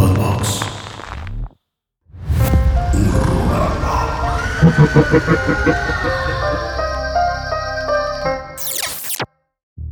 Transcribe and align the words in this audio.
Podbox. 0.00 0.60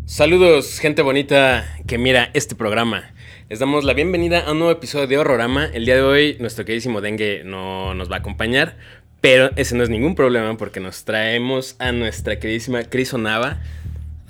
Saludos, 0.07 0.79
gente 0.79 1.03
bonita 1.03 1.67
que 1.87 1.99
mira 1.99 2.31
este 2.33 2.55
programa. 2.55 3.13
Les 3.51 3.59
damos 3.59 3.85
la 3.85 3.93
bienvenida 3.93 4.41
a 4.41 4.53
un 4.53 4.61
nuevo 4.61 4.73
episodio 4.73 5.07
de 5.07 5.19
Horrorama. 5.19 5.67
El 5.67 5.85
día 5.85 5.97
de 5.97 6.03
hoy 6.03 6.37
nuestro 6.41 6.65
queridísimo 6.65 7.03
Dengue 7.03 7.43
no 7.45 7.93
nos 7.93 8.11
va 8.11 8.17
a 8.17 8.19
acompañar, 8.21 8.79
pero 9.21 9.51
ese 9.57 9.77
no 9.77 9.83
es 9.83 9.91
ningún 9.91 10.15
problema 10.15 10.57
porque 10.57 10.81
nos 10.81 11.05
traemos 11.05 11.77
a 11.79 11.93
nuestra 11.93 12.39
queridísima 12.39 12.85
Cris 12.85 13.13
Onava, 13.13 13.59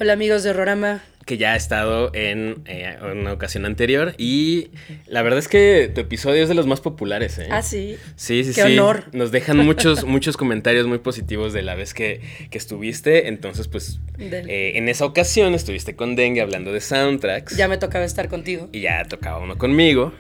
Hola 0.01 0.13
amigos 0.13 0.45
de 0.45 0.51
Horrorama. 0.51 1.03
Que 1.29 1.37
ya 1.37 1.53
ha 1.53 1.57
estado 1.57 2.11
en 2.15 2.63
eh, 2.65 2.97
una 3.13 3.35
ocasión 3.35 3.67
anterior 3.67 4.15
y 4.17 4.69
la 5.07 5.21
verdad 5.21 5.39
es 5.39 5.47
que 5.47 5.93
tu 5.95 6.01
episodio 6.01 6.43
es 6.43 6.49
de 6.49 6.55
los 6.55 6.67
más 6.67 6.81
populares. 6.81 7.39
¿eh? 7.39 7.49
Ah, 7.51 7.61
sí. 7.61 7.97
Sí, 8.17 8.45
sí, 8.45 8.55
Qué 8.55 8.63
sí. 8.63 8.79
honor. 8.79 9.05
Nos 9.13 9.31
dejan 9.31 9.59
muchos, 9.59 10.05
muchos 10.07 10.39
comentarios 10.39 10.87
muy 10.87 10.99
positivos 10.99 11.53
de 11.53 11.61
la 11.61 11.75
vez 11.75 11.93
que, 11.93 12.23
que 12.51 12.57
estuviste. 12.57 13.29
Entonces, 13.29 13.69
pues, 13.69 14.01
eh, 14.19 14.73
en 14.77 14.89
esa 14.89 15.05
ocasión 15.05 15.53
estuviste 15.53 15.95
con 15.95 16.17
Dengue 16.17 16.41
hablando 16.41 16.73
de 16.73 16.81
soundtracks. 16.81 17.59
Ya 17.59 17.69
me 17.69 17.77
tocaba 17.77 18.07
estar 18.07 18.29
contigo. 18.29 18.71
y 18.73 18.81
ya 18.81 19.05
tocaba 19.05 19.39
uno 19.39 19.59
conmigo. 19.59 20.15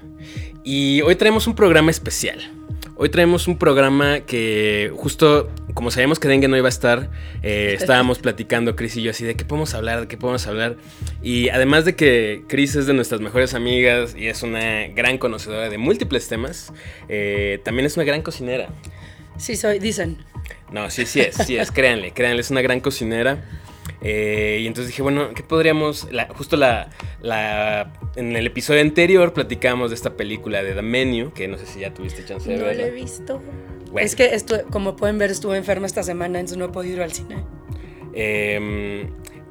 Y 0.62 1.00
hoy 1.00 1.16
traemos 1.16 1.46
un 1.46 1.54
programa 1.54 1.90
especial. 1.90 2.38
Hoy 2.96 3.08
traemos 3.08 3.48
un 3.48 3.56
programa 3.56 4.20
que 4.20 4.92
justo 4.94 5.48
como 5.78 5.92
sabíamos 5.92 6.18
que 6.18 6.26
Dengue 6.26 6.48
no 6.48 6.56
iba 6.56 6.66
a 6.66 6.70
estar, 6.70 7.08
eh, 7.40 7.76
estábamos 7.78 8.18
platicando 8.18 8.74
Chris 8.74 8.96
y 8.96 9.02
yo 9.02 9.12
así 9.12 9.24
de 9.24 9.36
qué 9.36 9.44
podemos 9.44 9.74
hablar, 9.74 10.00
de 10.00 10.08
qué 10.08 10.16
podemos 10.16 10.44
hablar. 10.48 10.74
Y 11.22 11.50
además 11.50 11.84
de 11.84 11.94
que 11.94 12.42
Chris 12.48 12.74
es 12.74 12.86
de 12.86 12.94
nuestras 12.94 13.20
mejores 13.20 13.54
amigas 13.54 14.16
y 14.18 14.26
es 14.26 14.42
una 14.42 14.88
gran 14.88 15.18
conocedora 15.18 15.68
de 15.68 15.78
múltiples 15.78 16.26
temas, 16.26 16.72
eh, 17.08 17.60
también 17.62 17.86
es 17.86 17.96
una 17.96 18.02
gran 18.02 18.22
cocinera. 18.22 18.70
Sí, 19.36 19.54
soy, 19.54 19.78
dicen. 19.78 20.18
No, 20.72 20.90
sí, 20.90 21.06
sí 21.06 21.20
es, 21.20 21.36
sí 21.36 21.56
es, 21.56 21.70
créanle, 21.70 22.10
créanle, 22.10 22.40
es 22.40 22.50
una 22.50 22.60
gran 22.60 22.80
cocinera. 22.80 23.44
Eh, 24.00 24.60
y 24.62 24.66
entonces 24.66 24.88
dije, 24.88 25.02
bueno, 25.02 25.30
¿qué 25.34 25.42
podríamos? 25.42 26.06
la- 26.12 26.28
justo 26.28 26.56
la, 26.56 26.90
la- 27.20 27.92
en 28.16 28.36
el 28.36 28.46
episodio 28.46 28.80
anterior 28.80 29.32
platicamos 29.32 29.90
de 29.90 29.96
esta 29.96 30.16
película 30.16 30.62
de 30.62 30.72
The 30.74 30.82
Menu, 30.82 31.32
que 31.32 31.48
no 31.48 31.58
sé 31.58 31.66
si 31.66 31.80
ya 31.80 31.92
tuviste 31.92 32.24
chance 32.24 32.48
de 32.48 32.56
No 32.58 32.64
verla. 32.66 32.82
lo 32.82 32.88
he 32.88 32.90
visto. 32.92 33.42
Bueno. 33.90 34.04
Es 34.06 34.14
que, 34.14 34.30
como 34.70 34.96
pueden 34.96 35.18
ver, 35.18 35.30
estuve 35.30 35.56
enferma 35.56 35.86
esta 35.86 36.02
semana, 36.02 36.38
entonces 36.38 36.58
no 36.58 36.66
he 36.66 36.68
podido 36.68 36.96
ir 36.96 37.02
al 37.02 37.12
cine. 37.12 37.42
Eh, 38.14 39.08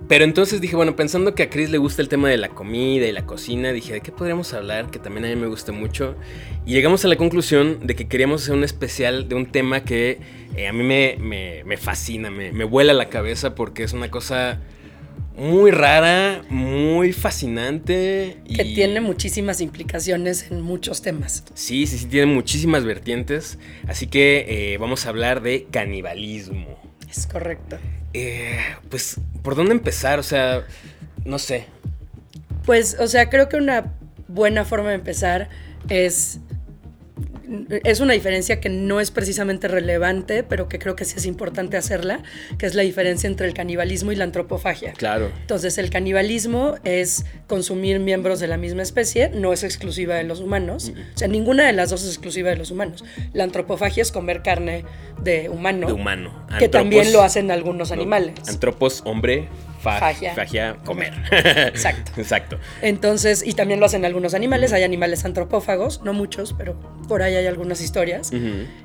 pero 0.07 0.23
entonces 0.23 0.61
dije, 0.61 0.75
bueno, 0.77 0.95
pensando 0.95 1.35
que 1.35 1.43
a 1.43 1.49
Chris 1.49 1.69
le 1.69 1.77
gusta 1.77 2.01
el 2.01 2.07
tema 2.07 2.29
de 2.29 2.37
la 2.37 2.49
comida 2.49 3.05
y 3.07 3.11
la 3.11 3.25
cocina, 3.25 3.73
dije, 3.73 3.91
¿de 3.93 4.01
qué 4.01 4.11
podríamos 4.13 4.53
hablar? 4.53 4.89
Que 4.89 4.99
también 4.99 5.25
a 5.25 5.27
mí 5.29 5.35
me 5.35 5.47
gusta 5.47 5.73
mucho. 5.73 6.15
Y 6.67 6.73
llegamos 6.73 7.05
a 7.05 7.07
la 7.07 7.15
conclusión 7.15 7.87
de 7.87 7.95
que 7.95 8.07
queríamos 8.09 8.43
hacer 8.43 8.53
un 8.55 8.65
especial 8.65 9.29
de 9.29 9.35
un 9.35 9.45
tema 9.45 9.85
que 9.85 10.19
eh, 10.55 10.67
a 10.67 10.73
mí 10.73 10.83
me, 10.83 11.15
me- 11.17 11.63
me 11.63 11.77
fascina, 11.77 12.29
me, 12.29 12.51
me 12.51 12.65
vuela 12.65 12.93
la 12.93 13.07
cabeza 13.09 13.55
porque 13.55 13.83
es 13.83 13.93
una 13.93 14.11
cosa 14.11 14.59
muy 15.37 15.71
rara, 15.71 16.41
muy 16.49 17.13
fascinante. 17.13 18.37
Que 18.53 18.63
y- 18.63 18.75
tiene 18.75 18.99
muchísimas 18.99 19.61
implicaciones 19.61 20.51
en 20.51 20.59
muchos 20.59 21.01
temas. 21.01 21.45
Sí, 21.53 21.87
sí, 21.87 21.97
sí, 21.99 22.05
tiene 22.07 22.25
muchísimas 22.33 22.83
vertientes. 22.83 23.59
Así 23.87 24.07
que 24.07 24.73
eh, 24.73 24.77
vamos 24.77 25.05
a 25.05 25.09
hablar 25.09 25.41
de 25.41 25.67
canibalismo. 25.71 26.77
Es 27.09 27.27
correcto. 27.27 27.77
Eh, 28.13 28.59
pues, 28.89 29.21
¿por 29.41 29.55
dónde 29.55 29.71
empezar? 29.71 30.19
O 30.19 30.23
sea, 30.23 30.65
no 31.23 31.39
sé. 31.39 31.65
Pues, 32.65 32.97
o 32.99 33.07
sea, 33.07 33.29
creo 33.29 33.47
que 33.47 33.55
una 33.55 33.93
buena 34.27 34.65
forma 34.65 34.89
de 34.89 34.95
empezar 34.95 35.47
es. 35.87 36.41
Es 37.83 37.99
una 37.99 38.13
diferencia 38.13 38.59
que 38.59 38.69
no 38.69 38.99
es 38.99 39.11
precisamente 39.11 39.67
relevante, 39.67 40.43
pero 40.43 40.67
que 40.67 40.79
creo 40.79 40.95
que 40.95 41.05
sí 41.05 41.15
es 41.17 41.25
importante 41.25 41.77
hacerla, 41.77 42.21
que 42.57 42.65
es 42.65 42.75
la 42.75 42.83
diferencia 42.83 43.27
entre 43.27 43.47
el 43.47 43.53
canibalismo 43.53 44.11
y 44.11 44.15
la 44.15 44.25
antropofagia. 44.25 44.93
Claro. 44.93 45.31
Entonces, 45.41 45.77
el 45.77 45.89
canibalismo 45.89 46.75
es 46.83 47.25
consumir 47.47 47.99
miembros 47.99 48.39
de 48.39 48.47
la 48.47 48.57
misma 48.57 48.81
especie, 48.81 49.29
no 49.29 49.53
es 49.53 49.63
exclusiva 49.63 50.15
de 50.15 50.23
los 50.23 50.39
humanos. 50.39 50.91
O 51.15 51.17
sea, 51.17 51.27
ninguna 51.27 51.65
de 51.65 51.73
las 51.73 51.89
dos 51.89 52.03
es 52.03 52.09
exclusiva 52.09 52.49
de 52.49 52.57
los 52.57 52.71
humanos. 52.71 53.03
La 53.33 53.43
antropofagia 53.43 54.01
es 54.01 54.11
comer 54.11 54.41
carne 54.41 54.83
de 55.21 55.49
humano, 55.49 55.87
De 55.87 55.93
humano. 55.93 56.45
que 56.59 56.69
también 56.69 57.13
lo 57.13 57.21
hacen 57.21 57.51
algunos 57.51 57.89
no, 57.89 57.95
animales. 57.95 58.35
Antropos, 58.47 59.01
hombre, 59.05 59.47
fa- 59.93 59.99
Fagia. 59.99 60.33
fagia, 60.35 60.75
comer. 60.85 61.13
Exacto. 61.31 62.11
Exacto. 62.17 62.57
Entonces, 62.81 63.43
y 63.45 63.53
también 63.53 63.79
lo 63.79 63.85
hacen 63.85 64.05
algunos 64.05 64.33
animales, 64.33 64.73
hay 64.73 64.83
animales 64.83 65.25
antropófagos, 65.25 66.01
no 66.03 66.13
muchos, 66.13 66.53
pero 66.57 66.79
por 67.07 67.21
ahí 67.21 67.35
hay 67.35 67.45
algunas 67.47 67.81
historias. 67.81 68.31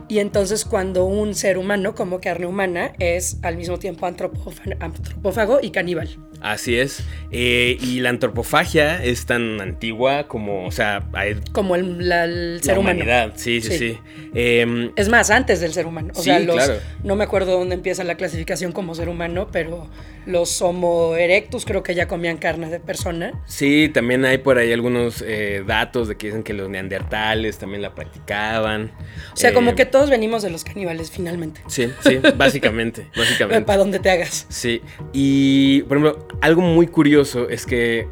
Y 0.09 0.19
entonces 0.19 0.65
cuando 0.65 1.05
un 1.05 1.35
ser 1.35 1.59
humano 1.59 1.95
como 1.95 2.21
carne 2.21 2.47
humana 2.47 2.93
es 2.99 3.39
al 3.43 3.57
mismo 3.57 3.79
tiempo 3.79 4.07
antropófa- 4.07 4.77
antropófago 4.81 5.59
y 5.63 5.71
caníbal. 5.71 6.09
Así 6.41 6.77
es. 6.77 7.05
Eh, 7.31 7.77
y 7.81 8.01
la 8.01 8.09
antropofagia 8.11 9.03
es 9.05 9.27
tan 9.27 9.61
antigua 9.61 10.27
como, 10.27 10.67
o 10.67 10.73
sea, 10.73 11.05
hay 11.13 11.37
Como 11.53 11.77
el, 11.77 12.09
la- 12.09 12.25
el 12.25 12.57
la 12.57 12.63
ser 12.63 12.79
humano. 12.79 12.97
humanidad. 12.97 13.33
Sí, 13.37 13.61
sí, 13.61 13.71
sí. 13.71 13.79
Sí. 13.79 13.99
Em, 14.35 14.91
Es 14.97 15.09
más, 15.09 15.31
antes 15.31 15.61
del 15.61 15.73
ser 15.73 15.87
humano. 15.87 16.13
O 16.15 16.19
Sí, 16.19 16.25
sea, 16.25 16.41
los, 16.41 16.57
claro. 16.57 16.81
no 17.05 17.15
me 17.17 17.23
acuerdo 17.25 17.53
dónde 17.59 17.75
empieza 17.77 18.03
la 18.03 18.17
clasificación 18.17 18.73
como 18.73 18.95
ser 18.97 19.09
humano, 19.09 19.49
pero 19.53 19.89
los 20.27 20.61
Homo 20.93 21.17
erectus 21.17 21.65
creo 21.65 21.83
que 21.83 21.95
ya 21.95 22.07
comían 22.09 22.37
carne 22.39 22.69
de 22.69 22.81
persona. 22.81 23.33
sí, 23.47 23.91
también 23.93 24.25
hay 24.25 24.39
por 24.39 24.59
ahí 24.59 24.73
algunos 24.73 25.23
eh, 25.27 25.63
datos 25.67 26.09
de 26.09 26.17
que 26.17 26.29
dicen 26.29 26.43
que 26.43 26.53
los 26.53 26.69
neandertales 26.69 27.59
también 27.59 27.83
la 27.83 27.95
practicaban. 27.95 28.93
O 29.33 29.37
sea, 29.37 29.51
Eh, 29.51 29.53
como 29.55 29.75
que 29.75 29.87
todos 29.87 30.11
venimos 30.11 30.43
de 30.43 30.51
los 30.51 30.65
caníbales 30.65 31.11
finalmente. 31.11 31.61
Sí, 31.67 31.89
sí, 32.01 32.19
básicamente, 32.37 33.07
básicamente. 33.17 33.65
Para 33.65 33.79
donde 33.79 33.99
te 33.99 34.11
hagas. 34.11 34.47
Sí, 34.49 34.83
y 35.13 35.83
por 35.83 35.99
ejemplo, 35.99 36.29
algo 36.41 36.63
muy 36.63 36.87
curioso 36.87 37.49
es 37.49 37.67
que 37.67 38.07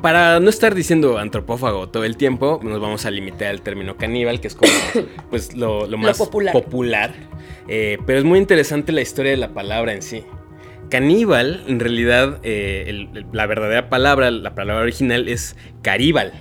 para 0.00 0.40
no 0.40 0.50
estar 0.50 0.74
diciendo 0.74 1.18
antropófago 1.18 1.88
todo 1.88 2.04
el 2.04 2.16
tiempo, 2.16 2.58
nos 2.62 2.80
vamos 2.80 3.06
a 3.06 3.10
limitar 3.10 3.48
al 3.48 3.62
término 3.62 3.96
caníbal, 3.96 4.40
que 4.40 4.48
es 4.48 4.54
como 4.56 4.72
pues 5.30 5.54
lo, 5.54 5.86
lo 5.86 5.96
más 5.98 6.18
popular. 6.18 6.52
popular. 6.52 7.14
Eh, 7.68 7.98
pero 8.06 8.18
es 8.18 8.24
muy 8.24 8.38
interesante 8.40 8.90
la 8.90 9.00
historia 9.00 9.30
de 9.30 9.36
la 9.36 9.54
palabra 9.54 9.92
en 9.92 10.02
sí. 10.02 10.24
Caníbal, 10.92 11.64
en 11.68 11.80
realidad, 11.80 12.38
eh, 12.42 12.84
el- 12.86 13.08
el- 13.14 13.24
la 13.32 13.46
verdadera 13.46 13.88
palabra, 13.88 14.30
la 14.30 14.54
palabra 14.54 14.82
original 14.82 15.26
es 15.26 15.56
caríbal 15.80 16.32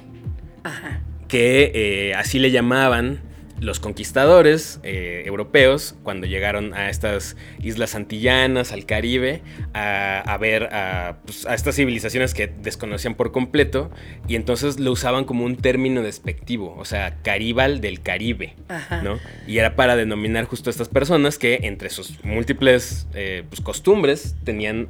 Ajá. 0.65 0.99
que 1.29 1.71
eh, 1.73 2.13
así 2.15 2.37
le 2.37 2.51
llamaban 2.51 3.21
los 3.61 3.79
conquistadores 3.79 4.79
eh, 4.81 5.21
europeos 5.27 5.95
cuando 6.01 6.25
llegaron 6.25 6.73
a 6.73 6.89
estas 6.89 7.37
islas 7.61 7.93
antillanas, 7.93 8.71
al 8.71 8.87
Caribe, 8.87 9.43
a, 9.75 10.19
a 10.19 10.37
ver 10.39 10.63
a, 10.73 11.19
pues, 11.25 11.45
a 11.45 11.53
estas 11.53 11.75
civilizaciones 11.75 12.33
que 12.33 12.47
desconocían 12.47 13.13
por 13.13 13.31
completo 13.31 13.91
y 14.27 14.35
entonces 14.35 14.79
lo 14.79 14.91
usaban 14.91 15.25
como 15.25 15.45
un 15.45 15.57
término 15.57 16.01
despectivo, 16.01 16.75
o 16.75 16.85
sea, 16.85 17.17
caríbal 17.21 17.81
del 17.81 18.01
Caribe. 18.01 18.55
Ajá. 18.67 19.03
¿no? 19.03 19.19
Y 19.45 19.59
era 19.59 19.75
para 19.75 19.95
denominar 19.95 20.45
justo 20.45 20.69
a 20.69 20.71
estas 20.71 20.89
personas 20.89 21.37
que 21.37 21.59
entre 21.61 21.91
sus 21.91 22.23
múltiples 22.23 23.07
eh, 23.13 23.43
pues, 23.47 23.61
costumbres 23.61 24.35
tenían 24.43 24.87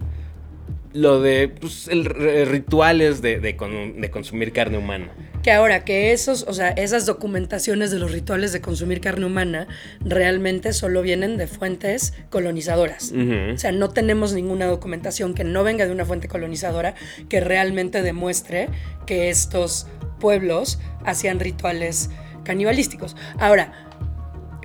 lo 0.93 1.21
de 1.21 1.47
pues, 1.47 1.87
el- 1.87 2.05
r- 2.07 2.45
rituales 2.45 3.21
de, 3.21 3.39
de 3.39 3.55
con- 3.55 4.01
de 4.01 4.09
consumir 4.11 4.51
carne 4.51 4.77
humana. 4.77 5.11
Que 5.43 5.51
ahora, 5.51 5.83
que 5.85 6.11
esos, 6.11 6.43
o 6.47 6.53
sea, 6.53 6.69
esas 6.69 7.05
documentaciones 7.05 7.89
de 7.91 7.97
los 7.97 8.11
rituales 8.11 8.51
de 8.53 8.61
consumir 8.61 9.01
carne 9.01 9.25
humana 9.25 9.67
realmente 10.01 10.71
solo 10.73 11.01
vienen 11.01 11.37
de 11.37 11.47
fuentes 11.47 12.13
colonizadoras. 12.29 13.11
O 13.53 13.57
sea, 13.57 13.71
no 13.71 13.89
tenemos 13.89 14.33
ninguna 14.33 14.65
documentación 14.67 15.33
que 15.33 15.43
no 15.43 15.63
venga 15.63 15.85
de 15.85 15.91
una 15.91 16.05
fuente 16.05 16.27
colonizadora 16.27 16.93
que 17.29 17.39
realmente 17.39 18.01
demuestre 18.03 18.69
que 19.07 19.29
estos 19.29 19.87
pueblos 20.19 20.79
hacían 21.05 21.39
rituales 21.39 22.09
canibalísticos. 22.43 23.15
Ahora, 23.39 23.89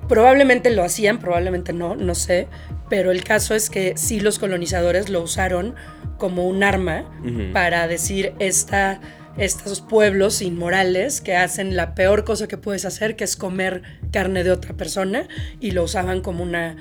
probablemente 0.08 0.70
lo 0.70 0.82
hacían, 0.82 1.18
probablemente 1.18 1.72
no, 1.72 1.96
no 1.96 2.14
sé, 2.14 2.48
pero 2.88 3.10
el 3.10 3.24
caso 3.24 3.54
es 3.54 3.70
que 3.70 3.94
sí 3.96 4.20
los 4.20 4.38
colonizadores 4.38 5.08
lo 5.08 5.22
usaron 5.22 5.74
como 6.18 6.46
un 6.46 6.62
arma 6.62 7.04
para 7.52 7.88
decir 7.88 8.32
esta, 8.38 9.00
estos 9.36 9.80
pueblos 9.80 10.40
inmorales 10.40 11.20
que 11.20 11.36
hacen 11.36 11.76
la 11.76 11.94
peor 11.94 12.24
cosa 12.24 12.48
que 12.48 12.56
puedes 12.56 12.84
hacer, 12.84 13.16
que 13.16 13.24
es 13.24 13.36
comer 13.36 13.82
carne 14.12 14.44
de 14.44 14.50
otra 14.50 14.74
persona, 14.74 15.28
y 15.60 15.72
lo 15.72 15.82
usaban 15.82 16.20
como 16.22 16.42
una 16.42 16.76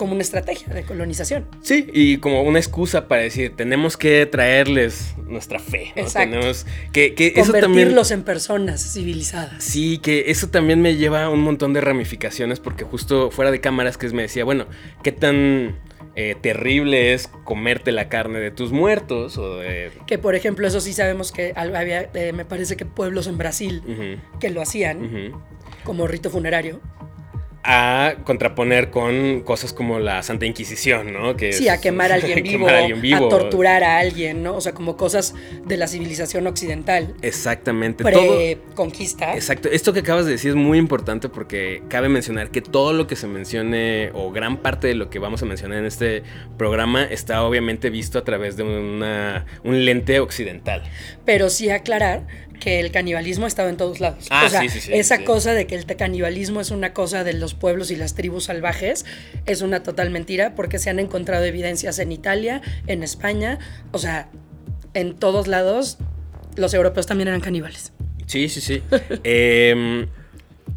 como 0.00 0.14
una 0.14 0.22
estrategia 0.22 0.72
de 0.72 0.82
colonización. 0.84 1.46
Sí, 1.60 1.86
y 1.92 2.16
como 2.16 2.40
una 2.42 2.58
excusa 2.58 3.06
para 3.06 3.20
decir, 3.20 3.54
tenemos 3.54 3.98
que 3.98 4.24
traerles 4.24 5.14
nuestra 5.26 5.58
fe. 5.58 5.92
¿no? 5.94 6.00
Exacto. 6.00 6.30
Tenemos 6.30 6.66
que, 6.90 7.14
que 7.14 7.34
eso 7.36 7.52
también... 7.52 7.64
Convertirlos 7.64 8.10
en 8.10 8.22
personas 8.22 8.94
civilizadas. 8.94 9.62
Sí, 9.62 9.98
que 9.98 10.30
eso 10.30 10.48
también 10.48 10.80
me 10.80 10.96
lleva 10.96 11.24
a 11.24 11.28
un 11.28 11.42
montón 11.42 11.74
de 11.74 11.82
ramificaciones 11.82 12.60
porque 12.60 12.82
justo 12.82 13.30
fuera 13.30 13.50
de 13.50 13.60
cámaras 13.60 13.98
que 13.98 14.08
me 14.08 14.22
decía, 14.22 14.42
bueno, 14.42 14.68
¿qué 15.02 15.12
tan 15.12 15.76
eh, 16.16 16.34
terrible 16.40 17.12
es 17.12 17.28
comerte 17.44 17.92
la 17.92 18.08
carne 18.08 18.40
de 18.40 18.50
tus 18.50 18.72
muertos? 18.72 19.36
O 19.36 19.58
de... 19.58 19.90
Que 20.06 20.16
por 20.16 20.34
ejemplo, 20.34 20.66
eso 20.66 20.80
sí 20.80 20.94
sabemos 20.94 21.30
que 21.30 21.52
había, 21.54 22.08
eh, 22.14 22.32
me 22.32 22.46
parece 22.46 22.74
que 22.78 22.86
pueblos 22.86 23.26
en 23.26 23.36
Brasil 23.36 24.18
que 24.40 24.48
lo 24.48 24.62
hacían 24.62 25.34
como 25.84 26.06
rito 26.06 26.30
funerario. 26.30 26.80
A 27.62 28.14
contraponer 28.24 28.90
con 28.90 29.42
cosas 29.42 29.74
como 29.74 29.98
la 29.98 30.22
Santa 30.22 30.46
Inquisición, 30.46 31.12
¿no? 31.12 31.36
Que 31.36 31.52
Sí, 31.52 31.66
es- 31.68 31.70
a 31.70 31.78
quemar 31.80 32.10
a 32.10 32.14
alguien 32.14 32.42
vivo, 32.42 32.58
quemar 32.66 32.74
a 32.74 32.78
alguien 32.78 33.00
vivo. 33.02 33.26
a 33.26 33.28
torturar 33.28 33.84
a 33.84 33.98
alguien, 33.98 34.42
¿no? 34.42 34.54
O 34.56 34.60
sea, 34.62 34.72
como 34.72 34.96
cosas 34.96 35.34
de 35.66 35.76
la 35.76 35.86
civilización 35.86 36.46
occidental, 36.46 37.14
Exactamente. 37.20 38.02
Todo, 38.02 38.36
pre-conquista. 38.36 39.34
Exacto, 39.34 39.68
esto 39.70 39.92
que 39.92 40.00
acabas 40.00 40.24
de 40.24 40.32
decir 40.32 40.50
es 40.50 40.56
muy 40.56 40.78
importante 40.78 41.28
porque 41.28 41.82
cabe 41.88 42.08
mencionar 42.08 42.50
que 42.50 42.62
todo 42.62 42.94
lo 42.94 43.06
que 43.06 43.14
se 43.16 43.26
mencione 43.26 44.10
o 44.14 44.32
gran 44.32 44.56
parte 44.56 44.86
de 44.86 44.94
lo 44.94 45.10
que 45.10 45.18
vamos 45.18 45.42
a 45.42 45.46
mencionar 45.46 45.78
en 45.78 45.84
este 45.84 46.22
programa 46.56 47.04
está 47.04 47.42
obviamente 47.42 47.90
visto 47.90 48.18
a 48.18 48.24
través 48.24 48.56
de 48.56 48.62
una, 48.62 49.44
un 49.64 49.84
lente 49.84 50.18
occidental. 50.20 50.82
Pero 51.26 51.50
sí 51.50 51.68
aclarar 51.68 52.26
que 52.60 52.78
el 52.78 52.92
canibalismo 52.92 53.46
estaba 53.46 53.68
en 53.68 53.76
todos 53.76 53.98
lados. 53.98 54.28
Ah, 54.30 54.44
o 54.46 54.48
sea, 54.48 54.60
sí, 54.60 54.68
sí, 54.68 54.80
sí, 54.80 54.92
esa 54.92 55.24
cosa 55.24 55.52
de 55.52 55.66
que 55.66 55.74
el 55.74 55.84
canibalismo 55.86 56.60
es 56.60 56.70
una 56.70 56.92
cosa 56.92 57.24
de 57.24 57.32
los 57.32 57.54
pueblos 57.54 57.90
y 57.90 57.96
las 57.96 58.14
tribus 58.14 58.44
salvajes 58.44 59.04
es 59.46 59.62
una 59.62 59.82
total 59.82 60.10
mentira 60.10 60.54
porque 60.54 60.78
se 60.78 60.90
han 60.90 61.00
encontrado 61.00 61.44
evidencias 61.44 61.98
en 61.98 62.12
Italia, 62.12 62.62
en 62.86 63.02
España, 63.02 63.58
o 63.90 63.98
sea, 63.98 64.28
en 64.94 65.16
todos 65.16 65.48
lados 65.48 65.98
los 66.56 66.74
europeos 66.74 67.06
también 67.06 67.28
eran 67.28 67.40
caníbales. 67.40 67.92
Sí, 68.26 68.48
sí, 68.48 68.60
sí. 68.60 68.82
Em, 69.24 70.06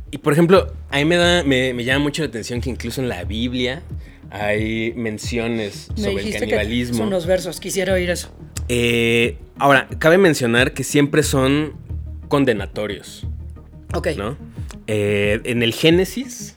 y 0.09 0.17
por 0.17 0.33
ejemplo, 0.33 0.73
a 0.89 0.97
mí 0.97 1.05
me, 1.05 1.17
da, 1.17 1.43
me, 1.43 1.73
me 1.73 1.83
llama 1.83 2.03
mucho 2.03 2.23
la 2.23 2.29
atención 2.29 2.61
que 2.61 2.69
incluso 2.69 3.01
en 3.01 3.09
la 3.09 3.23
Biblia 3.25 3.83
hay 4.33 4.93
menciones 4.95 5.89
Me 5.95 6.03
sobre 6.05 6.23
el 6.27 6.39
canibalismo. 6.39 6.97
son 6.97 7.07
unos 7.07 7.25
versos, 7.27 7.59
quisiera 7.59 7.93
oír 7.93 8.09
eso. 8.09 8.35
Eh, 8.67 9.37
ahora, 9.59 9.87
cabe 9.99 10.17
mencionar 10.17 10.73
que 10.73 10.83
siempre 10.83 11.21
son 11.23 11.73
condenatorios. 12.27 13.27
Ok. 13.93 14.07
¿no? 14.17 14.35
Eh, 14.87 15.39
en 15.45 15.61
el 15.61 15.71
Génesis, 15.73 16.55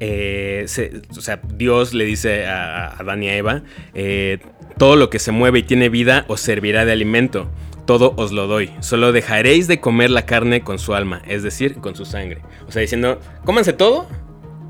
eh, 0.00 0.64
se- 0.66 1.02
o 1.16 1.20
sea, 1.20 1.40
Dios 1.56 1.92
le 1.92 2.04
dice 2.06 2.46
a, 2.46 2.86
a 2.86 2.96
Adán 3.00 3.22
y 3.22 3.28
a 3.28 3.36
Eva, 3.36 3.62
todo 4.78 4.96
lo 4.96 5.10
que 5.10 5.18
se 5.18 5.30
mueve 5.30 5.58
y 5.58 5.62
tiene 5.62 5.90
vida 5.90 6.24
os 6.28 6.40
servirá 6.40 6.86
de 6.86 6.92
alimento, 6.92 7.50
todo 7.84 8.14
os 8.16 8.32
lo 8.32 8.46
doy, 8.46 8.70
solo 8.80 9.12
dejaréis 9.12 9.68
de 9.68 9.78
comer 9.78 10.10
la 10.10 10.24
carne 10.24 10.62
con 10.62 10.78
su 10.78 10.94
alma, 10.94 11.20
es 11.28 11.42
decir, 11.42 11.74
con 11.76 11.94
su 11.96 12.06
sangre. 12.06 12.40
O 12.66 12.72
sea, 12.72 12.80
diciendo, 12.80 13.20
cómanse 13.44 13.74
todo, 13.74 14.08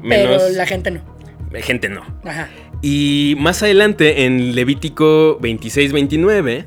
menos 0.02 0.42
Pero 0.42 0.56
la 0.56 0.66
gente 0.66 0.90
no. 0.90 1.19
Gente 1.62 1.88
no. 1.88 2.02
Ajá. 2.24 2.48
Y 2.82 3.34
más 3.38 3.62
adelante, 3.62 4.24
en 4.24 4.54
Levítico 4.54 5.38
26-29, 5.40 6.64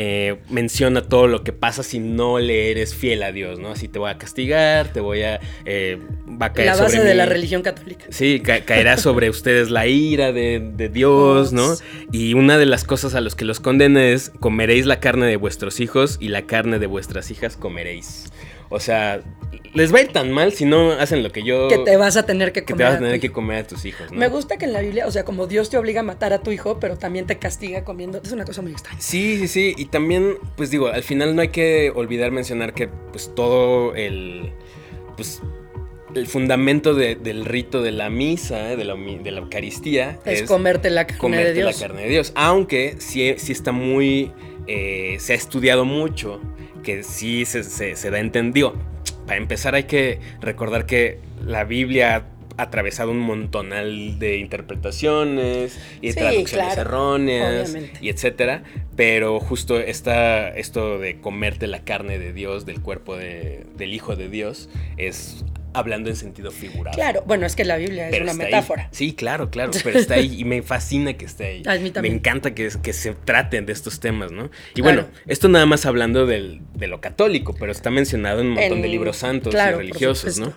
eh, 0.00 0.36
menciona 0.48 1.02
todo 1.02 1.26
lo 1.26 1.42
que 1.42 1.52
pasa 1.52 1.82
si 1.82 1.98
no 1.98 2.38
le 2.38 2.70
eres 2.70 2.94
fiel 2.94 3.22
a 3.24 3.32
Dios, 3.32 3.58
¿no? 3.58 3.70
Así 3.72 3.88
te 3.88 3.98
voy 3.98 4.10
a 4.10 4.16
castigar, 4.18 4.92
te 4.92 5.00
voy 5.00 5.22
a... 5.22 5.40
eh, 5.64 5.98
va 6.40 6.46
a 6.46 6.52
caer 6.52 6.66
La 6.68 6.76
base 6.76 6.96
sobre 6.98 7.08
de 7.08 7.14
la 7.16 7.26
religión 7.26 7.62
católica. 7.62 8.04
Sí, 8.10 8.38
ca- 8.40 8.60
caerá 8.60 8.96
sobre 8.96 9.28
ustedes 9.30 9.70
la 9.70 9.88
ira 9.88 10.30
de, 10.30 10.60
de 10.60 10.88
Dios, 10.88 11.52
¿no? 11.52 11.74
Y 12.12 12.34
una 12.34 12.58
de 12.58 12.66
las 12.66 12.84
cosas 12.84 13.16
a 13.16 13.20
los 13.20 13.34
que 13.34 13.44
los 13.44 13.58
condena 13.58 14.04
es 14.06 14.30
comeréis 14.38 14.86
la 14.86 15.00
carne 15.00 15.26
de 15.26 15.36
vuestros 15.36 15.80
hijos 15.80 16.16
y 16.20 16.28
la 16.28 16.42
carne 16.42 16.78
de 16.78 16.86
vuestras 16.86 17.30
hijas 17.32 17.56
comeréis. 17.56 18.26
O 18.70 18.80
sea, 18.80 19.20
les 19.74 19.92
va 19.94 19.98
a 19.98 20.02
ir 20.02 20.08
tan 20.08 20.30
mal 20.30 20.52
si 20.52 20.64
no 20.64 20.92
hacen 20.92 21.22
lo 21.22 21.30
que 21.32 21.42
yo... 21.42 21.68
Que 21.68 21.78
te 21.78 21.96
vas 21.96 22.16
a 22.16 22.26
tener 22.26 22.52
que 22.52 22.64
que 22.64 22.74
te 22.74 22.82
vas 22.82 22.94
a 22.96 22.98
tener 22.98 23.18
que 23.20 23.30
comer 23.30 23.64
a 23.64 23.66
tus 23.66 23.84
hijos, 23.84 24.10
¿no? 24.12 24.18
Me 24.18 24.28
gusta 24.28 24.56
que 24.58 24.66
en 24.66 24.72
la 24.72 24.80
Biblia, 24.80 25.06
o 25.06 25.10
sea, 25.10 25.24
como 25.24 25.46
Dios 25.46 25.70
te 25.70 25.78
obliga 25.78 26.00
a 26.00 26.02
matar 26.04 26.32
a 26.32 26.40
tu 26.42 26.50
hijo, 26.52 26.78
pero 26.78 26.96
también 26.98 27.26
te 27.26 27.38
castiga 27.38 27.84
comiendo. 27.84 28.20
Es 28.22 28.32
una 28.32 28.44
cosa 28.44 28.60
muy 28.62 28.72
extraña. 28.72 29.00
Sí, 29.00 29.38
sí, 29.38 29.48
sí. 29.48 29.74
Y 29.78 29.86
también, 29.86 30.34
pues 30.56 30.70
digo, 30.70 30.88
al 30.88 31.02
final 31.02 31.34
no 31.34 31.42
hay 31.42 31.48
que 31.48 31.90
olvidar 31.94 32.30
mencionar 32.30 32.74
que 32.74 32.88
pues 32.88 33.34
todo 33.34 33.94
el. 33.94 34.52
Pues. 35.16 35.40
El 36.14 36.26
fundamento 36.26 36.94
de- 36.94 37.16
del 37.16 37.44
rito 37.44 37.82
de 37.82 37.92
la 37.92 38.08
misa, 38.08 38.74
de 38.76 38.82
la, 38.84 38.94
de 38.94 39.30
la 39.30 39.40
Eucaristía, 39.40 40.18
Es, 40.24 40.40
es, 40.40 40.48
comerte 40.48 40.88
la 40.88 41.06
carne 41.06 41.18
comerte 41.20 41.48
de 41.48 41.52
Dios. 41.54 41.74
la 41.80 41.86
carne 41.86 42.02
de 42.04 42.08
Dios. 42.08 42.32
Aunque 42.34 42.96
sí, 42.98 43.34
sí 43.36 43.52
está 43.52 43.72
muy. 43.72 44.32
eh, 44.66 45.16
se 45.20 45.34
ha 45.34 45.36
estudiado 45.36 45.84
mucho, 45.84 46.40
que 46.88 47.02
sí 47.02 47.44
se, 47.44 47.64
se, 47.64 47.96
se 47.96 48.10
da 48.10 48.18
entendido. 48.18 48.74
Para 49.26 49.36
empezar, 49.36 49.74
hay 49.74 49.84
que 49.84 50.20
recordar 50.40 50.86
que 50.86 51.18
la 51.44 51.64
Biblia 51.64 52.24
ha 52.56 52.62
atravesado 52.62 53.10
un 53.10 53.18
montonal 53.18 54.18
de 54.18 54.38
interpretaciones 54.38 55.78
y 56.00 56.12
Sí, 56.12 56.18
traducciones 56.18 56.50
claro, 56.74 56.80
erróneas 56.80 57.70
obviamente. 57.70 57.98
y 58.00 58.08
etcétera. 58.08 58.62
Pero 58.96 59.38
justo 59.38 59.78
esta, 59.78 60.48
esto 60.48 60.98
de 60.98 61.20
comerte 61.20 61.66
la 61.66 61.84
carne 61.84 62.18
de 62.18 62.32
Dios, 62.32 62.64
del 62.64 62.80
cuerpo 62.80 63.16
de- 63.16 63.66
del 63.76 63.92
Hijo 63.92 64.16
de 64.16 64.30
Dios, 64.30 64.70
es 64.96 65.44
hablando 65.74 66.10
en 66.10 66.16
sentido 66.16 66.50
figurado. 66.50 66.94
Claro, 66.96 67.22
bueno, 67.26 67.46
es 67.46 67.54
que 67.56 67.64
la 67.64 67.76
Biblia 67.76 68.08
es 68.08 68.20
una 68.20 68.32
ahí. 68.32 68.36
metáfora. 68.38 68.88
Sí, 68.90 69.12
claro, 69.14 69.50
claro, 69.50 69.70
pero 69.84 69.98
está 69.98 70.14
ahí 70.14 70.40
y 70.40 70.44
me 70.44 70.62
fascina 70.62 71.12
que 71.14 71.24
esté 71.26 71.44
ahí. 71.46 71.62
A 71.66 71.74
mí 71.78 71.90
también. 71.90 72.14
Me 72.14 72.18
encanta 72.18 72.54
que, 72.54 72.68
que 72.82 72.92
se 72.92 73.14
traten 73.14 73.66
de 73.66 73.72
estos 73.72 74.00
temas, 74.00 74.32
¿no? 74.32 74.50
Y 74.74 74.82
Claro. 74.82 75.02
bueno, 75.02 75.08
esto 75.26 75.48
nada 75.48 75.66
más 75.66 75.86
hablando 75.86 76.26
del- 76.26 76.60
de 76.74 76.86
lo 76.88 77.00
católico, 77.00 77.54
pero 77.58 77.70
está 77.72 77.90
mencionado 77.90 78.40
en 78.40 78.48
un 78.48 78.54
montón 78.54 78.78
En- 78.78 78.82
de 78.82 78.88
libros 78.88 79.16
santos 79.18 79.52
claro, 79.54 79.76
y 79.76 79.86
religiosos, 79.88 80.38
¿no? 80.38 80.52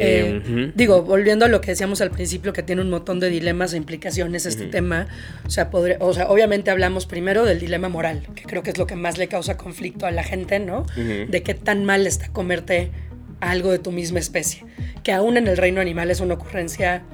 Eh, 0.00 0.40
ujú. 0.46 0.72
Digo, 0.76 1.02
volviendo 1.02 1.44
a 1.44 1.48
lo 1.48 1.60
que 1.60 1.72
decíamos 1.72 2.00
al 2.00 2.12
principio, 2.12 2.52
que 2.52 2.62
tiene 2.62 2.82
un 2.82 2.90
montón 2.90 3.18
de 3.18 3.30
dilemas 3.30 3.72
e 3.72 3.76
implicaciones 3.78 4.46
este 4.46 4.66
tema. 4.66 5.08
O 5.44 5.50
sea, 5.50 5.72
podré- 5.72 5.96
o 5.98 6.14
sea, 6.14 6.28
obviamente 6.28 6.70
hablamos 6.70 7.04
primero 7.06 7.44
del 7.44 7.58
dilema 7.58 7.88
moral, 7.88 8.22
que 8.36 8.44
creo 8.44 8.62
que 8.62 8.70
es 8.70 8.78
lo 8.78 8.86
que 8.86 8.94
más 8.94 9.18
le 9.18 9.26
causa 9.26 9.56
conflicto 9.56 10.06
a 10.06 10.12
la 10.12 10.22
gente, 10.22 10.60
¿no? 10.60 10.86
De 10.96 11.42
qué 11.42 11.54
tan 11.54 11.84
mal 11.84 12.06
está 12.06 12.28
comerte 12.28 12.92
algo 13.40 13.70
de 13.70 13.78
tu 13.78 13.92
misma 13.92 14.18
especie. 14.18 14.64
Que 15.02 15.12
aún 15.12 15.36
en 15.36 15.46
el 15.48 15.56
reino 15.56 15.80
animal 15.80 16.10
es 16.10 16.20
una 16.20 16.34
ocurrencia 16.34 17.04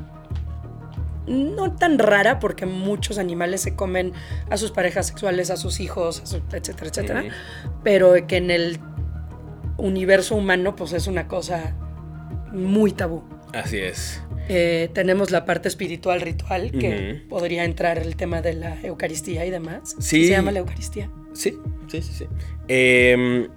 no 1.26 1.74
tan 1.74 1.98
rara, 1.98 2.38
porque 2.38 2.66
muchos 2.66 3.16
animales 3.18 3.62
se 3.62 3.74
comen 3.74 4.12
a 4.50 4.56
sus 4.58 4.70
parejas 4.72 5.06
sexuales, 5.06 5.50
a 5.50 5.56
sus 5.56 5.80
hijos, 5.80 6.20
a 6.20 6.26
su- 6.26 6.42
etcétera, 6.52 6.88
etcétera. 6.90 7.24
Pero 7.82 8.26
que 8.26 8.36
en 8.36 8.50
el 8.50 8.78
universo 9.78 10.36
humano, 10.36 10.76
pues 10.76 10.92
es 10.92 11.06
una 11.06 11.26
cosa 11.26 11.74
muy 12.52 12.92
tabú. 12.92 13.24
Así 13.54 13.78
es. 13.78 14.20
Eh, 14.50 14.90
tenemos 14.92 15.30
la 15.30 15.46
parte 15.46 15.68
espiritual 15.68 16.20
ritual, 16.20 16.70
que 16.72 17.24
podría 17.30 17.64
entrar 17.64 17.96
el 17.98 18.14
tema 18.16 18.42
de 18.42 18.52
la 18.52 18.78
Eucaristía 18.82 19.46
y 19.46 19.50
demás. 19.50 19.96
Sí. 20.00 20.24
Se 20.26 20.32
llama 20.32 20.52
la 20.52 20.58
Eucaristía. 20.58 21.10
Sí, 21.32 21.56
sí, 21.88 22.02
sí, 22.02 22.12
sí. 22.12 22.26
Em, 22.68 23.48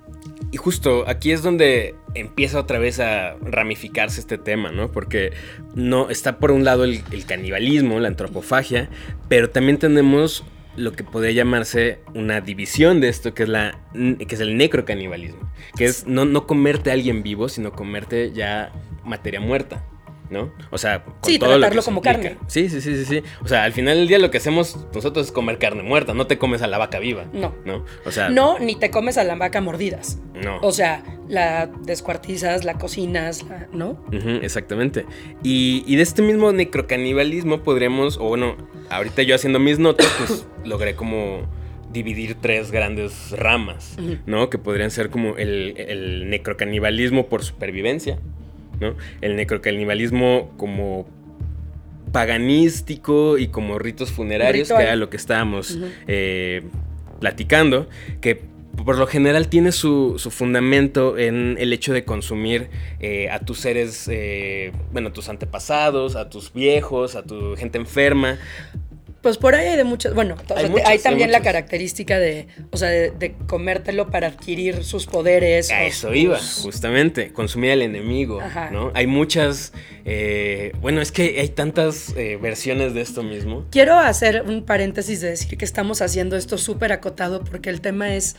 y 0.52 0.58
justo 0.58 1.04
aquí 1.08 1.32
es 1.32 1.44
donde 1.44 1.96
empieza 2.16 2.60
otra 2.60 2.80
vez 2.80 3.00
a 3.00 3.36
ramificarse 3.42 4.20
este 4.20 4.38
tema, 4.38 4.72
¿no? 4.72 4.92
Porque 4.92 5.34
no 5.76 6.10
está 6.10 6.40
por 6.40 6.52
un 6.52 6.64
lado 6.64 6.86
el, 6.86 7.04
canibalismo, 7.26 8.00
la 8.00 8.08
antropofagia, 8.08 8.90
pero 9.28 9.50
también 9.50 9.78
tenemos 9.78 10.46
lo 10.78 10.94
que 10.94 11.04
podría 11.04 11.32
llamarse 11.32 12.00
una 12.14 12.40
división 12.40 13.02
de 13.02 13.10
esto, 13.10 13.34
que 13.34 13.44
es, 13.44 13.50
la, 13.50 13.80
que 13.94 14.36
es 14.36 14.40
el 14.40 14.58
necrocanibalismo, 14.58 15.52
que 15.76 15.86
es 15.86 16.08
no, 16.08 16.24
no 16.24 16.48
comerte 16.48 16.92
a 16.92 16.94
alguien 16.94 17.24
vivo, 17.24 17.50
sino 17.50 17.74
comerte 17.74 18.32
ya 18.32 18.72
materia 19.04 19.42
muerta. 19.42 19.84
¿No? 20.30 20.52
O 20.72 20.78
sea, 20.78 21.04
con 21.04 21.14
Sí, 21.24 21.40
todo 21.40 21.50
lo 21.52 21.56
que 21.56 21.60
tratarlo 21.62 21.84
como 21.84 21.98
implica. 22.00 22.22
carne. 22.22 22.38
Sí, 22.48 22.68
sí, 22.70 22.82
sí, 22.82 22.96
sí, 22.98 23.06
sí. 23.06 23.24
O 23.44 23.48
sea, 23.48 23.64
al 23.64 23.72
final 23.74 23.98
del 23.98 24.08
día 24.08 24.20
lo 24.20 24.30
que 24.30 24.38
hacemos 24.40 24.78
nosotros 24.94 25.28
es 25.28 25.32
comer 25.32 25.58
carne 25.58 25.84
muerta, 25.84 26.14
no 26.14 26.28
te 26.28 26.38
comes 26.38 26.62
a 26.62 26.68
la 26.68 26.78
vaca 26.78 27.00
viva. 27.00 27.26
No. 27.34 27.56
¿No? 27.66 27.86
O 28.06 28.12
sea, 28.12 28.30
No, 28.30 28.60
ni 28.60 28.76
te 28.76 28.92
comes 28.92 29.18
a 29.18 29.24
la 29.24 29.36
vaca 29.36 29.62
mordidas. 29.62 30.20
no. 30.36 30.60
O 30.62 30.72
sea, 30.72 31.04
la 31.30 31.68
descuartizas, 31.84 32.64
la 32.66 32.74
cocinas, 32.78 33.44
la- 33.44 33.68
¿no? 33.72 34.04
Exactamente. 34.42 35.06
Y, 35.44 35.84
y 35.88 35.96
de 35.96 36.04
este 36.04 36.22
mismo 36.22 36.52
necrocanibalismo 36.52 37.64
podríamos, 37.64 38.18
o 38.18 38.24
bueno, 38.26 38.56
ahorita 38.90 39.22
yo 39.24 39.36
haciendo 39.36 39.60
mis 39.60 39.80
notas, 39.80 40.08
pues 40.18 40.46
logré 40.66 40.96
como 40.96 41.42
dividir 41.92 42.36
tres 42.40 42.72
grandes 42.72 43.32
ramas. 43.32 43.98
¿no? 44.26 44.50
Que 44.50 44.58
podrían 44.58 44.92
ser 44.92 45.10
como 45.10 45.38
el, 45.38 45.74
el 45.78 46.30
necrocanibalismo 46.30 47.28
por 47.28 47.44
supervivencia, 47.44 48.20
¿no? 48.80 48.96
El 49.22 49.36
necrocanibalismo 49.36 50.52
como 50.58 51.08
paganístico 52.12 53.38
y 53.38 53.48
como 53.48 53.80
ritos 53.80 54.12
funerarios, 54.12 54.70
Ritual. 54.70 54.80
que 54.80 54.88
era 54.88 54.96
lo 54.96 55.10
que 55.10 55.18
estábamos 55.18 55.78
eh, 56.08 56.64
platicando, 57.20 57.88
que 58.22 58.42
por 58.86 58.98
lo 58.98 59.08
general 59.08 59.48
tiene 59.48 59.72
su, 59.72 60.16
su 60.18 60.30
fundamento 60.30 61.18
en 61.18 61.58
el 61.60 61.74
hecho 61.74 61.94
de 61.94 62.06
consumir 62.06 62.70
eh, 63.00 63.30
a 63.30 63.40
tus 63.40 63.60
seres, 63.60 64.08
eh, 64.12 64.72
bueno, 64.92 65.10
a 65.10 65.14
tus 65.14 65.30
antepasados, 65.30 66.16
a 66.16 66.30
tus 66.30 66.54
viejos, 66.54 67.16
a 67.16 67.24
tu 67.24 67.56
gente 67.56 67.78
enferma. 67.78 68.38
Pues 69.22 69.38
por 69.38 69.56
ahí 69.56 69.68
hay 69.68 69.78
de 69.78 69.84
muchas. 69.84 70.14
Bueno, 70.14 70.36
o 70.36 70.54
Hay 70.54 70.62
sea, 70.62 70.70
muchas, 70.70 70.88
hay 70.88 70.98
hay 70.98 71.00
también 71.04 71.32
la 71.32 71.42
característica 71.42 72.20
de, 72.20 72.48
o 72.72 72.78
sea, 72.78 72.90
de, 72.90 73.12
de 73.12 73.34
comértelo 73.48 74.10
para 74.10 74.28
adquirir 74.28 74.84
sus 74.84 75.06
poderes. 75.08 75.72
A 75.72 75.84
eso 75.84 76.10
sus- 76.10 76.18
iba, 76.18 76.40
justamente, 76.40 77.34
consumir 77.34 77.72
al 77.72 77.82
enemigo, 77.82 78.40
Ajá. 78.40 78.70
¿no? 78.72 78.92
Hay 78.94 79.08
muchas, 79.08 79.74
eh, 80.06 80.72
bueno, 80.82 81.02
es 81.02 81.12
que 81.12 81.40
hay 81.42 81.50
tantas 81.50 82.14
eh, 82.16 82.38
versiones 82.42 82.94
de 82.94 83.02
esto 83.02 83.24
mismo. 83.24 83.66
Quiero 83.72 83.96
hacer 83.98 84.44
un 84.46 84.64
paréntesis 84.64 85.20
de 85.20 85.30
decir 85.32 85.58
que 85.58 85.66
estamos 85.66 86.02
haciendo 86.02 86.38
esto 86.38 86.58
súper 86.58 86.92
acotado 86.94 87.44
porque 87.44 87.70
el 87.70 87.82
tema 87.82 88.14
es 88.14 88.36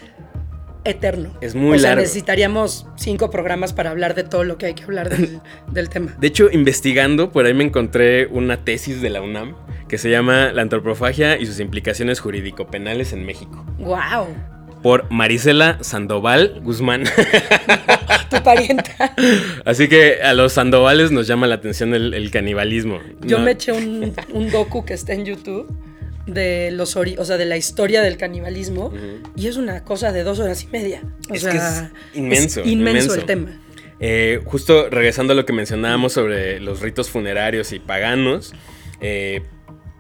eterno. 0.84 1.36
Es 1.40 1.54
muy 1.54 1.76
o 1.76 1.80
sea, 1.80 1.90
largo. 1.90 2.02
necesitaríamos 2.02 2.86
cinco 2.96 3.30
programas 3.30 3.72
para 3.72 3.90
hablar 3.90 4.14
de 4.14 4.24
todo 4.24 4.44
lo 4.44 4.56
que 4.58 4.66
hay 4.66 4.74
que 4.74 4.84
hablar 4.84 5.10
del, 5.10 5.40
del 5.72 5.88
tema. 5.90 6.16
De 6.18 6.26
hecho, 6.28 6.48
investigando, 6.50 7.30
por 7.30 7.44
ahí 7.46 7.52
me 7.54 7.64
encontré 7.64 8.26
una 8.26 8.64
tesis 8.64 9.02
de 9.02 9.10
la 9.10 9.20
UNAM 9.20 9.54
que 9.88 9.98
se 9.98 10.10
llama 10.10 10.52
La 10.52 10.62
antropofagia 10.62 11.38
y 11.38 11.46
sus 11.46 11.60
implicaciones 11.60 12.20
jurídico-penales 12.20 13.12
en 13.12 13.24
México, 13.24 13.64
¡Wow! 13.78 14.26
por 14.82 15.10
Marisela 15.10 15.78
Sandoval 15.82 16.60
Guzmán. 16.62 17.04
Tu 18.30 18.42
parienta. 18.42 19.14
Así 19.64 19.88
que 19.88 20.20
a 20.22 20.34
los 20.34 20.52
Sandovales 20.52 21.10
nos 21.10 21.26
llama 21.26 21.46
la 21.46 21.54
atención 21.54 21.94
el, 21.94 22.12
el 22.12 22.30
canibalismo. 22.30 23.00
Yo 23.22 23.38
No, 23.38 23.44
me 23.44 23.52
eché 23.52 23.72
un, 23.72 24.12
un 24.32 24.50
docu 24.50 24.84
que 24.84 24.92
está 24.94 25.14
en 25.14 25.24
YouTube 25.24 25.66
de 26.26 26.70
los 26.72 26.94
ori- 26.96 27.16
o 27.18 27.24
sea, 27.24 27.38
de 27.38 27.46
la 27.46 27.56
historia 27.56 28.02
del 28.02 28.18
canibalismo 28.18 28.92
y 29.34 29.46
es 29.46 29.56
una 29.56 29.82
cosa 29.82 30.12
de 30.12 30.24
dos 30.24 30.38
horas 30.40 30.62
y 30.62 30.66
media. 30.66 31.02
O 31.30 31.34
Es 31.34 31.40
sea, 31.40 31.52
que 31.52 31.56
es 31.56 32.18
inmenso, 32.18 32.60
es 32.60 32.66
inmenso, 32.66 32.68
inmenso. 32.68 33.14
el 33.14 33.24
tema. 33.24 33.58
Eh, 33.98 34.40
justo 34.44 34.90
regresando 34.90 35.32
a 35.32 35.36
lo 35.36 35.46
que 35.46 35.54
mencionábamos 35.54 36.12
sobre 36.12 36.60
los 36.60 36.80
ritos 36.82 37.08
funerarios 37.08 37.72
y 37.72 37.78
paganos, 37.78 38.52
eh, 39.00 39.42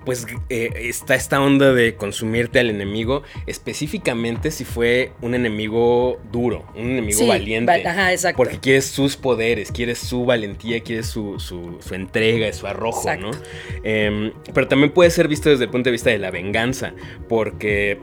pues 0.08 0.26
eh, 0.48 0.70
está 0.84 1.14
esta 1.14 1.38
onda 1.38 1.74
de 1.74 1.94
consumirte 1.94 2.58
al 2.60 2.70
enemigo, 2.70 3.24
específicamente 3.46 4.50
si 4.50 4.64
fue 4.64 5.12
un 5.20 5.34
enemigo 5.34 6.18
duro, 6.32 6.64
un 6.74 6.92
enemigo 6.92 7.18
Sí, 7.18 7.26
valiente. 7.28 7.82
va- 7.84 7.90
ajá, 7.90 8.12
exacto. 8.12 8.38
Porque 8.38 8.58
quieres 8.58 8.86
sus 8.86 9.18
poderes, 9.18 9.70
quieres 9.70 9.98
su 9.98 10.24
valentía, 10.24 10.80
quieres 10.80 11.08
su, 11.08 11.38
su- 11.38 11.76
su 11.80 11.94
entrega, 11.94 12.50
su 12.54 12.66
arrojo, 12.66 13.00
Exacto. 13.02 13.32
¿no? 13.32 13.38
Em, 13.84 14.32
pero 14.54 14.66
también 14.66 14.92
puede 14.92 15.10
ser 15.10 15.28
visto 15.28 15.50
desde 15.50 15.64
el 15.64 15.70
punto 15.70 15.88
de 15.88 15.92
vista 15.92 16.08
de 16.08 16.16
la 16.18 16.30
venganza, 16.30 16.94
porque 17.28 17.98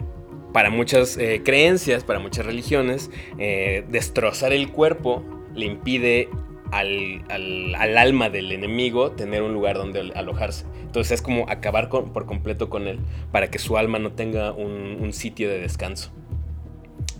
para 0.53 0.69
muchas 0.69 1.17
eh, 1.17 1.41
creencias, 1.43 2.03
para 2.03 2.19
muchas 2.19 2.45
religiones, 2.45 3.09
eh, 3.39 3.83
destrozar 3.89 4.53
el 4.53 4.69
cuerpo 4.69 5.23
le 5.55 5.65
impide 5.65 6.29
al, 6.71 7.23
al- 7.29 7.75
al 7.75 7.97
alma 7.97 8.29
del 8.29 8.51
enemigo 8.51 9.11
tener 9.11 9.41
un 9.43 9.53
lugar 9.53 9.77
donde 9.77 9.99
al- 9.99 10.13
alojarse. 10.15 10.65
Entonces 10.81 11.11
es 11.13 11.21
como 11.21 11.49
acabar 11.49 11.89
con- 11.89 12.11
por 12.13 12.25
completo 12.25 12.69
con 12.69 12.87
él 12.87 12.99
para 13.31 13.49
que 13.49 13.59
su 13.59 13.77
alma 13.77 13.99
no 13.99 14.11
tenga 14.13 14.51
un, 14.51 14.97
un 15.01 15.13
sitio 15.13 15.49
de 15.49 15.59
descanso. 15.59 16.11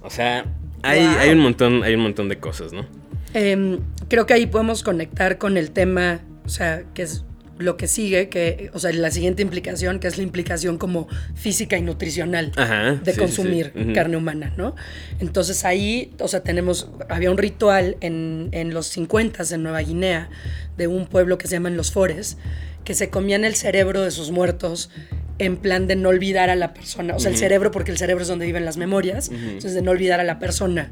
O 0.02 0.10
sea, 0.10 0.46
hay, 0.84 1.02
Wow. 1.06 1.18
hay 1.20 1.30
un 1.32 1.40
montón, 1.40 1.84
hay 1.84 1.96
un 1.96 2.02
montón 2.02 2.30
de 2.30 2.38
cosas, 2.40 2.74
¿no? 2.74 2.86
Em, 3.34 3.80
creo 4.08 4.26
que 4.26 4.34
ahí 4.34 4.46
podemos 4.46 4.84
conectar 4.84 5.38
con 5.38 5.58
el 5.58 5.72
tema, 5.72 6.22
o 6.46 6.50
sea, 6.50 6.84
que 6.94 7.02
es 7.02 7.26
lo 7.58 7.78
que 7.78 7.88
sigue, 7.88 8.30
que, 8.30 8.70
o 8.74 8.80
sea, 8.80 8.92
la 8.92 9.12
siguiente 9.12 9.42
implicación, 9.42 10.00
que 10.00 10.08
es 10.08 10.18
la 10.18 10.24
implicación 10.24 10.78
como 10.78 11.08
física 11.36 11.78
y 11.78 11.82
nutricional 11.82 12.52
Ajá. 12.56 12.96
de 12.96 13.14
sí, 13.14 13.20
consumir 13.20 13.72
sí. 13.76 13.94
Carne 13.94 14.18
humana, 14.18 14.54
¿no? 14.58 14.76
Entonces 15.20 15.64
ahí, 15.66 16.14
o 16.20 16.28
sea, 16.28 16.42
tenemos, 16.42 16.90
había 17.10 17.32
un 17.32 17.38
ritual 17.38 17.98
en, 18.02 18.50
en 18.52 18.74
los 18.74 18.88
50 18.88 19.44
en 19.52 19.64
Nueva 19.64 19.80
Guinea 19.80 20.30
de 20.78 20.88
un 20.88 21.08
pueblo 21.08 21.38
que 21.38 21.48
se 21.48 21.54
llaman 21.56 21.78
los 21.78 21.92
Fores, 21.92 22.38
que 22.84 22.94
se 22.94 23.10
comían 23.10 23.46
el 23.46 23.56
cerebro 23.56 24.02
de 24.02 24.12
sus 24.12 24.32
muertos 24.32 24.90
en 25.40 25.58
plan 25.58 25.88
de 25.88 25.96
no 25.96 26.10
olvidar 26.10 26.50
a 26.50 26.56
la 26.56 26.74
persona, 26.74 27.16
o 27.16 27.20
sea, 27.20 27.32
el 27.32 27.38
cerebro, 27.38 27.72
porque 27.72 27.92
el 27.92 27.98
cerebro 27.98 28.22
es 28.22 28.28
donde 28.30 28.46
viven 28.46 28.64
las 28.64 28.78
memorias, 28.78 29.28
Ujú. 29.30 29.38
entonces 29.38 29.74
de 29.74 29.82
no 29.82 29.92
olvidar 29.92 30.20
a 30.20 30.24
la 30.24 30.40
persona. 30.40 30.92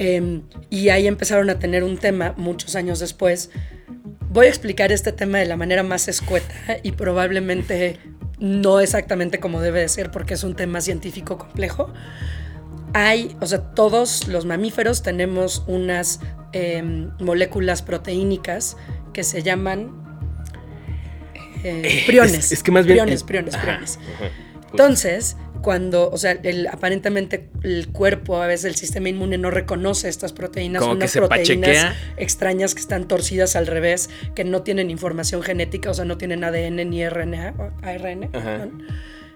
Eh, 0.00 0.42
y 0.70 0.90
ahí 0.90 1.08
empezaron 1.08 1.50
a 1.50 1.58
tener 1.58 1.82
un 1.82 1.98
tema 1.98 2.32
muchos 2.36 2.76
años 2.76 3.00
después. 3.00 3.50
Voy 4.30 4.46
a 4.46 4.48
explicar 4.48 4.92
este 4.92 5.10
tema 5.10 5.38
de 5.38 5.46
la 5.46 5.56
manera 5.56 5.82
más 5.82 6.06
escueta 6.06 6.54
y 6.84 6.92
probablemente 6.92 7.98
no 8.38 8.78
exactamente 8.78 9.40
como 9.40 9.60
debe 9.60 9.80
de 9.80 9.88
ser 9.88 10.12
porque 10.12 10.34
es 10.34 10.44
un 10.44 10.54
tema 10.54 10.80
científico 10.80 11.36
complejo. 11.36 11.92
Hay, 12.94 13.36
o 13.40 13.46
sea, 13.46 13.58
todos 13.74 14.28
los 14.28 14.46
mamíferos 14.46 15.02
tenemos 15.02 15.64
unas 15.66 16.20
eh, 16.52 17.10
moléculas 17.18 17.82
proteínicas 17.82 18.76
que 19.12 19.24
se 19.24 19.42
llaman 19.42 19.90
eh, 21.64 22.04
priones. 22.06 22.38
Es, 22.38 22.52
es 22.52 22.62
que 22.62 22.70
más 22.70 22.86
bien. 22.86 22.98
Priones, 22.98 23.24
priones, 23.24 23.56
priones. 23.56 23.98
Entonces, 24.70 25.36
cuando, 25.62 26.10
o 26.10 26.16
sea, 26.16 26.32
el- 26.42 26.66
aparentemente 26.68 27.48
el 27.62 27.88
cuerpo, 27.88 28.40
a 28.42 28.46
veces 28.46 28.64
el 28.66 28.74
sistema 28.76 29.08
inmune 29.08 29.38
no 29.38 29.50
reconoce 29.50 30.08
estas 30.08 30.32
proteínas, 30.32 30.80
Como 30.80 30.94
que 30.94 30.98
unas 30.98 31.10
se 31.10 31.18
proteínas 31.20 31.46
pachequea. 31.84 31.96
extrañas 32.16 32.74
que 32.74 32.80
están 32.80 33.08
torcidas 33.08 33.56
al 33.56 33.66
revés, 33.66 34.10
que 34.34 34.44
no 34.44 34.62
tienen 34.62 34.90
información 34.90 35.42
genética, 35.42 35.90
o 35.90 35.94
sea, 35.94 36.04
no 36.04 36.18
tienen 36.18 36.44
ADN 36.44 36.84
ni 36.88 37.02
RNA, 37.08 37.54
ARN. 37.82 38.28
Perdón. 38.30 38.82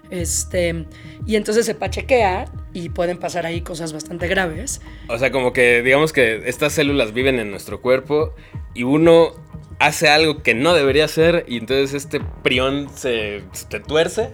Este, 0.09 0.85
y 1.25 1.35
entonces 1.37 1.65
se 1.65 1.73
pachequea 1.75 2.45
y 2.73 2.89
pueden 2.89 3.17
pasar 3.17 3.45
ahí 3.45 3.61
cosas 3.61 3.93
bastante 3.93 4.27
graves. 4.27 4.81
O 5.07 5.17
sea, 5.17 5.31
como 5.31 5.53
que 5.53 5.81
digamos 5.81 6.13
que 6.13 6.47
estas 6.47 6.73
células 6.73 7.13
viven 7.13 7.39
en 7.39 7.49
nuestro 7.49 7.81
cuerpo 7.81 8.35
y 8.75 8.83
uno 8.83 9.31
hace 9.79 10.09
algo 10.09 10.43
que 10.43 10.53
no 10.53 10.73
debería 10.75 11.05
hacer 11.05 11.45
y 11.47 11.57
entonces 11.57 11.93
este 11.93 12.21
prión 12.43 12.89
se, 12.95 13.41
se 13.53 13.65
te 13.65 13.79
tuerce 13.79 14.29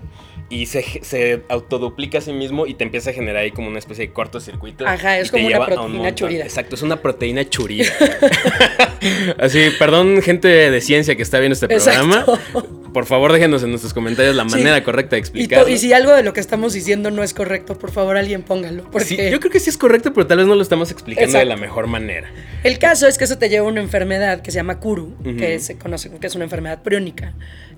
y 0.50 0.65
se, 0.65 0.84
se 1.03 1.41
autoduplica 1.48 2.18
a 2.18 2.22
sí 2.22 2.34
mismo 2.34 2.65
y 2.65 2.74
te 2.74 2.84
empieza 2.84 3.12
a 3.12 3.13
generar 3.13 3.44
ahí 3.44 3.51
como 3.51 3.68
una 3.68 3.79
especie 3.79 4.08
de 4.08 4.13
cortocircuito. 4.13 4.88
Ajá, 4.88 5.20
es 5.20 5.32
como 5.32 5.46
una 5.48 5.60
un 5.60 5.65
proteína 5.65 5.88
montón- 6.03 6.15
churida. 6.15 6.44
Exacto, 6.44 6.75
es 6.75 6.82
una 6.82 7.01
proteína 7.01 7.48
churida. 7.48 7.86
Así, 9.38 9.70
perdón 9.77 10.22
gente 10.22 10.48
de 10.48 10.82
ciencia 10.82 11.15
que 11.15 11.22
está 11.22 11.39
viendo 11.39 11.53
este 11.53 11.68
programa. 11.68 12.20
Exacto. 12.27 12.68
Por 13.00 13.06
favor, 13.06 13.32
déjenos 13.32 13.63
en 13.63 13.70
nuestros 13.70 13.94
comentarios 13.94 14.36
la 14.36 14.44
Sí. 14.44 14.50
manera 14.58 14.84
correcta 14.84 15.12
de 15.15 15.20
Y, 15.20 15.22
explicarlo. 15.22 15.63
to- 15.68 15.72
y 15.72 15.77
si 15.77 15.94
algo 15.94 16.13
de 16.13 16.22
lo 16.22 16.34
que 16.34 16.41
estamos 16.41 16.74
diciendo 16.74 17.12
no 17.12 17.24
es 17.24 17.34
correcto, 17.34 17.79
por 17.79 17.91
favor 17.91 18.18
alguien 18.18 18.41
póngalo. 18.44 18.84
Porque 18.91 19.06
Sí, 19.08 19.15
yo 19.32 19.39
creo 19.39 19.50
que 19.50 19.62
sí 19.62 19.70
es 19.70 19.77
correcto, 19.77 20.12
pero 20.12 20.27
tal 20.27 20.39
vez 20.39 20.48
no 20.48 20.56
lo 20.56 20.62
estamos 20.62 20.91
explicando 20.91 21.38
de 21.38 21.46
la 21.46 21.56
mejor 21.56 21.88
manera. 21.88 22.29
El 22.62 22.77
caso 22.77 23.08
es 23.08 23.18
que 23.18 23.24
eso 23.24 23.38
te 23.38 23.48
lleva 23.48 23.65
a 23.65 23.70
una 23.70 23.79
enfermedad 23.79 24.41
que 24.41 24.51
se 24.51 24.58
llama 24.58 24.82
Kuru, 24.82 25.15
que 25.38 25.60
se 25.60 25.77
conoce 25.77 26.10
que 26.20 26.27
es 26.27 26.36
una 26.36 26.44
enfermedad 26.44 26.84
priónica. 26.84 27.36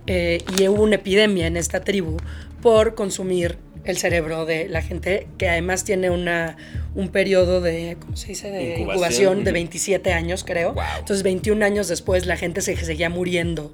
Eh, 0.07 0.39
y 0.57 0.67
hubo 0.67 0.81
una 0.81 0.95
epidemia 0.95 1.45
en 1.45 1.55
esta 1.55 1.81
tribu 1.81 2.17
por 2.63 2.95
consumir 2.95 3.59
el 3.83 3.97
cerebro 3.97 4.45
de 4.47 4.67
la 4.69 4.81
gente, 4.81 5.27
que 5.37 5.49
además 5.49 5.83
tiene 5.83 6.09
una, 6.09 6.57
un 6.95 7.09
periodo 7.09 7.61
de, 7.61 7.97
¿cómo 7.99 8.17
se 8.17 8.29
dice?, 8.29 8.49
de 8.49 8.63
Incubación. 8.79 8.89
incubación, 8.89 9.35
de 9.43 9.51
Ujú. 9.51 9.53
27 9.53 10.13
años, 10.13 10.43
creo. 10.43 10.73
Wow. 10.73 10.83
Entonces, 10.99 11.21
21 11.21 11.63
años 11.63 11.87
después, 11.87 12.25
la 12.25 12.37
gente 12.37 12.61
se 12.61 12.75
seguía 12.75 13.09
muriendo 13.11 13.71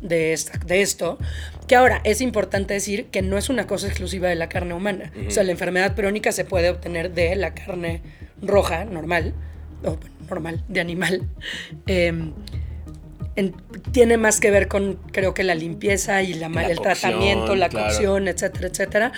de, 0.00 0.32
esta, 0.32 0.58
de 0.58 0.82
esto. 0.82 1.18
Que 1.66 1.76
ahora, 1.76 2.00
es 2.04 2.20
importante 2.20 2.74
decir 2.74 3.06
que 3.06 3.22
no 3.22 3.38
es 3.38 3.48
una 3.48 3.66
cosa 3.66 3.86
exclusiva 3.86 4.28
de 4.28 4.34
la 4.34 4.48
carne 4.48 4.74
humana. 4.74 5.12
O 5.26 5.30
sea, 5.30 5.44
la 5.44 5.52
enfermedad 5.52 5.94
priónica 5.94 6.32
se 6.32 6.44
puede 6.44 6.68
obtener 6.70 7.12
de 7.12 7.36
la 7.36 7.54
carne 7.54 8.02
roja, 8.42 8.84
normal, 8.84 9.34
o 9.84 9.98
normal, 10.28 10.62
de 10.68 10.80
animal. 10.80 11.28
Em, 11.86 12.32
en- 13.36 13.54
tiene 13.92 14.16
más 14.16 14.40
que 14.40 14.50
ver 14.50 14.68
con, 14.68 14.98
creo 15.12 15.34
que 15.34 15.44
la 15.44 15.54
limpieza 15.54 16.22
y 16.22 16.34
la, 16.34 16.46
el 16.46 16.52
cocción, 16.76 16.82
tratamiento, 16.82 17.54
la 17.54 17.68
claro. 17.68 17.86
cocción, 17.88 18.28
etcétera, 18.28 18.68
etcétera. 18.68 19.12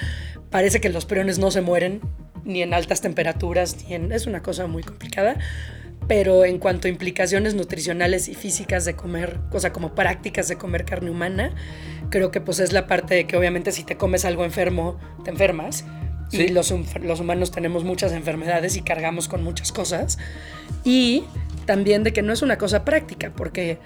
Parece 0.50 0.80
que 0.80 0.90
los 0.90 1.06
priones 1.06 1.38
no 1.38 1.50
se 1.50 1.62
mueren 1.62 2.00
ni 2.44 2.60
en 2.62 2.74
altas 2.74 3.00
temperaturas, 3.00 3.76
ni 3.86 3.94
en, 3.94 4.12
es 4.12 4.26
una 4.26 4.42
cosa 4.42 4.66
muy 4.66 4.82
complicada. 4.82 5.36
Pero 6.12 6.45
en 6.45 6.59
cuanto 6.59 6.88
a 6.88 6.90
implicaciones 6.90 7.54
nutricionales 7.54 8.28
y 8.28 8.35
físicas 8.35 8.85
de 8.85 8.95
comer, 8.95 9.38
o 9.50 9.59
sea, 9.59 9.73
como 9.73 9.95
prácticas 9.95 10.47
de 10.47 10.59
comer 10.59 10.85
carne 10.85 11.11
humana, 11.11 11.54
creo 12.11 12.31
que 12.31 12.42
pues 12.42 12.61
es 12.61 12.75
la 12.75 12.87
parte 12.87 13.14
de 13.14 13.26
que 13.26 13.35
obviamente 13.35 13.73
si 13.73 13.83
te 13.83 13.97
comes 13.97 14.26
algo 14.26 14.45
enfermo, 14.45 15.00
te 15.25 15.31
enfermas. 15.31 15.87
Sí. 16.28 16.42
Y 16.42 16.49
los, 16.49 16.71
los 17.00 17.21
humanos 17.21 17.50
tenemos 17.50 17.85
muchas 17.85 18.12
enfermedades 18.12 18.76
y 18.76 18.83
cargamos 18.83 19.26
con 19.26 19.42
muchas 19.42 19.73
cosas. 19.73 20.19
Y 20.85 21.25
también 21.64 22.02
de 22.02 22.12
que 22.12 22.21
no 22.21 22.35
es 22.35 22.42
una 22.42 22.59
cosa 22.59 22.85
práctica, 22.85 23.33
porque 23.35 23.78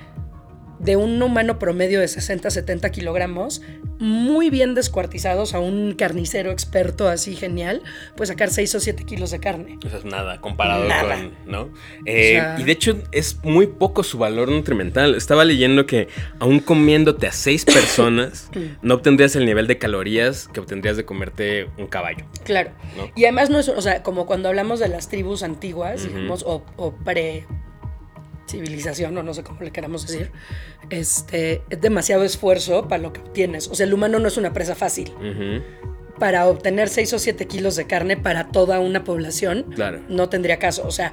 de 0.78 0.96
un 0.96 1.22
humano 1.22 1.58
promedio 1.58 2.00
de 2.00 2.08
60, 2.08 2.50
70 2.50 2.90
kilogramos, 2.90 3.62
muy 3.98 4.50
bien 4.50 4.74
descuartizados 4.74 5.54
a 5.54 5.58
un 5.58 5.94
carnicero 5.94 6.50
experto 6.50 7.08
así 7.08 7.34
genial, 7.34 7.82
pues 8.16 8.28
sacar 8.28 8.50
6 8.50 8.74
o 8.74 8.80
7 8.80 9.04
kilos 9.04 9.30
de 9.30 9.40
carne. 9.40 9.78
Eso 9.84 9.98
es 9.98 10.04
nada 10.04 10.40
comparado 10.40 10.86
con, 10.86 11.32
¿no? 11.46 11.70
Eh, 12.04 12.42
y 12.58 12.62
de 12.64 12.72
hecho 12.72 12.98
es 13.12 13.42
muy 13.42 13.66
poco 13.66 14.02
su 14.02 14.18
valor 14.18 14.50
nutrimental. 14.50 15.14
Estaba 15.14 15.44
leyendo 15.44 15.86
que 15.86 16.08
aún 16.38 16.60
comiéndote 16.60 17.26
a 17.26 17.32
6 17.32 17.64
personas, 17.66 18.50
no 18.82 18.94
obtendrías 18.94 19.36
el 19.36 19.46
nivel 19.46 19.66
de 19.66 19.78
calorías 19.78 20.48
que 20.52 20.60
obtendrías 20.60 20.96
de 20.96 21.04
comerte 21.04 21.68
un 21.78 21.86
caballo. 21.86 22.24
Claro. 22.44 22.70
Y 23.14 23.24
además 23.24 23.50
no 23.50 23.58
es, 23.58 23.68
o 23.68 23.80
sea, 23.80 24.02
como 24.02 24.26
cuando 24.26 24.48
hablamos 24.48 24.80
de 24.80 24.88
las 24.88 25.08
tribus 25.08 25.42
antiguas, 25.42 26.06
digamos, 26.06 26.42
o, 26.46 26.64
o 26.76 26.94
pre 26.94 27.46
civilización, 28.46 29.16
o 29.16 29.22
no 29.22 29.34
sé 29.34 29.42
cómo 29.42 29.60
le 29.60 29.70
queramos 29.70 30.06
decir, 30.06 30.30
este, 30.90 31.62
es 31.70 31.80
demasiado 31.80 32.24
esfuerzo 32.24 32.88
para 32.88 33.02
lo 33.02 33.12
que 33.12 33.20
obtienes. 33.20 33.68
O 33.68 33.74
sea, 33.74 33.86
el 33.86 33.94
humano 33.94 34.18
no 34.18 34.28
es 34.28 34.36
una 34.36 34.52
presa 34.52 34.74
fácil. 34.74 35.12
Para 36.18 36.46
obtener 36.46 36.88
6 36.88 37.12
o 37.12 37.18
7 37.18 37.46
kilos 37.46 37.76
de 37.76 37.86
carne 37.86 38.16
para 38.16 38.48
toda 38.48 38.80
una 38.80 39.04
población, 39.04 39.66
no 40.08 40.28
tendría 40.28 40.58
caso. 40.58 40.86
O 40.86 40.90
sea, 40.90 41.12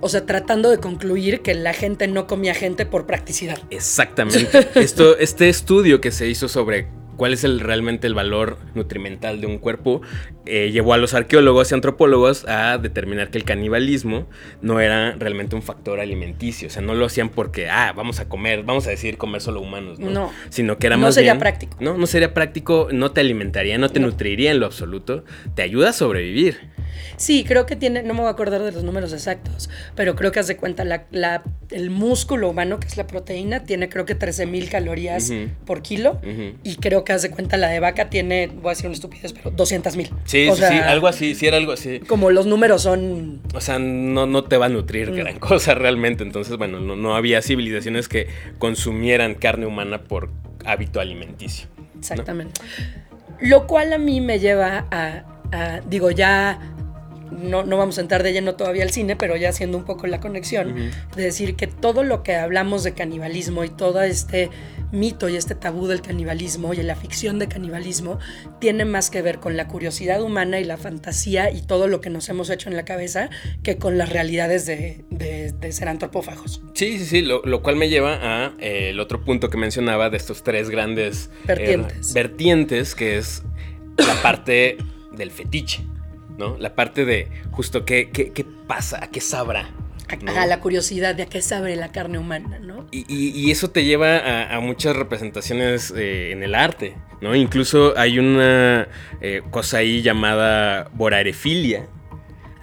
o 0.00 0.08
sea, 0.08 0.26
tratando 0.26 0.70
de 0.70 0.78
concluir 0.78 1.40
que 1.40 1.54
la 1.54 1.72
gente 1.72 2.08
no 2.08 2.26
comía 2.26 2.54
gente 2.54 2.86
por 2.86 3.06
practicidad. 3.06 3.58
Exactamente. 3.70 4.68
Esto, 4.74 5.16
este 5.18 5.48
estudio 5.48 6.00
que 6.00 6.10
se 6.10 6.28
hizo 6.28 6.48
sobre 6.48 6.88
cuál 7.16 7.32
es 7.32 7.44
el, 7.44 7.60
realmente 7.60 8.06
el 8.06 8.14
valor 8.14 8.58
nutrimental 8.74 9.40
de 9.40 9.46
un 9.46 9.58
cuerpo, 9.58 10.00
eh, 10.48 10.70
llevó 10.70 10.94
a 10.94 10.98
los 10.98 11.14
arqueólogos 11.14 11.70
y 11.70 11.74
antropólogos 11.74 12.46
a 12.48 12.78
determinar 12.78 13.30
que 13.30 13.38
el 13.38 13.44
canibalismo 13.44 14.26
no 14.62 14.80
era 14.80 15.12
realmente 15.12 15.54
un 15.54 15.62
factor 15.62 16.00
alimenticio. 16.00 16.68
O 16.68 16.70
sea, 16.70 16.82
no 16.82 16.94
lo 16.94 17.06
hacían 17.06 17.28
porque, 17.28 17.68
ah, 17.68 17.92
vamos 17.94 18.20
a 18.20 18.28
comer, 18.28 18.62
vamos 18.62 18.86
a 18.86 18.90
decir 18.90 19.18
comer 19.18 19.40
solo 19.40 19.60
humanos, 19.60 19.98
¿no? 19.98 20.10
no 20.10 20.32
Sino 20.50 20.78
que 20.78 20.86
era 20.86 20.96
no 20.96 21.02
más. 21.02 21.08
No 21.10 21.12
sería 21.14 21.38
práctico. 21.38 21.76
No, 21.80 21.96
no 21.96 22.06
sería 22.06 22.34
práctico, 22.34 22.88
no 22.92 23.12
te 23.12 23.20
alimentaría, 23.20 23.78
no 23.78 23.88
te 23.88 24.00
nutriría 24.00 24.50
en 24.50 24.60
lo 24.60 24.66
absoluto, 24.66 25.24
te 25.54 25.62
ayuda 25.62 25.90
a 25.90 25.92
sobrevivir. 25.92 26.58
Sí, 27.16 27.44
creo 27.44 27.66
que 27.66 27.76
tiene, 27.76 28.02
no 28.02 28.14
me 28.14 28.20
voy 28.20 28.28
a 28.28 28.32
acordar 28.32 28.62
de 28.62 28.72
los 28.72 28.84
números 28.84 29.12
exactos, 29.12 29.68
pero 29.94 30.14
creo 30.14 30.32
que 30.32 30.40
haz 30.40 30.46
de 30.46 30.56
cuenta, 30.56 30.84
la, 30.84 31.42
el 31.70 31.90
músculo 31.90 32.48
humano, 32.48 32.80
que 32.80 32.86
es 32.86 32.96
la 32.96 33.06
proteína, 33.06 33.64
tiene 33.64 33.88
creo 33.88 34.04
que 34.04 34.14
13 34.14 34.46
mil 34.46 34.68
calorías 34.68 35.32
por 35.64 35.82
kilo, 35.82 36.20
y 36.62 36.76
creo 36.76 37.04
que 37.04 37.12
haz 37.12 37.22
de 37.22 37.30
cuenta 37.30 37.56
la 37.56 37.68
de 37.68 37.80
vaca 37.80 38.10
tiene, 38.10 38.48
voy 38.48 38.66
a 38.66 38.70
decir 38.70 38.86
una 38.86 38.94
estupidez, 38.94 39.32
pero 39.32 39.50
200 39.50 39.96
mil. 39.96 40.10
Sí, 40.24 40.37
sí, 40.54 40.62
algo 40.62 41.08
así, 41.08 41.34
sí 41.34 41.46
era 41.46 41.56
algo 41.56 41.72
así. 41.72 42.00
Como 42.00 42.30
los 42.30 42.46
números 42.46 42.82
son... 42.82 43.40
O 43.54 43.60
sea, 43.60 43.78
no, 43.78 44.26
no 44.26 44.44
te 44.44 44.56
va 44.56 44.66
a 44.66 44.68
nutrir 44.68 45.10
mm. 45.10 45.14
gran 45.14 45.38
cosa 45.40 45.74
realmente, 45.74 46.22
entonces, 46.22 46.56
bueno, 46.56 46.80
no, 46.80 46.96
no, 46.96 47.16
había 47.16 47.42
civilizaciones 47.42 48.08
que 48.08 48.28
consumieran 48.58 49.34
carne 49.34 49.66
humana 49.66 50.02
por 50.02 50.30
hábito 50.64 51.00
alimenticio. 51.00 51.68
Exactamente. 51.98 52.60
Lo 53.40 53.66
cual 53.66 53.92
a 53.92 53.98
mí 53.98 54.20
me 54.20 54.38
lleva 54.38 54.86
a, 54.90 55.24
a 55.52 55.80
digo, 55.80 56.10
ya 56.10 56.58
no, 57.30 57.64
no, 57.64 57.76
vamos 57.76 57.98
a 57.98 58.00
entrar 58.00 58.22
de 58.22 58.32
lleno 58.32 58.54
todavía 58.54 58.82
al 58.82 58.90
cine, 58.90 59.16
pero 59.16 59.36
ya 59.36 59.50
haciendo 59.50 59.78
un 59.78 59.84
poco 59.84 60.06
la 60.06 60.20
conexión, 60.20 60.74
de 61.14 61.22
decir 61.22 61.56
que 61.56 61.66
todo 61.66 62.02
lo 62.02 62.22
que 62.22 62.36
hablamos 62.36 62.84
de 62.84 62.94
canibalismo 62.94 63.64
y 63.64 63.68
todo 63.68 64.02
este 64.02 64.50
mito 64.92 65.28
y 65.28 65.36
este 65.36 65.54
tabú 65.54 65.86
del 65.86 66.00
canibalismo 66.00 66.74
y 66.74 66.78
la 66.78 66.96
ficción 66.96 67.38
de 67.38 67.48
canibalismo 67.48 68.18
tiene 68.60 68.84
más 68.84 69.10
que 69.10 69.22
ver 69.22 69.38
con 69.38 69.56
la 69.56 69.68
curiosidad 69.68 70.22
humana 70.22 70.60
y 70.60 70.64
la 70.64 70.76
fantasía 70.76 71.50
y 71.50 71.62
todo 71.62 71.88
lo 71.88 72.00
que 72.00 72.10
nos 72.10 72.28
hemos 72.28 72.50
hecho 72.50 72.68
en 72.68 72.76
la 72.76 72.84
cabeza 72.84 73.30
que 73.62 73.78
con 73.78 73.98
las 73.98 74.10
realidades 74.10 74.66
de, 74.66 75.04
ser 75.70 75.88
antropófagos. 75.88 76.62
Sí, 76.74 76.98
sí, 76.98 77.04
sí, 77.04 77.22
lo, 77.22 77.62
cual 77.62 77.76
me 77.76 77.88
lleva 77.88 78.18
a 78.22 78.52
eh, 78.58 78.90
el 78.90 79.00
otro 79.00 79.24
punto 79.24 79.50
que 79.50 79.56
mencionaba 79.56 80.10
de 80.10 80.16
estos 80.16 80.42
tres 80.42 80.70
grandes 80.70 81.30
eh, 81.48 81.82
vertientes, 82.14 82.94
que 82.94 83.18
es 83.18 83.42
la 83.96 84.14
parte 84.22 84.78
del 85.12 85.30
fetiche. 85.30 85.84
¿no? 86.38 86.56
La 86.56 86.74
parte 86.74 87.04
de 87.04 87.28
justo 87.50 87.84
qué, 87.84 88.10
qué, 88.10 88.46
pasa, 88.66 89.04
a 89.04 89.10
qué 89.10 89.20
sabrá. 89.20 89.68
A 90.36 90.46
la 90.46 90.60
curiosidad 90.60 91.14
de 91.14 91.24
a 91.24 91.26
qué 91.26 91.42
sabe 91.42 91.76
la 91.76 91.92
carne 91.92 92.18
humana, 92.18 92.58
¿no? 92.58 92.86
Y, 92.90 93.50
eso 93.50 93.70
te 93.70 93.84
lleva 93.84 94.54
a, 94.54 94.60
muchas 94.60 94.96
representaciones 94.96 95.92
eh, 95.96 96.32
en 96.32 96.42
el 96.42 96.54
arte, 96.54 96.96
¿no? 97.20 97.34
Incluso 97.34 97.94
hay 97.96 98.18
una 98.18 98.88
eh, 99.20 99.42
cosa 99.50 99.78
ahí 99.78 100.00
llamada 100.00 100.90
borarefilia, 100.94 101.88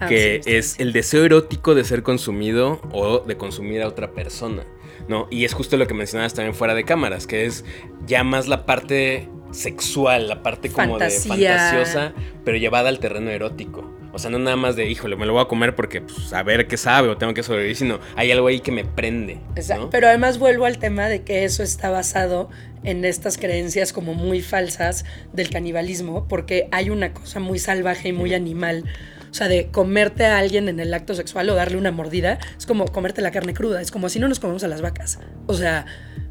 ah, 0.00 0.08
que 0.08 0.40
es 0.44 0.80
el 0.80 0.92
deseo 0.92 1.24
erótico 1.24 1.74
de 1.74 1.84
ser 1.84 2.02
consumido 2.02 2.80
o 2.90 3.20
de 3.20 3.36
consumir 3.36 3.82
a 3.82 3.88
otra 3.88 4.12
persona, 4.12 4.64
¿no? 5.08 5.28
Y 5.30 5.44
es 5.44 5.54
justo 5.54 5.76
lo 5.76 5.86
que 5.86 5.94
mencionabas 5.94 6.34
también 6.34 6.54
fuera 6.54 6.74
de 6.74 6.84
cámaras, 6.84 7.28
que 7.28 7.46
es 7.46 7.64
ya 8.06 8.24
más 8.24 8.48
la 8.48 8.66
parte 8.66 9.28
sexual, 9.52 10.28
la 10.28 10.42
parte 10.42 10.70
como 10.70 10.98
de 10.98 11.10
fantasiosa, 11.10 12.12
pero 12.44 12.58
llevada 12.58 12.88
al 12.88 12.98
terreno 12.98 13.30
erótico. 13.30 13.95
O 14.16 14.18
sea, 14.18 14.30
no 14.30 14.38
nada 14.38 14.56
más 14.56 14.76
de, 14.76 14.88
híjole, 14.88 15.14
me 15.14 15.26
lo 15.26 15.34
voy 15.34 15.42
a 15.42 15.44
comer 15.44 15.76
porque, 15.76 16.00
pues, 16.00 16.32
a 16.32 16.42
ver 16.42 16.66
qué 16.66 16.78
sabe 16.78 17.08
o 17.08 17.18
tengo 17.18 17.34
que 17.34 17.42
sobrevivir, 17.42 17.76
sino 17.76 18.00
hay 18.16 18.32
algo 18.32 18.46
ahí 18.46 18.60
que 18.60 18.72
me 18.72 18.82
prende. 18.82 19.38
Exacto. 19.56 19.90
Pero 19.90 20.08
además 20.08 20.38
vuelvo 20.38 20.64
al 20.64 20.78
tema 20.78 21.06
de 21.06 21.22
que 21.22 21.44
eso 21.44 21.62
está 21.62 21.90
basado 21.90 22.48
en 22.82 23.04
estas 23.04 23.36
creencias 23.36 23.92
como 23.92 24.14
muy 24.14 24.40
falsas 24.40 25.04
del 25.34 25.50
canibalismo, 25.50 26.26
porque 26.28 26.66
hay 26.72 26.88
una 26.88 27.12
cosa 27.12 27.40
muy 27.40 27.58
salvaje 27.58 28.08
y 28.08 28.12
muy 28.14 28.32
animal. 28.32 28.84
O 29.30 29.34
sea, 29.34 29.48
de 29.48 29.66
comerte 29.66 30.24
a 30.24 30.38
alguien 30.38 30.70
en 30.70 30.80
el 30.80 30.94
acto 30.94 31.14
sexual 31.14 31.50
o 31.50 31.54
darle 31.54 31.76
una 31.76 31.92
mordida, 31.92 32.38
es 32.56 32.64
como 32.64 32.86
comerte 32.86 33.20
la 33.20 33.32
carne 33.32 33.52
cruda, 33.52 33.82
es 33.82 33.90
como 33.90 34.08
si 34.08 34.18
no 34.18 34.28
nos 34.28 34.40
comemos 34.40 34.64
a 34.64 34.68
las 34.68 34.80
vacas. 34.80 35.18
O 35.46 35.52
sea, 35.52 35.84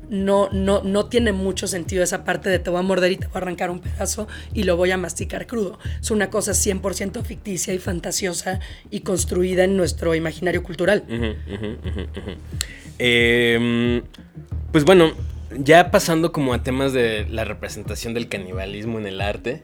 no, 0.10 0.50
no, 0.52 0.82
no 0.84 1.06
tiene 1.08 1.32
mucho 1.32 1.68
sentido 1.68 2.04
esa 2.04 2.24
parte 2.24 2.50
de 2.50 2.60
te 2.60 2.70
voy 2.70 2.80
a 2.80 2.84
morder 2.84 3.12
y 3.12 3.18
te 3.18 3.28
voy 3.28 3.36
a 3.36 3.38
arrancar 3.40 3.70
un 3.72 3.80
pedazo 3.80 4.28
y 4.54 4.64
lo 4.64 4.78
voy 4.78 4.92
a 4.92 4.98
masticar 4.98 5.48
crudo. 5.48 5.80
Es 6.02 6.12
una 6.12 6.30
cosa 6.30 6.52
100% 6.52 7.24
ficticia 7.24 7.74
y 7.74 7.80
fantasiosa 7.80 8.60
y 8.90 9.02
construida 9.02 9.64
en 9.64 9.78
nuestro 9.78 10.16
imaginario 10.16 10.64
cultural. 10.64 11.04
Em, 12.98 14.04
pues 14.72 14.86
bueno, 14.86 15.12
ya 15.58 15.92
pasando 15.92 16.32
como 16.32 16.54
a 16.54 16.64
temas 16.64 16.94
de 16.94 17.26
la 17.30 17.46
representación 17.46 18.14
del 18.14 18.30
canibalismo 18.30 19.00
en 19.00 19.08
el 19.08 19.22
arte, 19.22 19.64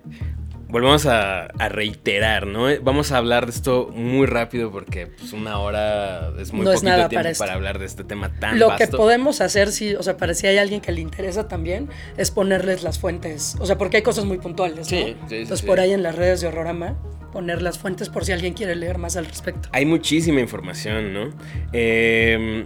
volvemos 0.71 1.05
a, 1.05 1.47
reiterar, 1.69 2.47
¿no? 2.47 2.67
Vamos 2.81 3.11
a 3.11 3.17
hablar 3.17 3.45
de 3.45 3.51
esto 3.51 3.89
muy 3.93 4.25
rápido 4.25 4.71
porque 4.71 5.07
pues, 5.07 5.33
una 5.33 5.59
hora 5.59 6.31
es 6.39 6.53
muy 6.53 6.65
poquito 6.65 7.09
tiempo 7.09 7.29
para, 7.37 7.53
hablar 7.53 7.77
de 7.77 7.85
este 7.85 8.03
tema 8.03 8.29
tan 8.39 8.57
Lo 8.57 8.75
que 8.77 8.87
podemos 8.87 9.41
hacer, 9.41 9.71
si, 9.71 9.95
o 9.95 10.03
sea, 10.03 10.17
para 10.17 10.33
si 10.33 10.47
hay 10.47 10.57
alguien 10.57 10.81
que 10.81 10.91
le 10.91 11.01
interesa 11.01 11.47
también, 11.47 11.89
es 12.17 12.31
ponerles 12.31 12.83
las 12.83 12.99
fuentes. 12.99 13.55
O 13.59 13.65
sea, 13.65 13.77
porque 13.77 13.97
hay 13.97 14.03
cosas 14.03 14.25
muy 14.25 14.37
puntuales, 14.37 14.91
¿no? 14.91 14.97
Sí, 14.97 15.15
sí, 15.27 15.35
Entonces, 15.35 15.65
por 15.65 15.79
ahí 15.79 15.91
en 15.91 16.03
las 16.03 16.15
redes 16.15 16.41
de 16.41 16.47
Horrorama, 16.47 16.95
poner 17.33 17.61
las 17.61 17.77
fuentes 17.77 18.09
por 18.09 18.25
si 18.25 18.31
alguien 18.31 18.53
quiere 18.53 18.75
leer 18.75 18.97
más 18.97 19.17
al 19.17 19.25
respecto. 19.25 19.69
Hay 19.73 19.85
muchísima 19.85 20.39
información, 20.39 21.13
¿no? 21.13 21.29
Eh, 21.73 22.65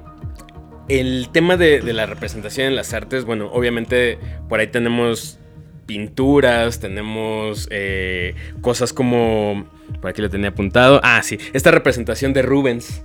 el 0.87 1.29
tema 1.31 1.57
de, 1.57 1.81
de 1.81 1.93
la 1.93 2.05
representación 2.05 2.67
en 2.67 2.75
las 2.75 2.93
artes, 2.93 3.25
bueno, 3.25 3.49
obviamente 3.51 4.19
por 4.47 4.59
ahí 4.59 4.67
tenemos 4.67 5.39
pinturas, 5.85 6.79
tenemos 6.79 7.67
eh, 7.71 8.35
cosas 8.61 8.93
como, 8.93 9.65
por 10.01 10.09
aquí 10.09 10.21
lo 10.21 10.29
tenía 10.29 10.49
apuntado, 10.49 10.99
ah, 11.03 11.21
sí, 11.23 11.37
esta 11.53 11.71
representación 11.71 12.33
de 12.33 12.41
Rubens. 12.41 13.03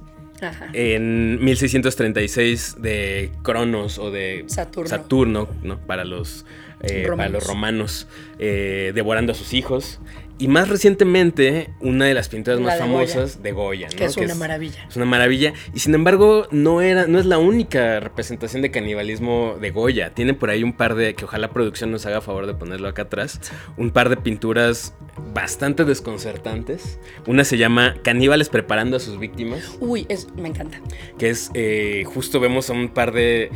En 0.73 1.45
1636 1.45 2.77
de 2.79 3.31
Cronos 3.43 3.99
o 3.99 4.11
de 4.11 4.47
Saturno, 4.47 5.49
¿no? 5.63 5.79
Para 5.81 6.07
los, 6.07 6.47
eh, 6.83 7.07
para 7.15 7.29
los 7.29 7.47
romanos, 7.47 8.09
eh, 8.39 8.93
devorando 8.95 9.33
a 9.33 9.35
sus 9.35 9.53
hijos. 9.53 10.01
Y 10.41 10.49
más 10.49 10.71
recientemente, 10.71 11.69
una 11.81 12.07
de 12.07 12.15
las 12.15 12.31
pinturas 12.31 12.59
más 12.61 12.79
famosas 12.79 13.43
de 13.43 13.53
Goya, 13.53 13.89
¿no? 13.91 13.97
Que 13.99 14.07
es 14.07 14.17
una 14.17 14.35
maravilla. 14.35 14.87
Es 14.89 14.97
una 14.97 15.05
maravilla. 15.05 15.53
Y 15.75 15.81
sin 15.81 15.95
embargo, 15.95 16.49
no, 16.51 16.81
era, 16.81 17.07
no 17.07 17.19
es 17.19 17.27
la 17.27 17.37
única 17.37 18.01
representación 18.01 18.63
de 18.63 18.71
canibalismo 18.71 19.59
de 19.61 19.71
Goya. 19.71 20.15
Tiene 20.15 20.33
por 20.33 20.49
ahí 20.49 20.63
un 20.63 20.73
par 20.73 20.95
de, 20.95 21.13
que 21.13 21.27
ojalá 21.27 21.49
la 21.49 21.53
producción 21.53 21.91
nos 21.91 22.07
haga 22.07 22.23
favor 22.23 22.47
de 22.47 22.55
ponerlo 22.55 22.89
acá 22.89 23.03
atrás, 23.03 23.39
un 23.77 23.91
par 23.91 24.09
de 24.09 24.17
pinturas 24.17 24.95
bastante 25.35 25.85
desconcertantes. 25.85 26.99
Una 27.27 27.45
se 27.45 27.59
llama 27.59 27.97
Caníbales 28.03 28.49
preparando 28.49 28.97
a 28.97 29.01
sus 29.01 29.19
víctimas. 29.19 29.77
Uy, 29.79 30.07
es, 30.09 30.29
me 30.37 30.49
encanta. 30.49 30.81
Que 31.19 31.29
es, 31.29 31.51
eh, 31.53 32.05
justo 32.07 32.41
vemos 32.41 32.71
a 32.71 32.73
un 32.73 32.89
par 32.89 33.13
de... 33.13 33.51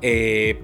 Eh, 0.00 0.58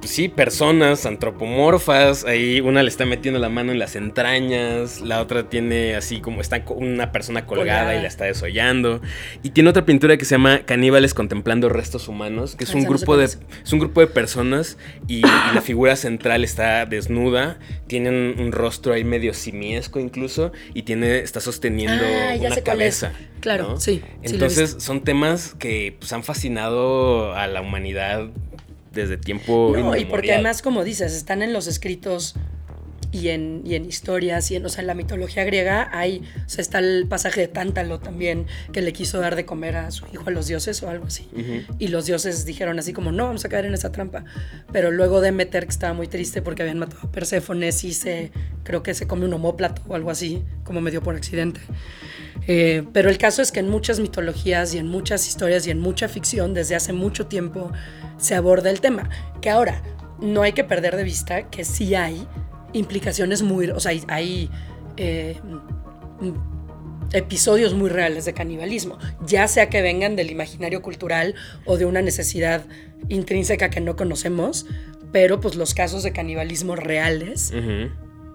pues 0.00 0.10
sí, 0.10 0.28
personas 0.28 1.06
antropomorfas. 1.06 2.24
Ahí 2.24 2.60
una 2.60 2.82
le 2.82 2.88
está 2.88 3.06
metiendo 3.06 3.38
la 3.38 3.48
mano 3.48 3.70
en 3.70 3.78
las 3.78 3.94
entrañas, 3.94 5.00
la 5.00 5.20
otra 5.20 5.48
tiene 5.48 5.94
así 5.94 6.20
como 6.20 6.40
está 6.40 6.64
una 6.74 7.12
persona 7.12 7.46
colgada, 7.46 7.94
y 7.94 8.02
la 8.02 8.08
está 8.08 8.24
desollando. 8.24 9.00
Y 9.44 9.50
tiene 9.50 9.70
otra 9.70 9.84
pintura 9.84 10.16
que 10.16 10.24
se 10.24 10.34
llama 10.34 10.64
Caníbales 10.64 11.14
contemplando 11.14 11.68
restos 11.68 12.08
humanos, 12.08 12.56
que 12.56 12.64
es 12.64 12.74
Ah, 12.74 12.78
un 12.78 12.84
grupo 12.84 13.16
de 13.16 13.26
es. 13.26 13.38
un 13.72 13.78
grupo 13.78 14.00
de 14.00 14.08
personas 14.08 14.76
y, 15.06 15.18
y 15.18 15.54
la 15.54 15.60
figura 15.62 15.94
central 15.94 16.42
está 16.42 16.84
desnuda, 16.86 17.58
tiene 17.86 18.10
un, 18.10 18.50
rostro 18.52 18.92
ahí 18.94 19.04
medio 19.04 19.32
simiesco 19.34 20.00
incluso 20.00 20.52
y 20.74 20.82
tiene 20.82 21.18
está 21.20 21.40
sosteniendo 21.40 22.04
Ah, 22.04 22.34
una 22.40 22.56
cabeza. 22.56 23.12
Claro, 23.40 23.70
¿no? 23.70 23.80
sí, 23.80 24.02
Entonces 24.22 24.76
son 24.78 25.02
temas 25.04 25.54
que 25.58 25.96
pues, 25.98 26.12
han 26.12 26.22
fascinado 26.24 27.34
a 27.34 27.46
la 27.46 27.60
humanidad 27.60 28.30
desde 28.92 29.16
tiempo 29.16 29.74
No, 29.76 29.96
y 29.96 30.04
porque 30.04 30.32
además, 30.34 30.62
como 30.62 30.84
dices, 30.84 31.14
están 31.14 31.42
en 31.42 31.52
los 31.52 31.66
escritos 31.66 32.34
y 33.12 33.28
en, 33.28 33.62
y 33.64 33.74
en 33.74 33.84
historias, 33.84 34.50
y 34.50 34.56
en, 34.56 34.64
o 34.64 34.70
sea, 34.70 34.80
en 34.80 34.86
la 34.86 34.94
mitología 34.94 35.44
griega 35.44 35.90
hay, 35.92 36.22
o 36.46 36.48
sea, 36.48 36.62
está 36.62 36.78
el 36.78 37.06
pasaje 37.06 37.42
de 37.42 37.48
Tántalo 37.48 38.00
también, 38.00 38.46
que 38.72 38.80
le 38.80 38.94
quiso 38.94 39.20
dar 39.20 39.36
de 39.36 39.44
comer 39.44 39.76
a 39.76 39.90
su 39.90 40.06
hijo 40.12 40.24
a 40.26 40.30
los 40.30 40.46
dioses 40.46 40.82
o 40.82 40.88
algo 40.88 41.06
así. 41.06 41.28
Ujú. 41.32 41.76
Y 41.78 41.88
los 41.88 42.06
dioses 42.06 42.46
dijeron 42.46 42.78
así 42.78 42.94
como, 42.94 43.12
no, 43.12 43.26
vamos 43.26 43.44
a 43.44 43.50
caer 43.50 43.66
en 43.66 43.74
esa 43.74 43.92
trampa. 43.92 44.24
Pero 44.72 44.90
luego 44.90 45.20
Demeter, 45.20 45.64
que 45.64 45.70
estaba 45.70 45.92
muy 45.92 46.08
triste 46.08 46.40
porque 46.40 46.62
habían 46.62 46.78
matado 46.78 47.00
a 47.06 47.12
Perséfone, 47.12 47.70
sí 47.72 47.92
se, 47.92 48.32
creo 48.64 48.82
que 48.82 48.94
se 48.94 49.06
come 49.06 49.26
un 49.26 49.34
homóplato 49.34 49.82
o 49.86 49.94
algo 49.94 50.10
así, 50.10 50.42
como 50.64 50.80
medio 50.80 51.02
por 51.02 51.14
accidente. 51.14 51.60
Eh, 52.46 52.82
pero 52.94 53.10
el 53.10 53.18
caso 53.18 53.42
es 53.42 53.52
que 53.52 53.60
en 53.60 53.68
muchas 53.68 54.00
mitologías 54.00 54.74
y 54.74 54.78
en 54.78 54.88
muchas 54.88 55.28
historias 55.28 55.66
y 55.66 55.70
en 55.70 55.80
mucha 55.80 56.08
ficción 56.08 56.54
desde 56.54 56.74
hace 56.74 56.92
mucho 56.92 57.26
tiempo 57.26 57.70
se 58.16 58.34
aborda 58.34 58.70
el 58.70 58.80
tema. 58.80 59.10
Que 59.42 59.50
ahora 59.50 59.82
no 60.18 60.42
hay 60.42 60.52
que 60.52 60.64
perder 60.64 60.96
de 60.96 61.04
vista 61.04 61.50
que 61.50 61.64
sí 61.64 61.94
hay 61.94 62.26
implicaciones 62.72 63.42
muy, 63.42 63.70
o 63.70 63.80
sea, 63.80 63.92
hay, 64.08 64.50
eh, 64.96 65.36
episodios 67.12 67.74
muy 67.74 67.90
reales 67.90 68.24
de 68.24 68.32
canibalismo, 68.32 68.98
ya 69.26 69.46
sea 69.46 69.68
que 69.68 69.82
vengan 69.82 70.16
del 70.16 70.30
imaginario 70.30 70.80
cultural 70.80 71.34
o 71.66 71.76
de 71.76 71.84
una 71.84 72.00
necesidad 72.00 72.64
intrínseca 73.08 73.68
que 73.68 73.80
no 73.80 73.96
conocemos, 73.96 74.66
pero 75.12 75.40
pues 75.40 75.54
los 75.54 75.74
casos 75.74 76.02
de 76.02 76.12
canibalismo 76.12 76.74
reales 76.74 77.52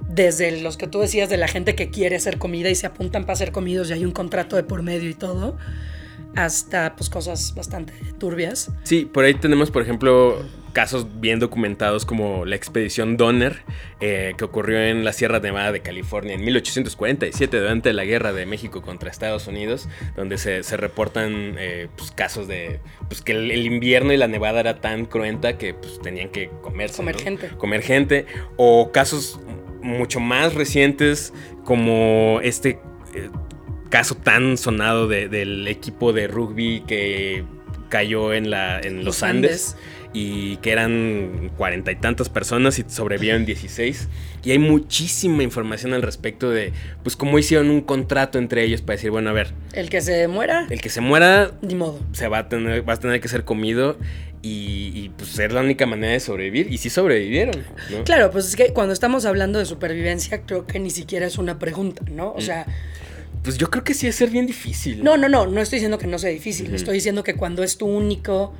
desde 0.09 0.61
los 0.61 0.77
que 0.77 0.87
tú 0.87 0.99
decías 0.99 1.29
de 1.29 1.37
la 1.37 1.47
gente 1.47 1.75
que 1.75 1.89
quiere 1.89 2.15
hacer 2.15 2.37
comida 2.37 2.69
y 2.69 2.75
se 2.75 2.87
apuntan 2.87 3.25
para 3.25 3.35
ser 3.35 3.51
comidos 3.51 3.89
y 3.89 3.93
hay 3.93 4.05
un 4.05 4.11
contrato 4.11 4.55
de 4.55 4.63
por 4.63 4.83
medio 4.83 5.09
y 5.09 5.13
todo, 5.13 5.57
hasta 6.35 6.95
pues 6.95 7.09
cosas 7.09 7.53
bastante 7.55 7.93
turbias. 8.17 8.71
Sí, 8.83 9.05
por 9.05 9.25
ahí 9.25 9.33
tenemos, 9.33 9.71
por 9.71 9.81
ejemplo, 9.81 10.39
casos 10.77 11.07
bien 11.19 11.39
documentados 11.39 12.05
como 12.05 12.45
la 12.45 12.55
expedición 12.55 13.17
Donner, 13.17 13.63
eh, 13.99 14.35
que 14.37 14.43
ocurrió 14.45 14.79
en 14.79 15.03
la 15.03 15.11
Sierra 15.11 15.39
Nevada 15.39 15.71
de 15.71 15.79
California 15.79 16.35
en 16.35 16.45
1847, 16.45 17.59
durante 17.59 17.93
la 17.93 18.05
guerra 18.05 18.31
de 18.31 18.45
México 18.45 18.83
contra 18.83 19.09
Estados 19.09 19.47
Unidos, 19.47 19.89
donde 20.15 20.37
se, 20.37 20.61
se 20.61 20.77
reportan 20.77 21.55
eh, 21.57 21.87
pues, 21.97 22.11
casos 22.11 22.47
de 22.47 22.79
pues, 23.07 23.23
que 23.23 23.31
el, 23.31 23.49
el 23.49 23.65
invierno 23.65 24.13
y 24.13 24.17
la 24.17 24.27
nevada 24.27 24.59
era 24.59 24.79
tan 24.79 25.05
cruenta 25.07 25.57
que 25.57 25.73
pues, 25.73 25.99
tenían 25.99 26.29
que 26.29 26.51
comerse. 26.61 26.97
Comer 26.97 27.15
¿no? 27.15 27.21
gente. 27.23 27.49
Comer 27.57 27.81
gente. 27.81 28.25
O 28.55 28.91
casos 28.91 29.39
mucho 29.81 30.19
más 30.19 30.53
recientes 30.53 31.33
como 31.65 32.39
este... 32.43 32.79
eh, 33.15 33.31
caso 33.89 34.13
tan 34.13 34.57
sonado 34.57 35.07
de- 35.07 35.27
del 35.27 35.67
equipo 35.67 36.13
de 36.13 36.27
rugby 36.27 36.83
que 36.85 37.45
cayó 37.89 38.33
en, 38.33 38.49
la, 38.51 38.79
en 38.81 38.97
los, 38.97 39.05
Los 39.05 39.23
Andes, 39.23 39.77
y 40.19 40.57
que 40.57 40.71
eran 40.71 41.51
cuarenta 41.57 41.91
y 41.91 41.95
tantas 41.95 42.27
personas 42.29 42.79
y 42.79 42.85
sobrevivieron 42.87 43.45
16. 43.45 44.07
Y 44.43 44.51
hay 44.51 44.57
muchísima 44.59 45.43
información 45.43 45.93
al 45.93 46.01
respecto 46.01 46.49
de 46.49 46.73
pues 47.03 47.15
cómo 47.15 47.37
hicieron 47.37 47.69
un 47.69 47.81
contrato 47.81 48.39
entre 48.39 48.63
ellos 48.63 48.81
para 48.81 48.95
decir, 48.95 49.11
bueno, 49.11 49.29
a 49.29 49.33
ver, 49.33 49.53
El 49.73 49.89
que 49.91 50.01
se 50.01 50.27
muera, 50.27 50.65
el 50.71 50.81
que 50.81 50.89
se 50.89 51.01
muera 51.01 51.51
ni 51.61 51.75
modo. 51.75 51.99
se 52.13 52.27
va 52.27 52.39
a 52.39 52.49
tener, 52.49 52.87
va 52.87 52.93
a 52.93 52.97
tener 52.99 53.21
que 53.21 53.27
ser 53.27 53.43
comido 53.43 53.97
y, 54.41 54.91
y, 54.95 55.09
pues 55.17 55.37
es 55.37 55.51
la 55.53 55.61
única 55.61 55.85
manera 55.85 56.13
de 56.13 56.19
sobrevivir. 56.19 56.71
Y 56.71 56.77
sí 56.77 56.89
sobrevivieron. 56.89 57.63
¿no? 57.91 58.03
Claro, 58.03 58.31
pues 58.31 58.47
es 58.47 58.55
que 58.55 58.71
cuando 58.73 58.93
estamos 58.93 59.25
hablando 59.25 59.59
de 59.59 59.65
supervivencia, 59.65 60.41
creo 60.43 60.65
que 60.65 60.79
ni 60.79 60.89
siquiera 60.89 61.25
es 61.27 61.37
una 61.37 61.59
pregunta, 61.59 62.01
¿no? 62.11 62.33
O 62.33 62.41
sea, 62.41 62.65
Pues 63.43 63.57
yo 63.57 63.69
creo 63.69 63.83
que 63.83 63.93
sí 63.93 64.07
es 64.07 64.15
ser 64.15 64.29
bien 64.29 64.47
difícil. 64.47 65.03
no, 65.03 65.17
no, 65.17 65.27
no, 65.29 65.45
no 65.47 65.61
estoy 65.61 65.77
diciendo 65.77 65.97
que 65.97 66.07
no 66.07 66.17
sea 66.17 66.29
difícil, 66.29 66.73
estoy 66.73 66.95
diciendo 66.95 67.23
que 67.23 67.35
cuando 67.35 67.61
es 67.63 67.77
tu 67.77 67.85
único 67.87 68.53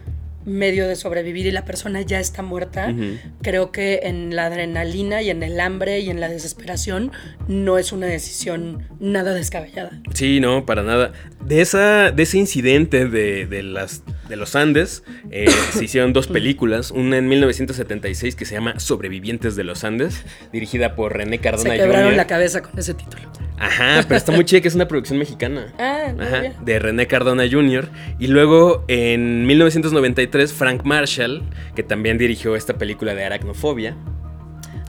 medio 0.47 0.87
de 0.87 0.95
sobrevivir 0.95 1.45
y 1.45 1.51
la 1.51 1.65
persona 1.65 2.01
ya 2.01 2.19
está 2.19 2.41
muerta, 2.41 2.95
creo 3.41 3.71
que 3.71 3.99
en 4.03 4.35
la 4.35 4.45
adrenalina 4.45 5.21
y 5.21 5.29
en 5.29 5.43
el 5.43 5.59
hambre 5.59 5.99
y 5.99 6.09
en 6.09 6.21
la 6.21 6.29
desesperación 6.29 7.11
no 7.47 7.77
es 7.77 7.91
una 7.91 8.07
decisión 8.07 8.87
nada 8.99 9.33
descabellada. 9.33 10.01
Sí, 10.13 10.39
no, 10.39 10.65
para 10.65 10.83
nada. 10.83 11.11
De, 11.43 11.61
esa, 11.61 12.11
de 12.11 12.23
ese 12.23 12.37
incidente 12.37 13.07
de, 13.07 13.45
de 13.45 13.61
las, 13.61 14.03
de 14.29 14.35
los 14.37 14.55
Andes 14.55 15.03
eh, 15.31 15.47
se 15.73 15.83
hicieron 15.83 16.13
dos 16.13 16.27
películas. 16.27 16.91
Una 16.91 17.17
en 17.17 17.27
1976 17.27 18.35
que 18.35 18.45
se 18.45 18.55
llama 18.55 18.79
Sobrevivientes 18.79 19.55
de 19.55 19.63
los 19.65 19.83
Andes, 19.83 20.23
dirigida 20.53 20.95
por 20.95 21.15
René 21.15 21.39
Cardona 21.39 21.71
Se 21.71 21.77
quebraron 21.77 22.05
Jr. 22.05 22.17
la 22.17 22.27
cabeza 22.27 22.61
con 22.61 22.79
ese 22.79 22.93
título. 22.93 23.29
Ajá, 23.59 24.03
pero 24.03 24.17
está 24.17 24.31
muy 24.31 24.45
chida 24.45 24.61
que 24.61 24.67
es 24.67 24.75
una 24.75 24.87
producción 24.87 25.17
mexicana. 25.17 25.73
Ah, 25.79 26.13
Ajá, 26.19 26.43
de 26.63 26.79
René 26.79 27.07
Cardona 27.07 27.43
Jr. 27.49 27.89
Y 28.19 28.27
luego 28.27 28.85
en 28.87 29.47
1993 29.47 30.36
Frank 30.53 30.83
Marshall, 30.83 31.41
que 31.75 31.83
también 31.83 32.17
dirigió 32.17 32.55
esta 32.55 32.77
película 32.77 33.15
de 33.15 33.23
aracnofobia. 33.25 33.95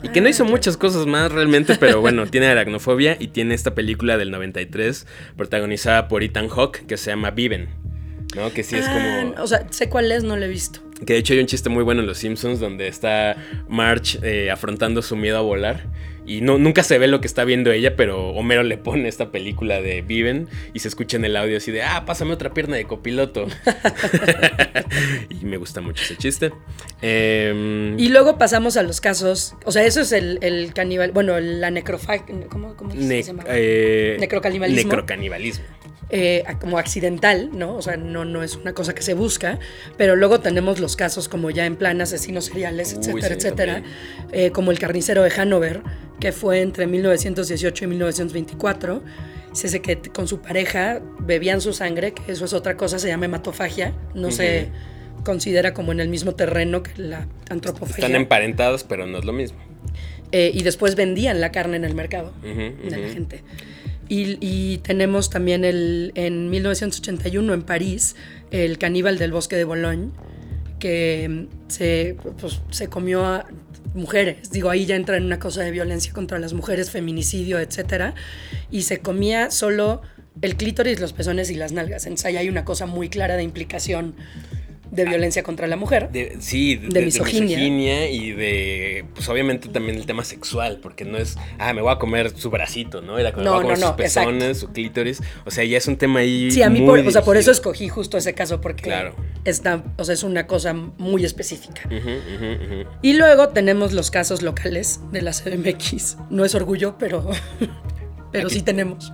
Y 0.03 0.09
que 0.11 0.21
no 0.21 0.27
Ah, 0.29 0.31
hizo 0.31 0.45
ya. 0.45 0.51
muchas 0.51 0.77
cosas 0.77 1.07
más 1.07 1.33
realmente, 1.33 1.75
pero 1.81 2.01
bueno, 2.01 2.27
tiene 2.27 2.47
aracnofobia 2.47 3.17
y 3.19 3.29
tiene 3.29 3.55
esta 3.55 3.75
película 3.75 4.17
del 4.17 4.31
93 4.31 5.07
protagonizada 5.37 6.07
por 6.09 6.23
Ethan 6.23 6.49
Hawke 6.49 6.87
que 6.87 6.97
se 6.97 7.11
llama 7.11 7.31
Viven. 7.33 7.69
¿No? 8.37 8.53
Que 8.53 8.63
sí 8.63 8.77
es 8.77 8.87
Ah, 8.87 8.93
como... 9.33 9.43
O 9.43 9.47
sea, 9.47 9.67
sé 9.71 9.89
cuál 9.89 10.13
es, 10.13 10.23
no 10.23 10.37
lo 10.37 10.45
he 10.45 10.49
visto. 10.49 10.81
Que 11.07 11.15
de 11.15 11.19
hecho 11.21 11.33
hay 11.33 11.41
un 11.41 11.47
chiste 11.47 11.69
muy 11.71 11.83
bueno 11.83 12.03
en 12.03 12.07
Los 12.07 12.19
Simpsons 12.19 12.61
donde 12.61 12.87
está 12.87 13.37
Marge 13.69 14.19
eh, 14.23 14.51
afrontando 14.51 15.01
su 15.03 15.17
miedo 15.17 15.39
a 15.39 15.41
volar. 15.41 15.87
Y 16.29 16.43
no, 16.43 16.59
nunca 16.59 16.83
se 16.83 16.99
ve 16.99 17.07
lo 17.09 17.23
que 17.23 17.27
está 17.27 17.45
viendo 17.45 17.73
ella, 17.73 17.97
pero 17.97 18.29
Homero 18.33 18.63
le 18.63 18.77
pone 18.77 19.09
esta 19.09 19.31
película 19.33 19.81
de 19.81 20.03
Viven 20.03 20.47
y 20.75 20.81
se 20.81 20.89
escucha 20.89 21.17
en 21.17 21.25
el 21.25 21.35
audio 21.37 21.57
así 21.57 21.73
de, 21.73 21.83
ah, 21.83 22.05
pásame 22.05 22.33
otra 22.35 22.53
pierna 22.53 22.77
de 22.77 22.85
copiloto. 22.85 23.47
y 25.31 25.45
me 25.47 25.57
gusta 25.57 25.81
mucho 25.81 26.03
ese 26.05 26.17
chiste. 26.17 26.53
Em, 27.01 27.99
Y 27.99 28.11
luego 28.11 28.37
pasamos 28.37 28.77
a 28.77 28.83
los 28.83 29.01
casos, 29.01 29.55
o 29.65 29.73
sea, 29.73 29.85
eso 29.85 30.03
es 30.03 30.13
el, 30.13 30.39
el 30.43 30.75
caníbal, 30.75 31.13
bueno, 31.13 31.41
la 31.41 31.71
necrofagia, 31.71 32.27
¿cómo, 32.51 32.77
cómo 32.77 32.93
se 32.93 33.23
llama? 33.23 33.45
eh, 33.49 34.17
Necrocanibalismo. 34.21 34.83
Necrocanibalismo. 34.91 35.65
Eh, 36.11 36.43
como 36.59 36.79
accidental, 36.79 37.51
¿no? 37.53 37.77
O 37.77 37.83
sea, 37.83 37.99
no, 37.99 38.25
no 38.25 38.43
es 38.43 38.57
una 38.57 38.73
cosa 38.73 38.95
que 38.95 39.03
se 39.03 39.13
busca, 39.13 39.59
pero 39.99 40.17
luego 40.17 40.41
tenemos 40.41 40.81
los 40.81 40.97
casos 40.97 41.29
como 41.29 41.51
ya 41.51 41.67
en 41.67 41.77
plan 41.77 42.01
asesinos 42.01 42.47
seriales, 42.47 42.95
Uy, 42.95 43.01
etcétera, 43.01 43.29
sí, 43.29 43.35
etcétera. 43.35 43.83
Eh, 44.33 44.51
como 44.51 44.71
el 44.71 44.79
carnicero 44.79 45.23
de 45.23 45.31
Hanover, 45.31 45.83
que 46.19 46.33
fue 46.33 46.63
entre 46.63 46.87
1918 46.87 47.85
y 47.85 47.87
1924. 47.89 49.03
Se 49.53 49.67
dice 49.67 49.83
que 49.83 50.01
con 50.11 50.29
su 50.29 50.41
pareja 50.41 51.03
bebían 51.21 51.61
su 51.61 51.75
sangre, 51.75 52.13
que 52.13 52.33
eso 52.33 52.47
es 52.47 52.55
otra 52.55 52.77
cosa, 52.77 52.99
se 52.99 53.09
llama 53.09 53.27
hematofagia, 53.27 53.93
no 54.15 54.31
se 54.31 54.69
considera 55.25 55.75
como 55.75 55.93
en 55.93 56.01
el 56.01 56.09
mismo 56.09 56.35
terreno 56.35 56.83
que 56.83 56.93
la 56.97 57.27
antropofagia. 57.51 58.07
Están 58.07 58.17
emparentados, 58.17 58.85
pero 58.85 59.07
no 59.07 59.19
es 59.19 59.25
lo 59.25 59.33
mismo. 59.33 59.59
Eh, 60.33 60.51
y 60.55 60.63
después 60.63 60.95
vendían 60.95 61.41
la 61.41 61.51
carne 61.51 61.77
en 61.77 61.85
el 61.85 61.95
mercado 61.95 62.33
de 62.43 62.91
la 62.91 62.97
gente. 63.09 63.43
Y, 64.09 64.39
y 64.41 64.79
tenemos 64.79 65.31
también 65.31 65.65
el, 65.65 66.13
en 66.15 66.51
1981 66.51 67.53
en 67.53 67.63
París 67.63 68.17
el 68.51 68.79
caníbal 68.79 69.19
del 69.19 69.33
bosque 69.33 69.57
de 69.57 69.65
Boulogne, 69.65 70.11
que 70.79 71.29
mm, 71.29 71.71
se, 71.71 72.17
pues, 72.41 72.61
se 72.71 72.89
comió 72.89 73.25
a 73.25 73.47
mujeres. 73.95 74.51
Digo, 74.51 74.71
ahí 74.71 74.87
ya 74.87 74.97
entra 74.97 75.17
en 75.17 75.25
una 75.25 75.39
cosa 75.39 75.63
de 75.63 75.71
violencia 75.71 76.13
contra 76.13 76.39
las 76.39 76.53
mujeres, 76.53 76.91
feminicidio, 76.91 77.59
etcétera. 77.59 78.15
Y 78.71 78.83
se 78.83 79.01
comía 79.01 79.51
solo 79.51 80.03
el 80.41 80.57
clítoris, 80.57 81.01
los 81.01 81.13
pezones 81.13 81.51
y 81.51 81.55
las 81.55 81.73
nalgas. 81.73 82.07
Entonces 82.07 82.27
ahí 82.27 82.37
hay 82.37 82.49
una 82.49 82.65
cosa 82.65 82.87
muy 82.87 83.09
clara 83.09 83.37
de 83.37 83.43
implicación 83.43 84.15
de 84.91 85.05
violencia 85.05 85.43
contra 85.43 85.67
la 85.67 85.77
mujer. 85.77 86.11
De- 86.11 86.37
sí, 86.41 86.77
de, 86.77 86.89
De 86.89 87.01
de 87.01 87.07
misoginia. 87.07 87.43
misoginia 87.57 88.11
y 88.11 88.33
de, 88.33 89.05
pues 89.15 89.29
obviamente 89.29 89.69
también 89.69 89.97
el 89.97 90.07
tema 90.07 90.25
sexual, 90.25 90.79
porque 90.83 91.05
no 91.05 91.19
es, 91.19 91.37
ah, 91.59 91.73
me 91.73 91.83
voy 91.83 91.93
a 91.93 91.97
comer 91.99 92.31
su 92.37 92.51
bracito, 92.51 93.03
¿no? 93.03 93.19
Era 93.19 93.33
como 93.33 93.45
No, 93.45 93.51
me 93.51 93.57
voy 93.57 93.61
a 93.61 93.63
comer 93.75 93.79
no, 93.81 93.87
sus 93.89 93.97
no, 93.97 94.03
exacto. 94.05 94.31
pezones, 94.31 94.59
su 94.59 94.69
clítoris, 94.73 95.23
o 95.45 95.51
sea, 95.51 95.65
ya 95.65 95.79
es 95.79 95.87
un 95.89 95.97
tema 95.97 96.21
ahí 96.21 96.51
Sí, 96.51 96.63
a 96.63 96.71
mí, 96.71 96.81
muy 96.81 97.01
por, 97.01 97.09
o 97.09 97.11
sea, 97.13 97.23
por 97.23 97.37
eso 97.37 97.51
escogí 97.51 97.89
justo 97.89 98.17
ese 98.19 98.35
caso, 98.35 98.61
porque 98.61 98.83
Claro. 98.85 99.15
está, 99.45 99.83
o 99.97 100.05
sea, 100.05 100.15
es 100.15 100.23
una 100.23 100.47
cosa 100.47 100.73
muy 100.73 101.25
específica. 101.25 101.83
Y 103.03 103.13
luego 103.15 103.49
tenemos 103.51 103.93
los 103.93 104.11
casos 104.11 104.43
locales 104.43 105.01
de 105.13 105.23
la 105.23 105.33
CDMX. 105.33 106.17
No 106.31 106.45
es 106.45 106.55
orgullo, 106.55 106.97
pero, 106.99 107.29
pero 108.33 108.47
Aquí- 108.47 108.57
sí 108.57 108.63
tenemos. 108.63 109.13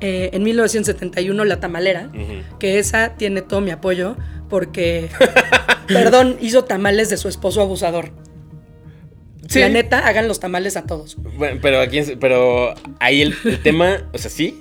Eh, 0.00 0.30
en 0.32 0.42
1971 0.42 1.44
La 1.44 1.60
Tamalera, 1.60 2.10
que 2.58 2.78
esa 2.78 3.14
tiene 3.16 3.42
todo 3.42 3.60
mi 3.60 3.70
apoyo 3.70 4.16
porque, 4.48 5.08
perdón, 5.88 6.36
hizo 6.40 6.64
tamales 6.64 7.10
de 7.10 7.16
su 7.16 7.28
esposo 7.28 7.60
abusador. 7.60 8.10
Sí. 9.48 9.60
La 9.60 9.68
neta, 9.68 10.06
hagan 10.06 10.26
los 10.26 10.40
tamales 10.40 10.76
a 10.76 10.84
todos. 10.84 11.16
Bueno, 11.36 11.58
pero 11.60 11.80
aquí, 11.80 12.00
pero 12.18 12.74
ahí 12.98 13.20
el, 13.22 13.34
el 13.44 13.62
tema, 13.62 14.08
o 14.12 14.18
sea, 14.18 14.30
sí. 14.30 14.60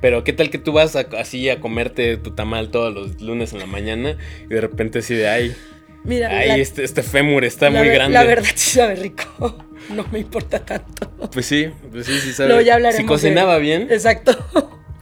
Pero 0.00 0.22
qué 0.22 0.32
tal 0.32 0.50
que 0.50 0.58
tú 0.58 0.72
vas 0.72 0.94
a- 0.94 1.08
así 1.18 1.48
a 1.50 1.58
comerte 1.58 2.16
tu 2.18 2.30
tamal 2.30 2.70
todos 2.70 2.94
los 2.94 3.20
lunes 3.20 3.52
en 3.52 3.58
la 3.58 3.66
mañana 3.66 4.16
y 4.44 4.54
de 4.54 4.60
repente 4.60 5.00
así 5.00 5.14
de 5.14 5.28
ay, 5.28 5.56
Mira, 6.04 6.28
ay, 6.28 6.48
la, 6.48 6.56
este, 6.58 6.84
este 6.84 7.02
fémur 7.02 7.44
está 7.44 7.68
muy 7.70 7.80
ver- 7.80 7.94
grande. 7.94 8.14
la 8.14 8.22
verdad 8.22 8.48
sí 8.54 8.70
sabe 8.78 8.94
rico. 8.94 9.56
No 9.94 10.04
me 10.12 10.18
importa 10.20 10.58
tanto. 10.58 11.10
Pues 11.32 11.46
sí, 11.46 11.68
pues 11.90 12.06
sí, 12.06 12.18
sí 12.20 12.32
sabe. 12.32 12.48
Luego 12.50 12.62
ya 12.62 12.74
hablaremos. 12.74 13.00
si 13.02 13.06
cocinaba 13.06 13.54
de- 13.54 13.60
bien 13.60 13.88
Exacto. 13.90 14.32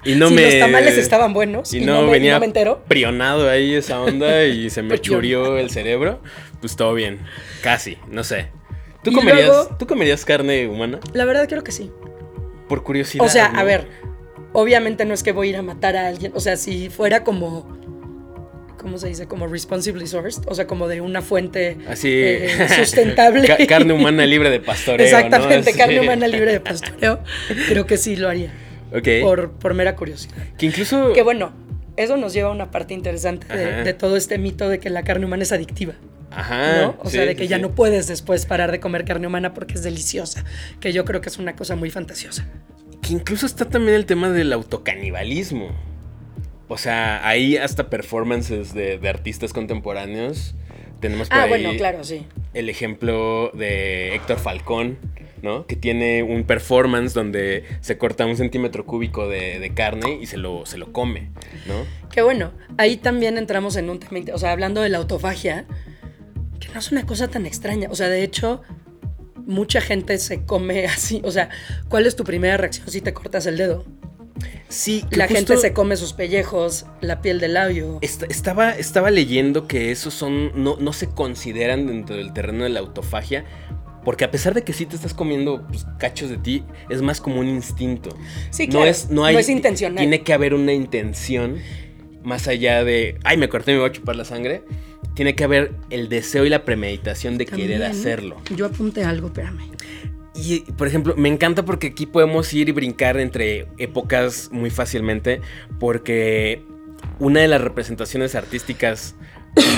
y 0.04 0.14
no 0.14 0.28
si 0.28 0.34
me 0.34 0.42
los 0.42 0.58
tamales 0.60 0.96
estaban 0.96 1.32
buenos 1.32 1.72
y 1.74 1.78
y, 1.78 1.84
no, 1.84 1.94
no, 2.00 2.02
me, 2.06 2.12
venía 2.12 2.34
no 2.34 2.40
me 2.40 2.46
entero. 2.46 2.84
prionado 2.86 3.50
ahí 3.50 3.74
esa 3.74 4.00
onda 4.00 4.44
y 4.44 4.70
se 4.70 4.82
me 4.82 4.98
churió 5.00 5.58
el 5.58 5.70
cerebro, 5.70 6.20
pues 6.60 6.76
todo 6.76 6.94
bien. 6.94 7.20
Casi, 7.62 7.98
no 8.10 8.22
sé. 8.24 8.48
¿Tú 9.02 9.12
comerías, 9.12 9.46
luego- 9.48 9.76
¿Tú 9.78 9.86
comerías 9.86 10.24
carne 10.24 10.66
humana? 10.68 11.00
La 11.12 11.24
verdad 11.24 11.48
creo 11.48 11.62
que 11.64 11.72
sí. 11.72 11.90
Por 12.68 12.82
curiosidad. 12.82 13.24
O 13.24 13.28
sea, 13.28 13.48
¿no? 13.50 13.60
a 13.60 13.62
ver, 13.64 13.86
obviamente 14.52 15.04
no 15.04 15.14
es 15.14 15.22
que 15.22 15.32
voy 15.32 15.48
a 15.48 15.50
ir 15.50 15.56
a 15.56 15.62
matar 15.62 15.96
a 15.96 16.08
alguien. 16.08 16.32
O 16.34 16.40
sea, 16.40 16.56
si 16.56 16.90
fuera 16.90 17.22
como. 17.24 17.76
¿Cómo 18.86 18.98
se 18.98 19.08
dice? 19.08 19.26
Como 19.26 19.48
responsibly 19.48 20.06
sourced. 20.06 20.44
O 20.46 20.54
sea, 20.54 20.68
como 20.68 20.86
de 20.86 21.00
una 21.00 21.20
fuente 21.20 21.76
Así. 21.88 22.08
eh, 22.08 22.68
sustentable. 22.76 23.44
Ca- 23.44 23.66
carne 23.66 23.92
humana 23.92 24.24
libre 24.26 24.48
de 24.48 24.60
pastoreo. 24.60 25.04
Exactamente, 25.04 25.72
¿no? 25.72 25.76
carne 25.76 25.98
humana 25.98 26.28
libre 26.28 26.52
de 26.52 26.60
pastoreo. 26.60 27.18
Creo 27.68 27.84
que 27.84 27.96
sí 27.96 28.14
lo 28.14 28.28
haría. 28.28 28.52
Ok. 28.92 29.08
Por, 29.22 29.50
por 29.50 29.74
mera 29.74 29.96
curiosidad. 29.96 30.36
Que 30.56 30.66
incluso. 30.66 31.12
Que 31.14 31.24
bueno, 31.24 31.52
eso 31.96 32.16
nos 32.16 32.32
lleva 32.32 32.50
a 32.50 32.52
una 32.52 32.70
parte 32.70 32.94
interesante 32.94 33.48
de, 33.56 33.92
todo 33.92 34.16
este 34.16 34.38
mito 34.38 34.68
de 34.68 34.78
que 34.78 34.88
la 34.88 35.02
carne 35.02 35.26
humana 35.26 35.42
es 35.42 35.50
adictiva. 35.50 35.94
Ajá. 36.30 36.82
¿no? 36.82 36.96
O 37.00 37.10
sí, 37.10 37.16
sea, 37.16 37.26
de 37.26 37.34
que 37.34 37.42
sí, 37.42 37.48
ya 37.48 37.58
no 37.58 37.72
puedes 37.74 38.06
después 38.06 38.46
parar 38.46 38.70
de 38.70 38.78
comer 38.78 39.04
carne 39.04 39.26
humana 39.26 39.52
porque 39.52 39.74
es 39.74 39.82
deliciosa. 39.82 40.44
Que 40.78 40.92
yo 40.92 41.04
creo 41.04 41.20
que 41.20 41.28
es 41.28 41.38
una 41.38 41.56
cosa 41.56 41.74
muy 41.74 41.90
fantasiosa. 41.90 42.46
Que 43.02 43.14
incluso 43.14 43.46
está 43.46 43.64
también 43.64 43.96
el 43.96 44.06
tema 44.06 44.30
del 44.30 44.52
autocanibalismo. 44.52 45.74
O 46.68 46.78
sea, 46.78 47.26
ahí 47.26 47.56
hasta 47.56 47.88
performances 47.90 48.74
de, 48.74 48.98
de 48.98 49.08
artistas 49.08 49.52
contemporáneos. 49.52 50.54
Tenemos 51.00 51.28
por 51.28 51.38
Ah, 51.38 51.42
ahí 51.42 51.48
bueno, 51.48 51.70
claro, 51.76 52.02
sí. 52.04 52.26
el 52.54 52.68
ejemplo 52.70 53.50
de 53.54 54.14
Héctor 54.14 54.38
Falcón, 54.38 54.98
¿no? 55.42 55.66
Que 55.66 55.76
tiene 55.76 56.22
un 56.22 56.44
performance 56.44 57.12
donde 57.12 57.64
se 57.82 57.98
corta 57.98 58.24
un 58.26 58.36
centímetro 58.36 58.86
cúbico 58.86 59.28
de, 59.28 59.60
de 59.60 59.74
carne 59.74 60.18
y 60.20 60.26
se 60.26 60.38
lo, 60.38 60.64
se 60.66 60.78
lo 60.78 60.92
come, 60.92 61.30
¿no? 61.66 61.84
Que 62.10 62.22
bueno, 62.22 62.52
ahí 62.78 62.96
también 62.96 63.36
entramos 63.38 63.76
en 63.76 63.90
un 63.90 64.00
tema, 64.00 64.20
o 64.32 64.38
sea, 64.38 64.52
hablando 64.52 64.80
de 64.80 64.88
la 64.88 64.98
autofagia, 64.98 65.66
que 66.58 66.68
no 66.72 66.80
es 66.80 66.90
una 66.90 67.04
cosa 67.04 67.28
tan 67.28 67.44
extraña. 67.46 67.88
O 67.90 67.94
sea, 67.94 68.08
de 68.08 68.22
hecho, 68.24 68.62
mucha 69.46 69.80
gente 69.82 70.16
se 70.18 70.44
come 70.44 70.86
así. 70.86 71.20
O 71.24 71.30
sea, 71.30 71.50
¿cuál 71.90 72.06
es 72.06 72.16
tu 72.16 72.24
primera 72.24 72.56
reacción 72.56 72.88
si 72.90 73.02
te 73.02 73.12
cortas 73.12 73.44
el 73.46 73.58
dedo? 73.58 73.84
Sí, 74.68 75.04
La 75.10 75.28
gente 75.28 75.56
se 75.56 75.72
come 75.72 75.96
sus 75.96 76.12
pellejos, 76.12 76.86
la 77.00 77.22
piel 77.22 77.40
del 77.40 77.54
labio. 77.54 77.98
est- 78.02 78.24
estaba, 78.28 78.70
estaba 78.72 79.10
leyendo 79.10 79.66
que 79.68 79.90
esos 79.92 80.12
son. 80.14 80.50
No, 80.62 80.76
no 80.78 80.92
se 80.92 81.08
consideran 81.08 81.86
dentro 81.86 82.16
del 82.16 82.32
terreno 82.32 82.64
de 82.64 82.70
la 82.70 82.80
autofagia. 82.80 83.44
Porque 84.04 84.24
a 84.24 84.30
pesar 84.30 84.54
de 84.54 84.62
que 84.62 84.72
sí 84.72 84.86
te 84.86 84.94
estás 84.94 85.14
comiendo 85.14 85.66
pues, 85.66 85.84
cachos 85.98 86.30
de 86.30 86.36
ti, 86.36 86.62
es 86.90 87.02
más 87.02 87.20
como 87.20 87.40
un 87.40 87.48
instinto. 87.48 88.10
Sí, 88.50 88.66
no 88.68 88.72
claro, 88.74 88.86
es, 88.90 89.10
no 89.10 89.24
hay, 89.24 89.34
no 89.34 89.40
es 89.40 89.48
intencional. 89.48 89.96
Tiene 89.98 90.22
que 90.22 90.32
haber 90.32 90.54
una 90.54 90.72
intención 90.72 91.56
más 92.22 92.46
allá 92.46 92.84
de, 92.84 93.18
ay, 93.24 93.36
me 93.36 93.48
corté, 93.48 93.72
me 93.72 93.78
voy 93.78 93.88
a 93.88 93.92
chupar 93.92 94.14
la 94.16 94.24
sangre. 94.24 94.62
Tiene 95.14 95.34
que 95.34 95.42
haber 95.44 95.72
el 95.90 96.08
deseo 96.08 96.44
y 96.44 96.50
la 96.50 96.64
premeditación 96.64 97.36
de 97.38 97.46
querer 97.46 97.82
hacerlo. 97.82 98.36
Yo 98.54 98.66
apunté 98.66 99.02
algo, 99.02 99.28
espérame. 99.28 99.70
Y, 100.36 100.60
por 100.72 100.86
ejemplo, 100.86 101.14
me 101.16 101.28
encanta 101.28 101.64
porque 101.64 101.88
aquí 101.88 102.06
podemos 102.06 102.52
ir 102.52 102.68
y 102.68 102.72
brincar 102.72 103.16
entre 103.18 103.68
épocas 103.78 104.50
muy 104.52 104.70
fácilmente, 104.70 105.40
porque 105.80 106.62
una 107.18 107.40
de 107.40 107.48
las 107.48 107.60
representaciones 107.60 108.34
artísticas 108.34 109.14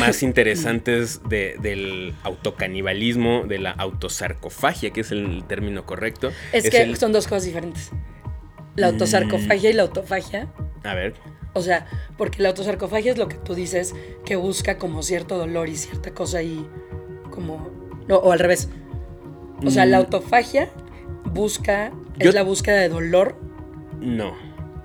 más 0.00 0.22
interesantes 0.22 1.20
de- 1.28 1.56
del 1.60 2.14
autocanibalismo, 2.24 3.44
de 3.46 3.58
la 3.58 3.70
autosarcofagia, 3.70 4.90
que 4.90 5.02
es 5.02 5.12
el 5.12 5.44
término 5.46 5.86
correcto. 5.86 6.30
Es, 6.52 6.68
que 6.70 6.82
el- 6.82 6.96
son 6.96 7.12
dos 7.12 7.26
cosas 7.28 7.44
diferentes. 7.44 7.90
La 8.74 8.88
autosarcofagia 8.88 9.70
y 9.70 9.72
la 9.72 9.82
autofagia. 9.82 10.48
A 10.84 10.94
ver. 10.94 11.14
O 11.54 11.62
sea, 11.62 11.86
porque 12.16 12.42
la 12.42 12.50
autosarcofagia 12.50 13.12
es 13.12 13.18
lo 13.18 13.26
que 13.28 13.36
tú 13.36 13.54
dices 13.54 13.94
que 14.24 14.36
busca 14.36 14.78
como 14.78 15.02
cierto 15.02 15.36
dolor 15.38 15.68
y 15.68 15.76
cierta 15.76 16.12
cosa 16.12 16.42
y 16.42 16.66
como... 17.30 17.70
No, 18.08 18.16
o 18.16 18.32
al 18.32 18.38
revés. 18.38 18.68
O 19.64 19.70
sea, 19.70 19.84
la 19.86 19.98
Mm. 19.98 20.00
autofagia 20.00 20.70
busca... 21.32 21.92
Yo- 22.18 22.28
Es 22.30 22.34
la 22.34 22.42
búsqueda 22.42 22.76
de 22.76 22.88
dolor. 22.88 23.36
No. 24.00 24.34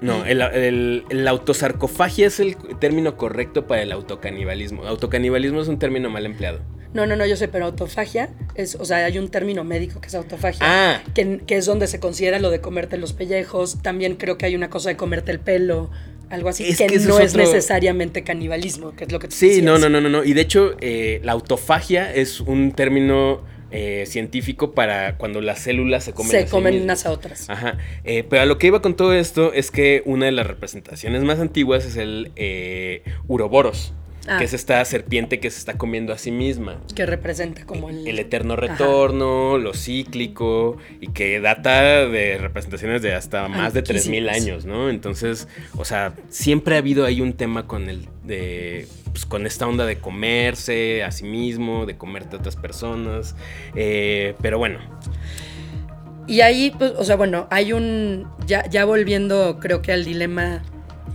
No, 0.01 0.25
el, 0.25 0.41
el- 0.41 1.05
el 1.09 1.27
autosarcofagia 1.27 2.27
es 2.27 2.39
el 2.41 2.57
término 2.79 3.15
correcto 3.15 3.67
para 3.67 3.81
el 3.83 3.91
autocanibalismo. 3.93 4.83
Autocanibalismo 4.85 5.61
es 5.61 5.67
un 5.69 5.79
término 5.79 6.09
mal 6.09 6.25
empleado. 6.25 6.59
No, 6.93 7.07
no, 7.07 7.15
no, 7.15 7.25
yo 7.25 7.37
sé, 7.37 7.47
pero 7.47 7.65
autofagia 7.65 8.29
es... 8.55 8.75
O 8.75 8.85
sea, 8.85 8.97
hay 8.97 9.17
un 9.17 9.29
término 9.29 9.63
médico 9.63 10.01
que 10.01 10.07
es 10.07 10.15
autofagia. 10.15 10.59
Ah, 10.61 11.01
Que, 11.15 11.39
que 11.47 11.55
es 11.57 11.65
donde 11.65 11.87
se 11.87 11.99
considera 11.99 12.37
lo 12.39 12.51
de 12.51 12.59
comerte 12.61 12.97
los 12.97 13.13
pellejos. 13.13 13.81
También 13.81 14.15
creo 14.15 14.37
que 14.37 14.45
hay 14.45 14.55
una 14.55 14.69
cosa 14.69 14.89
de 14.89 14.97
comerte 14.97 15.31
el 15.31 15.39
pelo. 15.39 15.89
Algo 16.29 16.49
así. 16.49 16.65
Es 16.67 16.77
que, 16.77 16.87
no 16.87 16.93
es 16.93 17.05
es 17.05 17.09
otro- 17.33 17.43
necesariamente 17.43 18.23
canibalismo, 18.23 18.91
que 18.95 19.05
es 19.05 19.11
lo 19.11 19.19
que 19.19 19.27
tú 19.29 19.35
Sí, 19.35 19.47
decías. 19.47 19.65
no, 19.65 19.77
no, 19.79 19.87
no, 19.89 20.01
no, 20.01 20.09
no. 20.09 20.23
Y 20.23 20.33
de 20.33 20.41
hecho, 20.41 20.75
eh, 20.81 21.19
la 21.23 21.31
autofagia 21.31 22.13
es 22.13 22.41
un 22.41 22.71
término 22.73 23.41
eh, 23.73 24.05
científico 24.07 24.71
para 24.71 25.17
cuando 25.17 25.41
las 25.41 25.59
células 25.59 26.03
se 26.05 26.13
comen 26.13 26.29
a 26.35 26.39
Se 26.39 26.45
sí 26.45 26.49
comen 26.51 26.75
mismas. 26.75 26.83
unas 26.85 27.05
a 27.07 27.11
otras. 27.11 27.49
Ajá. 27.49 27.77
Eh, 28.05 28.23
pero 28.29 28.43
a 28.43 28.45
lo 28.45 28.57
que 28.57 28.67
iba 28.67 28.81
con 28.81 28.95
todo 28.95 29.13
esto 29.13 29.51
es 29.51 29.71
que 29.71 30.01
una 30.05 30.27
de 30.27 30.31
las 30.31 30.47
representaciones 30.47 31.23
más 31.23 31.39
antiguas 31.39 31.83
es 31.85 31.97
el 31.97 32.31
eh, 32.37 33.03
uroboros, 33.27 33.93
Ah. 34.25 34.37
que 34.37 34.45
es 34.45 34.53
esta 34.53 34.85
serpiente 34.85 35.41
que 35.41 35.49
se 35.51 35.59
está 35.59 35.73
comiendo 35.77 36.13
a 36.13 36.17
sí 36.17 36.31
misma. 36.31 36.79
Que 36.95 37.05
representa 37.05 37.65
como 37.65 37.89
el... 37.89 38.07
El 38.07 38.19
eterno 38.19 38.55
retorno, 38.55 39.57
lo 39.57 39.73
cíclico, 39.73 40.77
y 41.01 41.07
que 41.07 41.41
data 41.41 42.05
de 42.07 42.37
representaciones 42.37 43.01
de 43.01 43.15
hasta 43.15 43.49
más 43.49 43.73
de 43.73 43.83
3.000 43.83 44.29
Antiquísimas. 44.29 44.35
años, 44.37 44.65
¿no? 44.65 44.89
Entonces, 44.89 45.49
o 45.75 45.83
sea, 45.83 46.13
siempre 46.29 46.75
ha 46.75 46.77
habido 46.77 47.03
ahí 47.03 47.19
un 47.19 47.33
tema 47.33 47.67
con 47.67 47.89
el 47.89 48.07
de. 48.23 48.87
Pues, 49.13 49.25
con 49.25 49.45
esta 49.45 49.67
onda 49.67 49.85
de 49.85 49.99
comerse 49.99 51.03
a 51.03 51.11
sí 51.11 51.23
mismo, 51.23 51.85
de 51.85 51.95
comerte 51.97 52.35
a 52.35 52.39
otras 52.39 52.55
personas. 52.55 53.35
eh, 53.75 54.35
pero 54.41 54.57
bueno, 54.57 54.79
Y 56.27 56.41
ahí, 56.41 56.71
pues, 56.77 56.93
o 56.97 57.03
sea, 57.03 57.15
bueno, 57.15 57.47
hay 57.51 57.73
un. 57.73 58.27
Ya, 58.47 58.67
ya 58.69 58.85
volviendo, 58.85 59.59
creo 59.59 59.81
que 59.81 59.91
al 59.91 60.05
dilema 60.05 60.63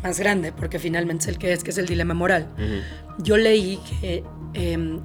más 0.02 0.20
grande, 0.20 0.52
porque 0.52 0.78
finalmente 0.78 1.24
es 1.24 1.28
el 1.28 1.38
que 1.38 1.52
es, 1.52 1.64
que 1.64 1.70
es 1.70 1.78
el 1.78 1.86
dilema 1.86 2.14
moral. 2.14 2.46
Yo 3.18 3.36
leí 3.36 3.80
que 4.00 4.22
em, 4.54 5.00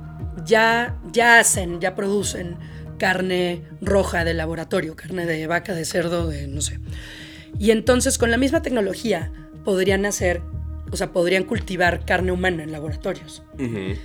ya, 0.46 0.98
ya 1.12 1.40
hacen, 1.40 1.80
ya 1.80 1.96
producen 1.96 2.58
carne 3.00 3.64
roja 3.82 4.24
de 4.24 4.34
laboratorio, 4.34 4.96
carne 4.96 5.26
de 5.26 5.48
vaca, 5.48 5.74
de 5.74 5.86
cerdo, 5.86 6.28
de 6.28 6.48
no 6.48 6.62
sé. 6.62 6.80
Y 7.60 7.72
entonces, 7.72 8.18
con 8.18 8.30
la 8.32 8.38
misma 8.38 8.62
tecnología, 8.62 9.32
podrían 9.64 10.06
hacer, 10.06 10.42
o 10.94 10.98
sea, 10.98 11.12
podrían 11.12 11.44
cultivar 11.44 12.06
carne 12.06 12.32
humana 12.32 12.64
en 12.64 12.72
laboratorios. 12.72 13.44
ujú. 13.60 13.98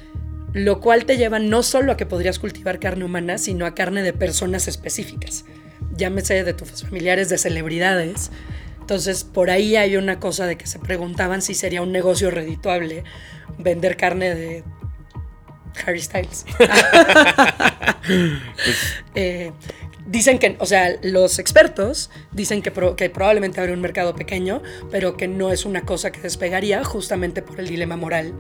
Lo 0.55 0.81
cual 0.81 1.05
te 1.05 1.19
lleva 1.19 1.39
no 1.39 1.63
solo 1.63 1.93
a 1.93 1.99
que 1.99 2.07
podrías 2.07 2.39
cultivar 2.39 2.81
carne 2.81 3.05
humana, 3.05 3.37
sino 3.37 3.67
a 3.67 3.75
carne 3.75 4.03
de 4.03 4.15
personas 4.15 4.67
específicas. 4.67 5.45
Llámese 5.95 6.43
de 6.43 6.55
tus 6.55 6.85
familiares, 6.85 7.29
de 7.29 7.37
celebridades. 7.37 8.31
Entonces, 8.81 9.25
por 9.25 9.51
ahí 9.51 9.77
hay 9.77 9.97
una 9.97 10.19
cosa 10.19 10.47
de 10.47 10.57
que 10.57 10.67
se 10.67 10.79
preguntaban 10.79 11.43
si 11.43 11.53
sería 11.55 11.83
un 11.83 11.93
negocio 11.93 12.31
redituable 12.31 13.05
vender 13.59 13.99
carne 13.99 14.35
de 14.35 14.65
Harry 15.87 16.01
Styles. 16.01 16.47
Eh, 19.15 19.53
dicen 20.09 20.39
que, 20.39 20.57
o 20.59 20.67
sea, 20.67 20.97
los 21.03 21.39
expertos 21.39 22.11
dicen 22.33 22.63
que, 22.63 22.73
que 22.97 23.11
probablemente 23.11 23.61
habrá 23.61 23.73
un 23.73 23.81
mercado 23.81 24.15
pequeño, 24.15 24.63
pero 24.91 25.17
que 25.17 25.29
no 25.29 25.53
es 25.53 25.65
una 25.65 25.83
cosa 25.83 26.11
que 26.11 26.21
despegaría 26.21 26.83
justamente 26.83 27.43
por 27.43 27.61
el 27.61 27.69
dilema 27.69 27.97
moral 27.97 28.33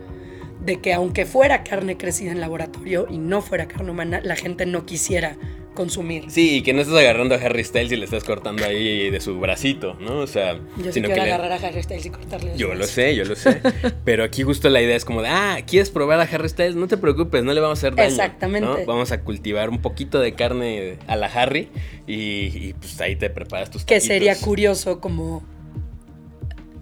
de 0.64 0.80
que 0.80 0.92
aunque 0.92 1.24
fuera 1.24 1.62
carne 1.62 1.96
crecida 1.96 2.32
en 2.32 2.40
laboratorio 2.40 3.06
y 3.08 3.18
no 3.18 3.42
fuera 3.42 3.68
carne 3.68 3.90
humana, 3.90 4.20
la 4.22 4.36
gente 4.36 4.66
no 4.66 4.84
quisiera 4.84 5.36
consumir. 5.78 6.24
Sí, 6.28 6.56
y 6.56 6.62
que 6.62 6.72
no 6.74 6.82
estás 6.82 6.96
agarrando 6.98 7.36
a 7.36 7.38
Harry 7.38 7.62
Styles 7.64 7.92
y 7.92 7.96
le 7.96 8.04
estás 8.04 8.24
cortando 8.24 8.64
ahí 8.64 9.10
de 9.10 9.20
su 9.20 9.38
bracito, 9.38 9.94
¿no? 10.00 10.18
O 10.18 10.26
sea, 10.26 10.54
Yo 10.76 10.84
sí 10.86 10.92
sino 10.94 11.06
quiero 11.06 11.22
que 11.22 11.28
le- 11.28 11.32
agarrar 11.32 11.52
a 11.52 11.66
Harry 11.68 11.82
Styles 11.82 12.04
y 12.06 12.10
cortarle 12.10 12.52
Yo 12.56 12.74
lo 12.74 12.84
sé, 12.84 13.14
yo 13.14 13.24
lo 13.24 13.36
sé. 13.36 13.60
Pero 14.04 14.24
aquí 14.24 14.42
justo 14.42 14.68
la 14.68 14.82
idea 14.82 14.96
es 14.96 15.04
como 15.04 15.22
de, 15.22 15.28
ah, 15.28 15.58
¿quieres 15.66 15.90
probar 15.90 16.18
a 16.20 16.24
Harry 16.24 16.48
Styles? 16.48 16.74
No 16.74 16.88
te 16.88 16.96
preocupes, 16.96 17.44
no 17.44 17.54
le 17.54 17.60
vamos 17.60 17.78
a 17.78 17.80
hacer 17.80 17.94
daño. 17.94 18.08
Exactamente. 18.08 18.68
¿no? 18.68 18.76
Vamos 18.86 19.12
a 19.12 19.20
cultivar 19.22 19.70
un 19.70 19.80
poquito 19.80 20.18
de 20.20 20.32
carne 20.34 20.98
a 21.06 21.14
la 21.16 21.26
Harry 21.28 21.68
y, 22.06 22.68
y, 22.68 22.74
pues 22.78 23.00
ahí 23.00 23.14
te 23.16 23.30
preparas 23.30 23.70
tus 23.70 23.84
Que 23.84 24.00
sería 24.00 24.34
curioso 24.36 25.00
como 25.00 25.44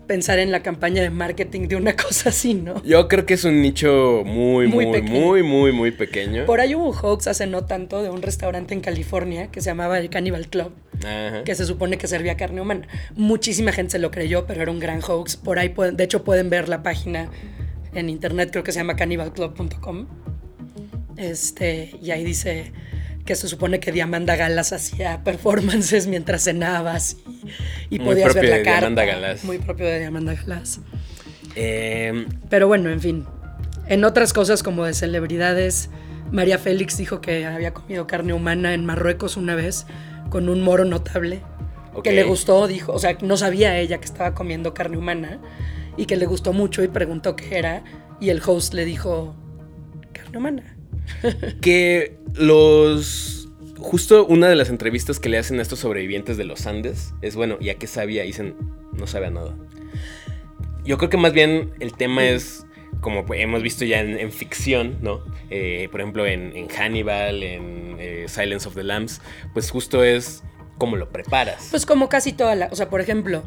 pensar 0.07 0.38
en 0.38 0.51
la 0.53 0.62
campaña 0.62 1.03
de 1.03 1.11
marketing 1.11 1.69
de 1.69 1.77
una 1.77 1.95
cosa 2.03 2.31
así, 2.31 2.55
¿no? 2.55 2.83
Yo 2.85 3.09
creo 3.09 3.27
que 3.27 3.35
es 3.35 3.45
un 3.45 3.61
nicho 3.62 4.23
muy, 4.25 4.66
Muy 4.69 4.87
muy, 5.03 5.42
muy, 5.42 5.73
muy 5.73 5.90
pequeño. 5.90 6.47
Por 6.47 6.61
ahí 6.61 6.75
hubo 6.75 6.88
un 6.90 6.95
hoax 6.97 7.27
hace 7.27 7.47
no 7.47 7.64
tanto 7.64 8.03
de 8.03 8.11
un 8.11 8.23
restaurante 8.23 8.75
en 8.75 8.81
California 8.81 9.49
que 9.51 9.61
se 9.61 9.71
llamaba 9.71 9.99
el 9.99 10.09
Cannibal 10.11 10.49
Club, 10.49 10.73
Ajá. 11.05 11.45
que 11.45 11.55
se 11.55 11.64
supone 11.66 11.99
que 11.99 12.07
servía 12.07 12.37
carne 12.37 12.61
humana. 12.61 12.87
Muchísima 13.14 13.73
gente 13.73 13.92
se 13.92 13.99
lo 13.99 14.11
creyó, 14.11 14.47
pero 14.47 14.62
era 14.62 14.71
un 14.71 14.79
gran 14.79 15.01
hoax. 15.03 15.37
Por 15.37 15.59
ahí, 15.59 15.69
pueden- 15.71 15.97
de 15.97 16.05
hecho, 16.05 16.25
pueden 16.25 16.51
ver 16.51 16.69
la 16.69 16.83
página 16.83 17.29
en 17.95 18.09
internet, 18.09 18.51
creo 18.53 18.62
que 18.64 18.73
se 18.73 18.79
llama 18.81 18.95
cannibalclub.com. 18.97 20.07
Este, 21.16 21.95
y 22.03 22.11
ahí 22.11 22.25
dice 22.25 22.73
que 23.26 23.36
se 23.36 23.48
supone 23.48 23.80
que 23.80 23.92
Diamanda 23.92 24.36
Galas 24.36 24.72
hacía 24.72 25.22
performances 25.24 26.06
mientras 26.06 26.44
cenabas 26.44 27.18
y, 27.90 27.96
y 27.96 27.98
podías 27.98 28.34
ver 28.34 28.44
la 28.48 28.56
carta. 28.62 28.80
Diamanda 28.80 29.04
Galas. 29.04 29.44
Muy 29.44 29.58
propio 29.58 29.86
de 29.86 29.98
Diamanda 29.98 30.34
Galas. 30.34 30.80
Eh, 31.54 32.26
Pero 32.48 32.68
bueno, 32.68 32.88
en 32.88 33.00
fin. 33.00 33.26
En 33.88 34.04
otras 34.04 34.32
cosas 34.32 34.62
como 34.62 34.84
de 34.84 34.94
celebridades, 34.94 35.90
María 36.32 36.58
Félix 36.58 36.96
dijo 36.96 37.20
que 37.20 37.44
había 37.44 37.74
comido 37.74 38.06
carne 38.06 38.32
humana 38.32 38.74
en 38.74 38.84
Marruecos 38.84 39.36
una 39.36 39.54
vez 39.54 39.86
con 40.30 40.48
un 40.48 40.62
moro 40.62 40.84
notable. 40.84 41.42
Que 42.02 42.12
le 42.12 42.24
gustó, 42.24 42.66
dijo, 42.66 42.92
o 42.92 42.98
sea, 42.98 43.16
no 43.22 43.38
sabía 43.38 43.78
ella 43.78 43.98
que 43.98 44.04
estaba 44.04 44.34
comiendo 44.34 44.74
carne 44.74 44.98
humana 44.98 45.40
y 45.96 46.04
que 46.04 46.16
le 46.16 46.26
gustó 46.26 46.52
mucho 46.52 46.82
y 46.82 46.88
preguntó 46.88 47.36
qué 47.36 47.56
era 47.56 47.84
y 48.20 48.28
el 48.28 48.42
host 48.44 48.74
le 48.74 48.84
dijo, 48.84 49.34
carne 50.12 50.36
humana. 50.36 50.75
que 51.61 52.19
los... 52.35 53.49
Justo 53.79 54.27
una 54.27 54.49
de 54.49 54.57
las 54.57 54.71
entrevistas 54.71 55.21
que 55.21 55.29
le 55.29 55.38
hacen 55.38 55.59
a 55.59 55.62
estos 55.62 55.81
sobrevivientes 55.81 56.37
de 56.37 56.45
los 56.45 56.66
Andes 56.66 57.12
es, 57.23 57.37
bueno, 57.37 57.59
¿y 57.61 57.69
a 57.69 57.77
qué 57.77 57.87
sabía? 57.87 58.25
Y 58.25 58.29
dicen, 58.29 58.57
no 58.92 59.07
sabe 59.07 59.27
a 59.27 59.31
nada. 59.31 59.55
Yo 60.85 60.99
creo 60.99 61.11
que 61.11 61.19
más 61.19 61.33
bien 61.33 61.73
el 61.79 61.92
tema 61.92 62.25
es, 62.25 62.66
como 63.01 63.25
hemos 63.35 63.62
visto 63.62 63.85
ya 63.85 64.01
en, 64.01 64.19
en 64.19 64.33
ficción, 64.33 64.97
¿no? 65.03 65.21
Eh, 65.51 65.88
por 65.92 66.01
ejemplo, 66.01 66.27
en, 66.27 66.57
en 66.57 66.69
Hannibal, 66.69 67.42
en 67.42 67.97
eh, 67.99 68.27
Silence 68.29 68.66
of 68.66 68.75
the 68.75 68.83
Lambs, 68.83 69.21
pues 69.53 69.71
justo 69.71 70.03
es 70.03 70.42
cómo 70.79 70.97
lo 70.97 71.11
preparas. 71.11 71.69
Pues 71.71 71.87
como 71.87 72.09
casi 72.09 72.33
toda 72.33 72.55
la, 72.55 72.69
o 72.73 72.77
sea, 72.77 72.88
por 72.88 73.01
ejemplo, 73.01 73.42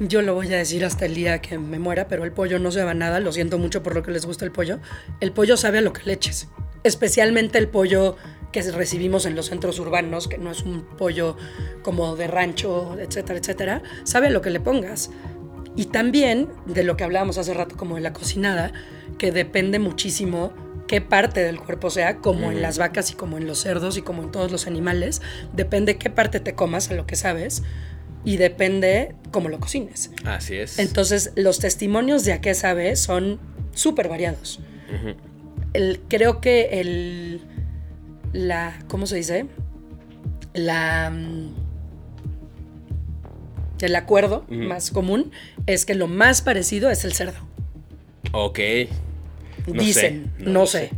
yo 0.00 0.22
lo 0.22 0.34
voy 0.34 0.52
a 0.52 0.56
decir 0.56 0.84
hasta 0.84 1.06
el 1.06 1.14
día 1.14 1.40
que 1.40 1.58
me 1.58 1.78
muera, 1.78 2.08
pero 2.08 2.24
el 2.24 2.32
pollo 2.32 2.58
no 2.58 2.70
sabe 2.72 2.90
a 2.90 2.94
nada, 2.94 3.20
lo 3.20 3.32
siento 3.32 3.58
mucho 3.58 3.82
por 3.82 3.94
lo 3.94 4.02
que 4.02 4.10
les 4.10 4.26
gusta 4.26 4.44
el 4.44 4.50
pollo. 4.50 4.80
El 5.20 5.32
pollo 5.32 5.56
sabe 5.56 5.78
a 5.78 5.80
lo 5.82 5.92
que 5.92 6.02
le 6.04 6.14
eches, 6.14 6.48
especialmente 6.84 7.58
el 7.58 7.68
pollo 7.68 8.16
que 8.52 8.62
recibimos 8.62 9.26
en 9.26 9.34
los 9.34 9.46
centros 9.46 9.80
urbanos, 9.80 10.28
que 10.28 10.38
no 10.38 10.52
es 10.52 10.62
un 10.62 10.84
pollo 10.96 11.36
como 11.82 12.14
de 12.14 12.28
rancho, 12.28 12.96
etcétera, 13.00 13.40
etcétera, 13.40 13.82
sabe 14.04 14.28
a 14.28 14.30
lo 14.30 14.42
que 14.42 14.50
le 14.50 14.60
pongas. 14.60 15.10
Y 15.74 15.86
también 15.86 16.48
de 16.66 16.84
lo 16.84 16.96
que 16.96 17.02
hablábamos 17.02 17.36
hace 17.36 17.52
rato 17.52 17.76
como 17.76 17.96
de 17.96 18.00
la 18.00 18.12
cocinada, 18.12 18.72
que 19.18 19.32
depende 19.32 19.80
muchísimo 19.80 20.52
qué 20.86 21.00
parte 21.00 21.40
del 21.40 21.58
cuerpo 21.58 21.90
sea, 21.90 22.18
como 22.18 22.52
en 22.52 22.62
las 22.62 22.78
vacas 22.78 23.10
y 23.10 23.14
como 23.14 23.38
en 23.38 23.48
los 23.48 23.58
cerdos 23.58 23.96
y 23.96 24.02
como 24.02 24.22
en 24.22 24.30
todos 24.30 24.52
los 24.52 24.68
animales, 24.68 25.20
depende 25.52 25.96
qué 25.96 26.10
parte 26.10 26.38
te 26.38 26.54
comas 26.54 26.90
a 26.90 26.94
lo 26.94 27.06
que 27.06 27.16
sabes 27.16 27.64
y 28.24 28.36
depende 28.36 29.16
cómo 29.32 29.48
lo 29.48 29.58
cocines. 29.58 30.12
Así 30.24 30.56
es. 30.56 30.78
Entonces, 30.78 31.32
los 31.34 31.58
testimonios 31.58 32.24
de 32.24 32.34
a 32.34 32.40
qué 32.40 32.54
sabe 32.54 32.94
son 32.94 33.40
súper 33.72 34.08
variados. 34.08 34.60
Ujú. 34.94 35.16
El- 35.74 36.00
creo 36.08 36.40
que 36.40 36.80
el. 36.80 37.40
La. 38.32 38.78
¿Cómo 38.88 39.06
se 39.06 39.16
dice? 39.16 39.46
La. 40.54 41.10
mm, 41.10 41.54
El 43.80 43.96
acuerdo 43.96 44.46
más 44.48 44.90
común 44.90 45.30
es 45.66 45.84
que 45.84 45.94
lo 45.94 46.06
más 46.06 46.40
parecido 46.40 46.90
es 46.90 47.04
el 47.04 47.12
cerdo. 47.12 47.38
Ok. 48.32 48.58
No 49.66 49.82
Dicen, 49.82 50.32
sé, 50.38 50.44
no, 50.44 50.66
sé. 50.66 50.88
sé. 50.88 50.90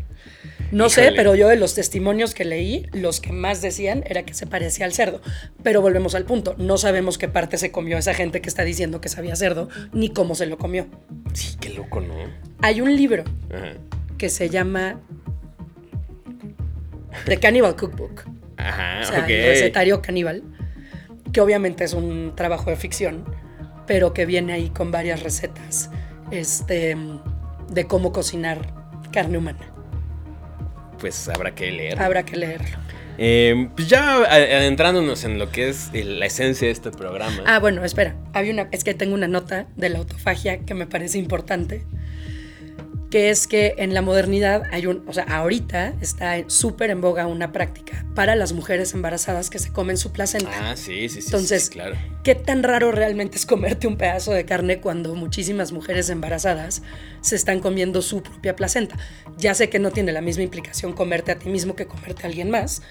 No 0.72 0.88
sé, 0.88 1.12
pero 1.14 1.34
yo 1.36 1.48
de 1.48 1.54
los 1.56 1.74
testimonios 1.74 2.34
que 2.34 2.44
leí, 2.44 2.86
los 2.92 3.20
que 3.20 3.32
más 3.32 3.62
decían 3.62 4.02
era 4.06 4.24
que 4.24 4.34
se 4.34 4.46
parecía 4.46 4.84
al 4.86 4.92
cerdo. 4.92 5.20
Pero 5.62 5.80
volvemos 5.80 6.14
al 6.16 6.24
punto, 6.24 6.54
no 6.58 6.76
sabemos 6.76 7.18
qué 7.18 7.28
parte 7.28 7.56
se 7.58 7.70
comió 7.70 7.98
esa 7.98 8.14
gente 8.14 8.40
que 8.40 8.48
está 8.48 8.64
diciendo 8.64 9.00
que 9.00 9.08
sabía 9.08 9.36
cerdo, 9.36 9.68
ni 9.92 10.08
cómo 10.10 10.34
se 10.34 10.46
lo 10.46 10.58
comió. 10.58 10.86
Sí, 11.34 11.56
qué 11.60 11.70
loco, 11.70 12.00
¿no? 12.00 12.14
Hay 12.62 12.80
un 12.80 12.94
libro 12.96 13.22
Ajá. 13.54 13.74
Que 14.16 14.29
se 14.29 14.48
llama 14.48 15.00
The 17.26 17.38
Cannibal 17.38 17.76
Cookbook, 17.76 18.24
Ajá, 18.57 19.00
o 19.02 19.05
sea, 19.05 19.26
el 19.26 19.46
recetario 19.46 20.00
caníbal, 20.02 20.42
que 21.33 21.40
obviamente 21.40 21.85
es 21.85 21.92
un 21.92 22.35
trabajo 22.35 22.70
de 22.70 22.76
ficción, 22.76 23.24
pero 23.87 24.12
que 24.12 24.26
viene 24.26 24.52
ahí 24.52 24.70
con 24.70 24.90
varias 24.90 25.22
recetas 25.22 25.90
este, 26.31 26.96
de 27.68 27.87
cómo 27.87 28.12
cocinar 28.12 28.74
carne 29.12 29.38
humana. 29.38 29.72
Pues 30.98 31.29
habrá 31.29 31.55
que 31.55 31.70
leer. 31.70 32.00
Habrá 32.00 32.24
que 32.24 32.37
leerlo. 32.37 32.79
Eh, 33.18 33.70
pues 33.74 33.88
ya 33.88 34.16
adentrándonos 34.24 35.24
en 35.24 35.38
lo 35.38 35.50
que 35.50 35.68
es 35.68 35.90
la 35.92 36.26
esencia 36.26 36.66
de 36.66 36.72
este 36.72 36.90
programa. 36.90 37.42
Ah, 37.46 37.59
bueno, 37.59 37.85
espera. 37.85 38.14
Había 38.35 38.52
una, 38.52 38.68
es 38.72 38.85
que 38.85 38.94
tengo 38.94 39.14
una 39.14 39.29
nota 39.29 39.66
de 39.76 39.88
la 39.88 39.98
autofagia 39.98 40.59
que 40.59 40.74
me 40.74 40.87
parece 40.87 41.18
importante. 41.18 41.85
Que 43.11 43.31
es 43.31 43.47
que 43.47 43.75
en 43.79 43.95
la 43.95 44.03
modernidad 44.03 44.64
hay 44.73 44.87
un. 44.87 45.05
O 45.09 45.12
sea, 45.12 45.25
ahorita 45.25 45.95
está 46.01 46.37
súper 46.49 46.90
en 46.90 47.01
boga 47.01 47.27
una 47.29 47.53
práctica 47.53 48.05
para 48.16 48.35
las 48.35 48.53
mujeres 48.53 48.92
embarazadas 48.95 49.49
que 49.49 49.61
se 49.61 49.73
comen 49.73 49.97
su 49.97 50.11
placenta. 50.11 50.51
Ah, 50.71 50.77
sí, 50.77 51.09
sí, 51.09 51.21
sí. 51.21 51.29
Entonces, 51.29 51.66
sí, 51.66 51.71
claro. 51.71 51.97
¿qué 52.25 52.35
tan 52.35 52.64
raro 52.64 52.90
realmente 52.90 53.37
es 53.37 53.47
comerte 53.47 53.87
un 53.87 53.97
pedazo 53.97 54.33
de 54.33 54.45
carne 54.45 54.81
cuando 54.81 55.14
muchísimas 55.14 55.71
mujeres 55.71 56.11
embarazadas 56.11 56.83
se 57.21 57.37
están 57.37 57.61
comiendo 57.61 58.03
su 58.03 58.23
propia 58.23 58.57
placenta? 58.57 58.97
Ya 59.38 59.55
sé 59.55 59.69
que 59.69 59.79
no 59.79 59.92
tiene 59.92 60.11
la 60.12 60.21
misma 60.21 60.42
implicación 60.42 60.92
comerte 60.92 61.31
a 61.31 61.38
ti 61.38 61.49
mismo 61.49 61.77
que 61.77 61.87
comerte 61.87 62.25
a 62.25 62.27
alguien 62.27 62.51
más. 62.51 62.83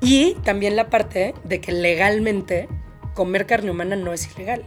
Y 0.00 0.34
también 0.44 0.76
la 0.76 0.90
parte 0.90 1.34
de 1.44 1.60
que 1.60 1.72
legalmente 1.72 2.68
comer 3.14 3.46
carne 3.46 3.70
humana 3.70 3.96
no 3.96 4.12
es 4.12 4.28
ilegal. 4.36 4.64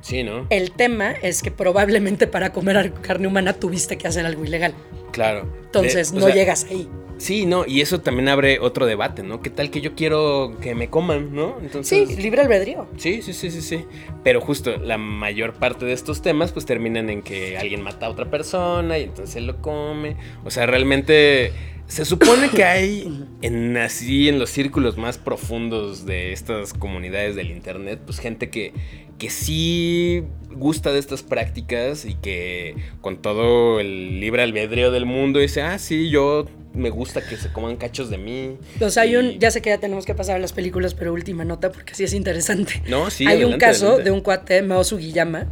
Sí, 0.00 0.22
¿no? 0.22 0.46
El 0.50 0.70
tema 0.72 1.12
es 1.12 1.42
que 1.42 1.50
probablemente 1.50 2.26
para 2.26 2.52
comer 2.52 2.76
ar- 2.76 2.92
carne 3.00 3.26
humana 3.26 3.52
tuviste 3.54 3.98
que 3.98 4.06
hacer 4.08 4.24
algo 4.26 4.44
ilegal. 4.44 4.74
Claro. 5.12 5.48
Entonces 5.64 6.12
De- 6.12 6.20
no 6.20 6.26
sea, 6.26 6.34
llegas 6.34 6.66
ahí. 6.70 6.88
Sí, 7.18 7.46
no, 7.46 7.66
y 7.66 7.80
eso 7.80 8.00
también 8.00 8.28
abre 8.28 8.60
otro 8.60 8.86
debate, 8.86 9.24
¿no? 9.24 9.40
¿Qué 9.42 9.50
tal 9.50 9.72
que 9.72 9.80
yo 9.80 9.96
quiero 9.96 10.56
que 10.62 10.76
me 10.76 10.88
coman, 10.88 11.34
¿no? 11.34 11.56
Sí, 11.58 11.64
Entonces. 11.64 12.18
libre 12.22 12.42
albedrío. 12.42 12.86
Sí, 12.96 13.22
sí, 13.22 13.32
sí, 13.32 13.50
sí, 13.50 13.60
sí. 13.60 13.84
Pero 14.22 14.40
justo 14.40 14.76
la 14.76 14.98
mayor 14.98 15.54
parte 15.54 15.84
de 15.84 15.94
estos 15.94 16.22
temas 16.22 16.52
pues 16.52 16.64
terminan 16.64 17.10
en 17.10 17.22
que 17.22 17.58
alguien 17.58 17.82
mata 17.82 18.06
a 18.06 18.10
otra 18.10 18.30
persona 18.30 18.98
y 18.98 19.02
entonces 19.04 19.34
él 19.34 19.48
lo 19.48 19.60
come. 19.60 20.16
O 20.44 20.50
sea, 20.52 20.66
realmente 20.66 21.50
se 21.88 22.04
supone 22.04 22.50
que 22.50 22.64
hay 22.64 23.24
en 23.42 23.76
así 23.78 24.28
en 24.28 24.38
los 24.38 24.50
círculos 24.50 24.96
más 24.96 25.18
profundos 25.18 26.06
de 26.06 26.32
estas 26.32 26.74
comunidades 26.74 27.34
del 27.34 27.50
internet, 27.50 28.00
pues 28.04 28.20
gente 28.20 28.50
que 28.50 28.72
que 29.18 29.30
sí 29.30 30.22
gusta 30.52 30.92
de 30.92 31.00
estas 31.00 31.22
prácticas 31.24 32.04
y 32.04 32.14
que 32.14 32.76
con 33.00 33.20
todo 33.20 33.80
el 33.80 34.20
libre 34.20 34.42
albedrío 34.42 34.92
del 34.92 35.06
mundo 35.06 35.40
dice, 35.40 35.62
"Ah, 35.62 35.78
sí, 35.78 36.08
yo 36.08 36.44
me 36.72 36.90
gusta 36.90 37.26
que 37.26 37.36
se 37.36 37.52
coman 37.52 37.76
cachos 37.76 38.10
de 38.10 38.18
mí." 38.18 38.56
O 38.80 38.90
sea, 38.90 39.02
hay 39.02 39.16
un, 39.16 39.38
ya 39.40 39.50
sé 39.50 39.60
que 39.60 39.70
ya 39.70 39.78
tenemos 39.78 40.06
que 40.06 40.14
pasar 40.14 40.36
a 40.36 40.38
las 40.38 40.52
películas, 40.52 40.94
pero 40.94 41.12
última 41.12 41.44
nota 41.44 41.72
porque 41.72 41.94
sí 41.94 42.04
es 42.04 42.12
interesante. 42.12 42.80
No, 42.86 43.10
sí, 43.10 43.26
hay 43.26 43.42
un 43.42 43.58
caso 43.58 43.86
adelante. 43.86 44.04
de 44.04 44.10
un 44.12 44.20
cuate, 44.20 44.62
Mao 44.62 44.84
Sugiyama, 44.84 45.48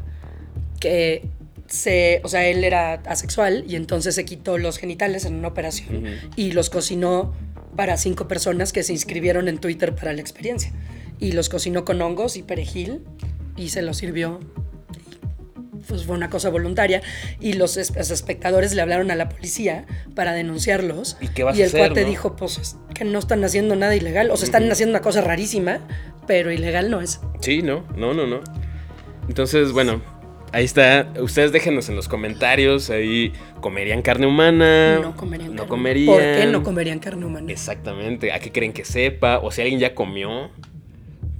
que 0.78 1.28
se, 1.68 2.20
o 2.24 2.28
sea, 2.28 2.46
él 2.46 2.64
era 2.64 2.94
asexual 3.06 3.64
y 3.68 3.76
entonces 3.76 4.14
se 4.14 4.24
quitó 4.24 4.58
los 4.58 4.78
genitales 4.78 5.24
en 5.24 5.34
una 5.34 5.48
operación 5.48 6.04
y 6.36 6.52
los 6.52 6.70
cocinó 6.70 7.34
para 7.76 7.96
cinco 7.96 8.26
personas 8.28 8.72
que 8.72 8.82
se 8.82 8.92
inscribieron 8.92 9.48
en 9.48 9.58
Twitter 9.58 9.94
para 9.94 10.12
la 10.12 10.20
experiencia. 10.20 10.72
Y 11.18 11.32
los 11.32 11.48
cocinó 11.48 11.84
con 11.84 12.00
hongos 12.02 12.36
y 12.36 12.42
perejil 12.42 13.00
y 13.56 13.68
se 13.70 13.82
los 13.82 13.96
sirvió. 13.98 14.40
Pues 15.88 16.04
fue 16.04 16.16
una 16.16 16.30
cosa 16.30 16.48
voluntaria. 16.50 17.00
Y 17.40 17.52
los, 17.52 17.76
es- 17.76 17.94
los 17.94 18.10
espectadores 18.10 18.74
le 18.74 18.82
hablaron 18.82 19.10
a 19.10 19.14
la 19.14 19.28
policía 19.28 19.86
para 20.14 20.32
denunciarlos. 20.32 21.16
¿Y 21.20 21.28
qué 21.28 21.44
vas 21.44 21.56
y 21.56 21.60
a 21.62 21.64
el 21.64 21.68
hacer, 21.68 21.80
cuate 21.80 22.02
no? 22.02 22.08
dijo, 22.08 22.34
pues 22.36 22.58
es 22.58 22.76
que 22.94 23.04
no 23.04 23.18
están 23.18 23.44
haciendo 23.44 23.76
nada 23.76 23.94
ilegal. 23.94 24.30
O 24.30 24.36
sea, 24.36 24.46
están 24.46 24.70
haciendo 24.72 24.92
una 24.92 25.00
cosa 25.00 25.20
rarísima, 25.20 25.80
pero 26.26 26.50
ilegal 26.50 26.90
no 26.90 27.00
es. 27.00 27.20
Sí, 27.40 27.62
no, 27.62 27.84
no, 27.96 28.14
no, 28.14 28.26
no. 28.26 28.40
Entonces, 29.28 29.72
bueno, 29.72 30.02
ahí 30.52 30.64
está. 30.64 31.12
Ustedes 31.20 31.52
déjenos 31.52 31.88
en 31.88 31.96
los 31.96 32.08
comentarios. 32.08 32.90
Ahí, 32.90 33.32
¿comerían 33.60 34.02
carne 34.02 34.26
humana? 34.26 34.98
No 35.00 35.16
comerían 35.16 35.50
No 35.50 35.56
carne. 35.62 35.68
comerían. 35.68 36.06
¿Por 36.06 36.22
qué 36.22 36.46
no 36.46 36.62
comerían 36.62 36.98
carne 36.98 37.24
humana? 37.26 37.50
Exactamente. 37.52 38.32
¿A 38.32 38.38
qué 38.38 38.52
creen 38.52 38.72
que 38.72 38.84
sepa? 38.84 39.38
O 39.38 39.50
si 39.50 39.62
alguien 39.62 39.80
ya 39.80 39.94
comió. 39.94 40.50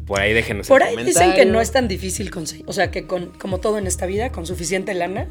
Por 0.07 0.21
ahí 0.21 0.33
déjenos 0.33 0.69
Por 0.69 0.83
en 0.83 0.87
ahí 0.89 0.95
comentarios. 0.95 1.33
dicen 1.33 1.45
que 1.47 1.51
no 1.51 1.61
es 1.61 1.73
tan 1.73 1.89
difícil 1.89 2.31
conseguir. 2.31 2.65
O 2.69 2.73
sea, 2.73 2.93
que 2.93 3.09
con, 3.09 3.27
como 3.41 3.59
todo 3.59 3.77
en 3.77 3.89
esta 3.89 4.07
vida, 4.07 4.31
con 4.31 4.47
suficiente 4.47 4.95
lana, 4.95 5.27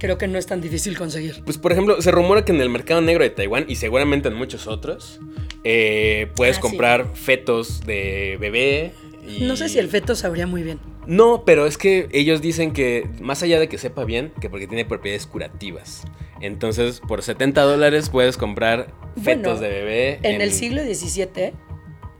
creo 0.00 0.18
que 0.18 0.26
no 0.26 0.36
es 0.36 0.46
tan 0.46 0.60
difícil 0.60 0.98
conseguir. 0.98 1.42
Pues, 1.44 1.58
por 1.58 1.70
ejemplo, 1.70 2.02
se 2.02 2.10
rumora 2.10 2.44
que 2.44 2.50
en 2.50 2.60
el 2.60 2.68
mercado 2.68 3.00
negro 3.00 3.22
de 3.22 3.30
Taiwán 3.30 3.66
y 3.68 3.76
seguramente 3.76 4.26
en 4.26 4.34
muchos 4.34 4.66
otros, 4.66 5.20
eh, 5.62 6.26
puedes 6.34 6.56
Ah, 6.56 6.60
sí. 6.60 6.68
comprar 6.68 7.06
fetos 7.14 7.86
de 7.86 8.36
bebé. 8.40 8.94
Y- 9.26 9.44
No 9.44 9.56
sé 9.56 9.68
si 9.68 9.78
el 9.78 9.88
feto 9.88 10.14
sabría 10.14 10.46
muy 10.46 10.62
bien. 10.62 10.78
No, 11.06 11.44
pero 11.44 11.66
es 11.66 11.78
que 11.78 12.08
ellos 12.12 12.40
dicen 12.42 12.72
que 12.72 13.08
más 13.20 13.42
allá 13.42 13.60
de 13.60 13.68
que 13.68 13.78
sepa 13.78 14.04
bien, 14.04 14.32
que 14.40 14.50
porque 14.50 14.66
tiene 14.66 14.84
propiedades 14.84 15.26
curativas. 15.26 16.04
Entonces, 16.40 17.00
por 17.06 17.22
70 17.22 17.62
dólares 17.62 18.08
puedes 18.10 18.36
comprar 18.36 18.88
fetos 19.22 19.58
Bueno, 19.58 19.60
de 19.60 19.68
bebé. 19.68 20.18
En 20.22 20.40
el 20.40 20.52
siglo 20.52 20.82
XVII, 20.82 21.52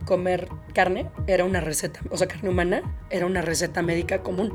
comer 0.07 0.47
carne 0.73 1.05
era 1.27 1.43
una 1.45 1.59
receta, 1.61 1.99
o 2.09 2.17
sea, 2.17 2.27
carne 2.27 2.49
humana 2.49 2.81
era 3.11 3.25
una 3.27 3.41
receta 3.43 3.81
médica 3.83 4.23
común. 4.23 4.53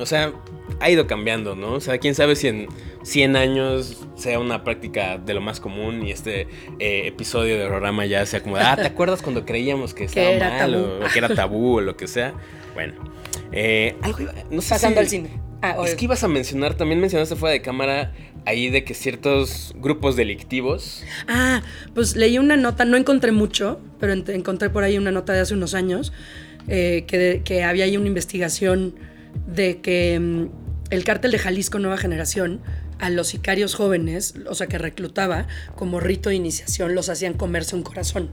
O 0.00 0.06
sea, 0.06 0.32
ha 0.80 0.90
ido 0.90 1.06
cambiando, 1.06 1.54
¿no? 1.54 1.74
O 1.74 1.80
sea, 1.80 1.98
quién 1.98 2.14
sabe 2.14 2.34
si 2.36 2.48
en 2.48 2.66
100 3.02 3.36
años 3.36 4.06
sea 4.16 4.40
una 4.40 4.64
práctica 4.64 5.18
de 5.18 5.34
lo 5.34 5.40
más 5.40 5.60
común 5.60 6.04
y 6.06 6.10
este 6.10 6.42
eh, 6.80 7.06
episodio 7.06 7.58
de 7.58 7.66
programa 7.66 8.04
ya 8.06 8.24
sea 8.26 8.42
como, 8.42 8.56
ah, 8.56 8.74
¿te 8.76 8.86
acuerdas 8.86 9.22
cuando 9.22 9.44
creíamos 9.44 9.94
que 9.94 10.04
estaba 10.06 10.36
mal 10.38 10.74
o, 10.74 11.06
o 11.06 11.08
que 11.12 11.18
era 11.18 11.28
tabú 11.34 11.76
o 11.76 11.80
lo 11.80 11.96
que 11.96 12.08
sea? 12.08 12.34
Bueno, 12.74 12.94
eh, 13.52 13.96
algo 14.02 14.18
no 14.50 14.60
sé 14.62 14.70
Pasando 14.70 14.96
si- 14.96 15.04
al 15.04 15.08
cine. 15.08 15.40
Ah, 15.64 15.76
Es 15.84 15.94
que 15.94 16.04
ibas 16.04 16.22
a 16.24 16.28
mencionar, 16.28 16.74
también 16.74 17.00
mencionaste 17.00 17.36
fuera 17.36 17.52
de 17.52 17.62
cámara 17.62 18.12
ahí 18.46 18.68
de 18.70 18.84
que 18.84 18.94
ciertos 18.94 19.72
grupos 19.76 20.16
delictivos. 20.16 21.02
Ah, 21.28 21.62
pues 21.94 22.16
leí 22.16 22.38
una 22.38 22.56
nota, 22.56 22.84
no 22.84 22.96
encontré 22.96 23.32
mucho, 23.32 23.80
pero 24.00 24.12
ent- 24.14 24.28
encontré 24.34 24.68
por 24.70 24.84
ahí 24.84 24.98
una 24.98 25.10
nota 25.10 25.32
de 25.32 25.40
hace 25.40 25.54
unos 25.54 25.74
años 25.74 26.12
eh, 26.68 27.04
que, 27.06 27.18
de- 27.18 27.42
que 27.42 27.64
había 27.64 27.84
ahí 27.84 27.96
una 27.96 28.08
investigación 28.08 28.94
de 29.46 29.80
que 29.80 30.18
mm, 30.20 30.46
el 30.90 31.04
cártel 31.04 31.30
de 31.32 31.38
Jalisco 31.38 31.78
Nueva 31.78 31.96
Generación 31.96 32.60
a 33.00 33.10
los 33.10 33.28
sicarios 33.28 33.74
jóvenes, 33.74 34.34
o 34.48 34.54
sea, 34.54 34.66
que 34.66 34.78
reclutaba 34.78 35.46
como 35.74 35.98
rito 36.00 36.28
de 36.28 36.36
iniciación, 36.36 36.94
los 36.94 37.08
hacían 37.08 37.34
comerse 37.34 37.74
un 37.76 37.82
corazón. 37.82 38.30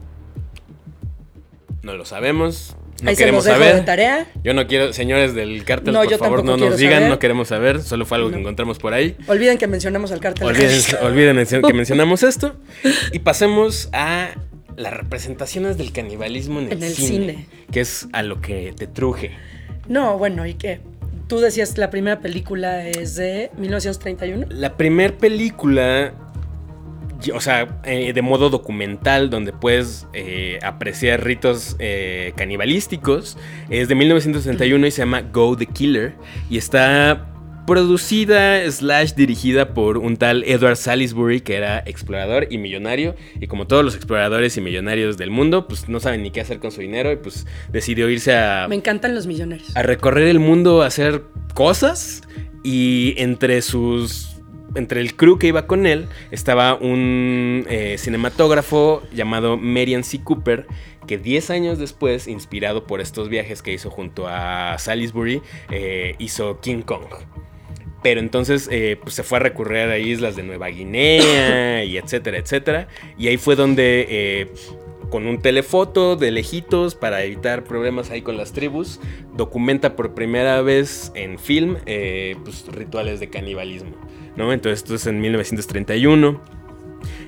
No 1.82 1.96
lo 1.96 2.04
sabemos. 2.04 2.76
No 3.02 3.10
ahí 3.10 3.16
se 3.16 3.22
los 3.22 3.44
queremos 3.44 3.44
dejo 3.44 3.58
saber. 3.58 3.74
de 3.76 3.82
tarea. 3.82 4.26
Yo 4.42 4.54
no 4.54 4.66
quiero, 4.66 4.92
señores 4.92 5.34
del 5.34 5.64
cártel, 5.64 5.92
No, 5.92 6.02
por 6.04 6.18
favor, 6.18 6.44
no 6.44 6.56
nos 6.56 6.76
digan, 6.76 6.94
saber. 6.94 7.08
no 7.10 7.18
queremos 7.18 7.48
saber. 7.48 7.82
Solo 7.82 8.06
fue 8.06 8.16
algo 8.18 8.30
que 8.30 8.38
encontramos 8.38 8.78
por 8.78 8.94
ahí. 8.94 9.16
Olviden 9.26 9.58
que 9.58 9.66
mencionamos 9.66 10.12
al 10.12 10.20
cártel 10.20 10.46
de 10.46 10.52
Olviden, 10.54 10.80
olviden 11.02 11.62
que 11.62 11.72
mencionamos 11.74 12.22
esto. 12.22 12.56
Y 13.12 13.18
pasemos 13.18 13.88
a 13.92 14.30
las 14.76 14.92
representaciones 14.94 15.76
del 15.76 15.92
canibalismo 15.92 16.60
en 16.60 16.66
el, 16.66 16.72
En 16.72 16.82
el 16.84 16.92
cine, 16.94 17.08
cine. 17.32 17.46
Que 17.70 17.80
es 17.80 18.08
a 18.12 18.22
lo 18.22 18.40
que 18.40 18.72
te 18.76 18.86
truje. 18.86 19.32
No, 19.88 20.16
bueno, 20.16 20.46
¿y 20.46 20.54
qué? 20.54 20.80
Tú 21.28 21.40
decías 21.40 21.76
la 21.78 21.90
primera 21.90 22.20
película 22.20 22.86
es 22.86 23.16
de 23.16 23.50
1931. 23.58 24.46
La 24.50 24.76
primer 24.76 25.16
película, 25.16 26.14
o 27.30 27.40
sea, 27.40 27.80
eh, 27.84 28.12
de 28.12 28.22
modo 28.22 28.50
documental, 28.50 29.30
donde 29.30 29.52
puedes 29.52 30.06
eh, 30.12 30.58
apreciar 30.62 31.24
ritos 31.24 31.76
eh, 31.78 32.32
canibalísticos, 32.36 33.38
es 33.70 33.88
de 33.88 33.94
1961 33.94 34.86
y 34.86 34.90
se 34.90 35.02
llama 35.02 35.22
Go 35.22 35.56
the 35.56 35.66
Killer. 35.66 36.14
Y 36.50 36.58
está 36.58 37.28
producida 37.66 38.68
slash 38.70 39.12
dirigida 39.14 39.72
por 39.72 39.98
un 39.98 40.16
tal 40.16 40.44
Edward 40.44 40.76
Salisbury, 40.76 41.40
que 41.40 41.54
era 41.54 41.78
explorador 41.86 42.48
y 42.50 42.58
millonario. 42.58 43.14
Y 43.40 43.46
como 43.46 43.66
todos 43.66 43.84
los 43.84 43.94
exploradores 43.94 44.56
y 44.56 44.60
millonarios 44.60 45.16
del 45.16 45.30
mundo, 45.30 45.68
pues 45.68 45.88
no 45.88 46.00
saben 46.00 46.22
ni 46.22 46.30
qué 46.30 46.40
hacer 46.40 46.58
con 46.58 46.72
su 46.72 46.80
dinero 46.80 47.12
y 47.12 47.16
pues 47.16 47.46
decidió 47.70 48.08
irse 48.08 48.34
a 48.34 48.66
Me 48.68 48.76
encantan 48.76 49.14
los 49.14 49.26
millonarios. 49.26 49.76
a 49.76 49.82
recorrer 49.82 50.28
el 50.28 50.40
mundo 50.40 50.82
a 50.82 50.86
hacer 50.86 51.22
cosas 51.54 52.22
y 52.64 53.14
entre 53.16 53.62
sus 53.62 54.31
entre 54.74 55.00
el 55.00 55.16
crew 55.16 55.38
que 55.38 55.48
iba 55.48 55.66
con 55.66 55.86
él 55.86 56.08
estaba 56.30 56.74
un 56.74 57.66
eh, 57.68 57.96
cinematógrafo 57.98 59.02
llamado 59.12 59.56
Marian 59.56 60.04
C. 60.04 60.20
Cooper 60.22 60.66
que 61.06 61.18
10 61.18 61.50
años 61.50 61.78
después, 61.78 62.28
inspirado 62.28 62.86
por 62.86 63.00
estos 63.00 63.28
viajes 63.28 63.60
que 63.60 63.72
hizo 63.72 63.90
junto 63.90 64.28
a 64.28 64.76
Salisbury, 64.78 65.42
eh, 65.70 66.14
hizo 66.18 66.60
King 66.60 66.82
Kong. 66.82 67.06
Pero 68.02 68.20
entonces 68.20 68.68
eh, 68.70 68.98
pues 69.00 69.14
se 69.14 69.22
fue 69.22 69.38
a 69.38 69.40
recurrir 69.40 69.88
a 69.88 69.98
islas 69.98 70.36
de 70.36 70.42
Nueva 70.42 70.68
Guinea 70.68 71.84
y 71.84 71.96
etcétera, 71.96 72.38
etcétera. 72.38 72.88
Y 73.18 73.28
ahí 73.28 73.36
fue 73.36 73.56
donde 73.56 74.48
con 75.12 75.26
un 75.26 75.42
telefoto 75.42 76.16
de 76.16 76.30
lejitos 76.30 76.94
para 76.94 77.22
evitar 77.22 77.64
problemas 77.64 78.10
ahí 78.10 78.22
con 78.22 78.38
las 78.38 78.54
tribus, 78.54 78.98
documenta 79.36 79.94
por 79.94 80.14
primera 80.14 80.62
vez 80.62 81.12
en 81.14 81.38
film 81.38 81.76
eh, 81.84 82.34
pues, 82.42 82.66
rituales 82.68 83.20
de 83.20 83.28
canibalismo. 83.28 83.92
¿No? 84.36 84.52
Entonces 84.52 84.80
esto 84.80 84.94
es 84.94 85.06
en 85.06 85.20
1931. 85.20 86.40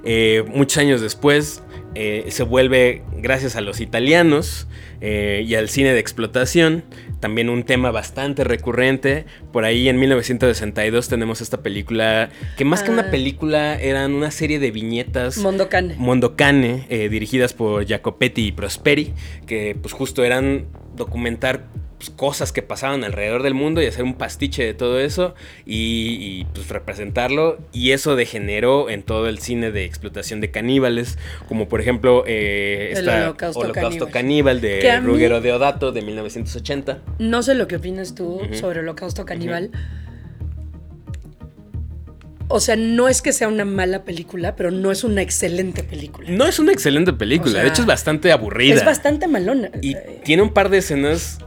Eh, 0.05 0.45
muchos 0.49 0.79
años 0.79 1.01
después 1.01 1.63
eh, 1.95 2.27
se 2.29 2.43
vuelve, 2.43 3.03
gracias 3.17 3.57
a 3.57 3.61
los 3.61 3.81
italianos 3.81 4.67
eh, 5.01 5.45
y 5.47 5.55
al 5.55 5.69
cine 5.69 5.93
de 5.93 5.99
explotación, 6.01 6.85
también 7.21 7.49
un 7.49 7.63
tema 7.65 7.91
bastante 7.91 8.45
recurrente. 8.45 9.25
Por 9.53 9.65
ahí 9.65 9.89
en 9.89 9.99
1962 9.99 11.09
tenemos 11.09 11.41
esta 11.41 11.63
película, 11.63 12.31
que 12.57 12.65
más 12.65 12.83
que 12.83 12.91
una 12.91 13.03
Ah. 13.03 13.11
película 13.11 13.81
eran 13.81 14.13
una 14.13 14.31
serie 14.31 14.59
de 14.59 14.71
viñetas. 14.71 15.39
Mondocane. 15.39 15.95
Mondocane, 15.97 16.87
dirigidas 17.11 17.53
por 17.53 17.87
Jacopetti 17.87 18.47
y 18.49 18.53
Prosperi, 18.53 19.13
que 19.47 19.77
pues 19.81 19.95
justo 19.95 20.25
eran 20.25 20.67
documentar 20.97 21.67
pues, 22.05 22.17
cosas 22.17 22.53
que 22.53 22.63
pasaban 22.63 23.05
alrededor 23.05 23.43
del 23.43 23.55
mundo 23.55 23.83
y 23.83 23.87
hacer 23.87 24.05
un 24.05 24.15
pastiche 24.15 24.65
de 24.65 24.75
todo 24.75 25.01
eso 25.01 25.35
y, 25.65 26.19
y, 26.21 26.47
pues 26.55 26.69
representarlo 26.69 27.59
y 27.73 27.93
eso 27.93 28.17
degeneró 28.17 28.91
en 28.91 29.03
todo 29.03 29.29
el 29.29 29.39
cine 29.39 29.71
de 29.71 29.85
explotación 29.85 30.41
de 30.41 30.51
caníbales, 30.51 31.19
como 31.49 31.69
por 31.69 31.81
ejemplo 31.81 32.25
eh, 32.27 32.91
El 32.93 32.99
esta 32.99 33.23
Holocausto 33.25 33.61
Holocausto 33.61 34.09
Caníbal. 34.11 34.61
Caníbal 34.61 34.61
de 34.61 35.01
Ruggero 35.01 35.41
Deodato 35.41 35.93
de 35.93 36.03
1980. 36.03 36.99
No 37.19 37.43
sé 37.43 37.55
lo 37.55 37.67
que 37.69 37.77
opinas 37.77 38.15
tú 38.15 38.35
Ujú. 38.37 38.55
sobre 38.55 38.81
Holocausto 38.81 39.25
Caníbal. 39.25 39.71
O 42.49 42.61
sea, 42.61 42.77
no 42.77 43.09
es 43.09 43.23
que 43.23 43.33
sea 43.33 43.49
una 43.49 43.65
mala 43.65 44.05
película, 44.05 44.55
pero 44.55 44.71
no 44.71 44.93
es 44.93 45.03
una 45.03 45.23
excelente 45.23 45.83
película. 45.83 46.29
No 46.31 46.47
es 46.47 46.59
una 46.59 46.73
excelente 46.73 47.13
película, 47.15 47.51
O 47.51 47.55
sea, 47.55 47.63
de 47.63 47.69
hecho 47.69 47.83
es 47.83 47.87
bastante 47.87 48.31
aburrida. 48.33 48.75
Es 48.75 48.85
bastante 48.85 49.27
malona. 49.27 49.71
y 49.81 49.97
tiene 50.25 50.43
un 50.43 50.53
par 50.53 50.69
de 50.69 50.79
escenas 50.79 51.39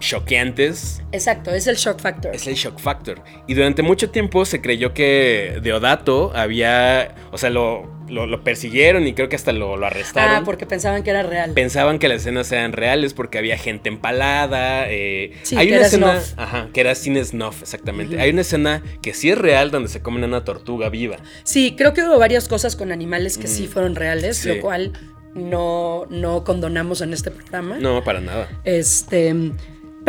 choqueantes 0.00 1.02
Exacto, 1.12 1.52
es 1.52 1.66
el 1.66 1.76
shock 1.76 2.00
factor. 2.00 2.34
Es 2.34 2.46
el 2.46 2.54
shock 2.54 2.78
factor. 2.78 3.22
Y 3.46 3.54
durante 3.54 3.82
mucho 3.82 4.10
tiempo 4.10 4.44
se 4.44 4.60
creyó 4.60 4.94
que 4.94 5.58
Deodato 5.62 6.32
había. 6.36 7.14
O 7.32 7.38
sea, 7.38 7.50
lo, 7.50 7.90
lo, 8.08 8.26
lo 8.26 8.44
persiguieron 8.44 9.06
y 9.06 9.12
creo 9.14 9.28
que 9.28 9.36
hasta 9.36 9.52
lo, 9.52 9.76
lo 9.76 9.86
arrestaron. 9.86 10.34
Ah, 10.36 10.42
porque 10.44 10.66
pensaban 10.66 11.02
que 11.02 11.10
era 11.10 11.22
real. 11.22 11.52
Pensaban 11.52 11.98
que 11.98 12.08
las 12.08 12.20
escenas 12.22 12.50
eran 12.52 12.72
reales 12.72 13.12
porque 13.14 13.38
había 13.38 13.58
gente 13.58 13.88
empalada. 13.88 14.84
eh, 14.88 15.32
Sí, 15.42 15.56
hay 15.56 15.66
que 15.66 15.72
una 15.72 15.78
era 15.78 15.86
escena. 15.86 16.20
snuff. 16.20 16.38
Ajá, 16.38 16.68
que 16.72 16.80
era 16.80 16.94
cine 16.94 17.24
snuff, 17.24 17.62
exactamente. 17.62 18.20
Hay 18.20 18.30
una 18.30 18.40
escena 18.42 18.82
que 19.02 19.12
sí 19.14 19.30
es 19.30 19.38
real 19.38 19.70
donde 19.70 19.88
se 19.88 20.00
comen 20.00 20.22
a 20.24 20.26
una 20.28 20.44
tortuga 20.44 20.88
viva. 20.90 21.16
Sí, 21.44 21.74
creo 21.76 21.92
que 21.92 22.02
hubo 22.04 22.18
varias 22.18 22.48
cosas 22.48 22.76
con 22.76 22.92
animales 22.92 23.36
que 23.38 23.48
sí 23.48 23.64
Mm, 23.64 23.68
fueron 23.70 23.94
reales, 23.96 24.36
sí. 24.38 24.48
lo 24.48 24.60
cual 24.60 24.92
no, 25.34 26.06
no 26.10 26.44
condonamos 26.44 27.00
en 27.00 27.12
este 27.12 27.30
programa. 27.30 27.78
No, 27.78 28.02
para 28.04 28.20
nada. 28.20 28.48
Este, 28.64 29.34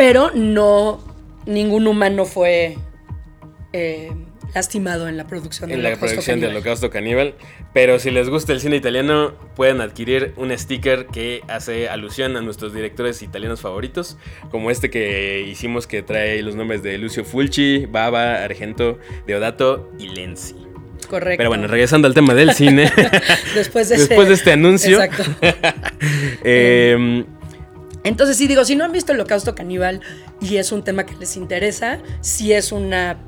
pero 0.02 0.32
no, 0.34 0.98
ningún 1.46 1.86
humano 1.86 2.24
fue 2.24 2.76
eh, 3.72 4.10
lastimado 4.52 5.06
en 5.06 5.16
la 5.16 5.28
producción 5.28 5.68
de 5.68 5.76
En 5.76 5.82
la 5.84 5.94
producción 5.94 6.40
de. 6.40 6.48
Holocausto 6.48 6.90
Caníbal. 6.90 7.36
Pero 7.72 8.00
si 8.00 8.10
les 8.10 8.28
gusta 8.28 8.52
el 8.52 8.58
cine 8.60 8.74
italiano, 8.74 9.32
pueden 9.54 9.80
adquirir 9.80 10.32
un 10.36 10.50
sticker 10.58 11.06
que 11.06 11.42
hace 11.46 11.88
alusión 11.88 12.36
a 12.36 12.40
nuestros 12.40 12.74
directores 12.74 13.22
italianos 13.22 13.60
favoritos, 13.60 14.18
como 14.50 14.72
este 14.72 14.90
que 14.90 15.46
hicimos 15.48 15.86
que 15.86 16.02
trae 16.02 16.42
los 16.42 16.56
nombres 16.56 16.82
de 16.82 16.98
Lucio 16.98 17.24
Fulci, 17.24 17.86
Baba, 17.86 18.42
Argento, 18.42 18.98
Deodato 19.28 19.88
y 20.00 20.08
Lenzi. 20.08 20.56
Correcto. 21.08 21.36
Pero 21.38 21.48
bueno, 21.48 21.68
regresando 21.68 22.08
al 22.08 22.14
tema 22.14 22.34
del 22.34 22.54
cine, 22.54 22.90
después 23.54 23.88
de, 23.88 23.98
después 23.98 24.18
ese- 24.22 24.28
de 24.28 24.34
este 24.34 24.52
anuncio, 24.52 25.00
Exacto. 25.00 25.22
eh, 26.42 27.24
Entonces, 28.04 28.36
sí, 28.36 28.48
digo, 28.48 28.64
si 28.64 28.74
no 28.76 28.84
han 28.84 28.92
visto 28.92 29.12
Holocausto 29.12 29.54
Caníbal 29.54 30.00
y 30.40 30.56
es 30.56 30.72
un 30.72 30.82
tema 30.82 31.06
que 31.06 31.14
les 31.16 31.36
interesa, 31.36 32.00
si 32.20 32.52
es 32.52 32.72
una 32.72 33.18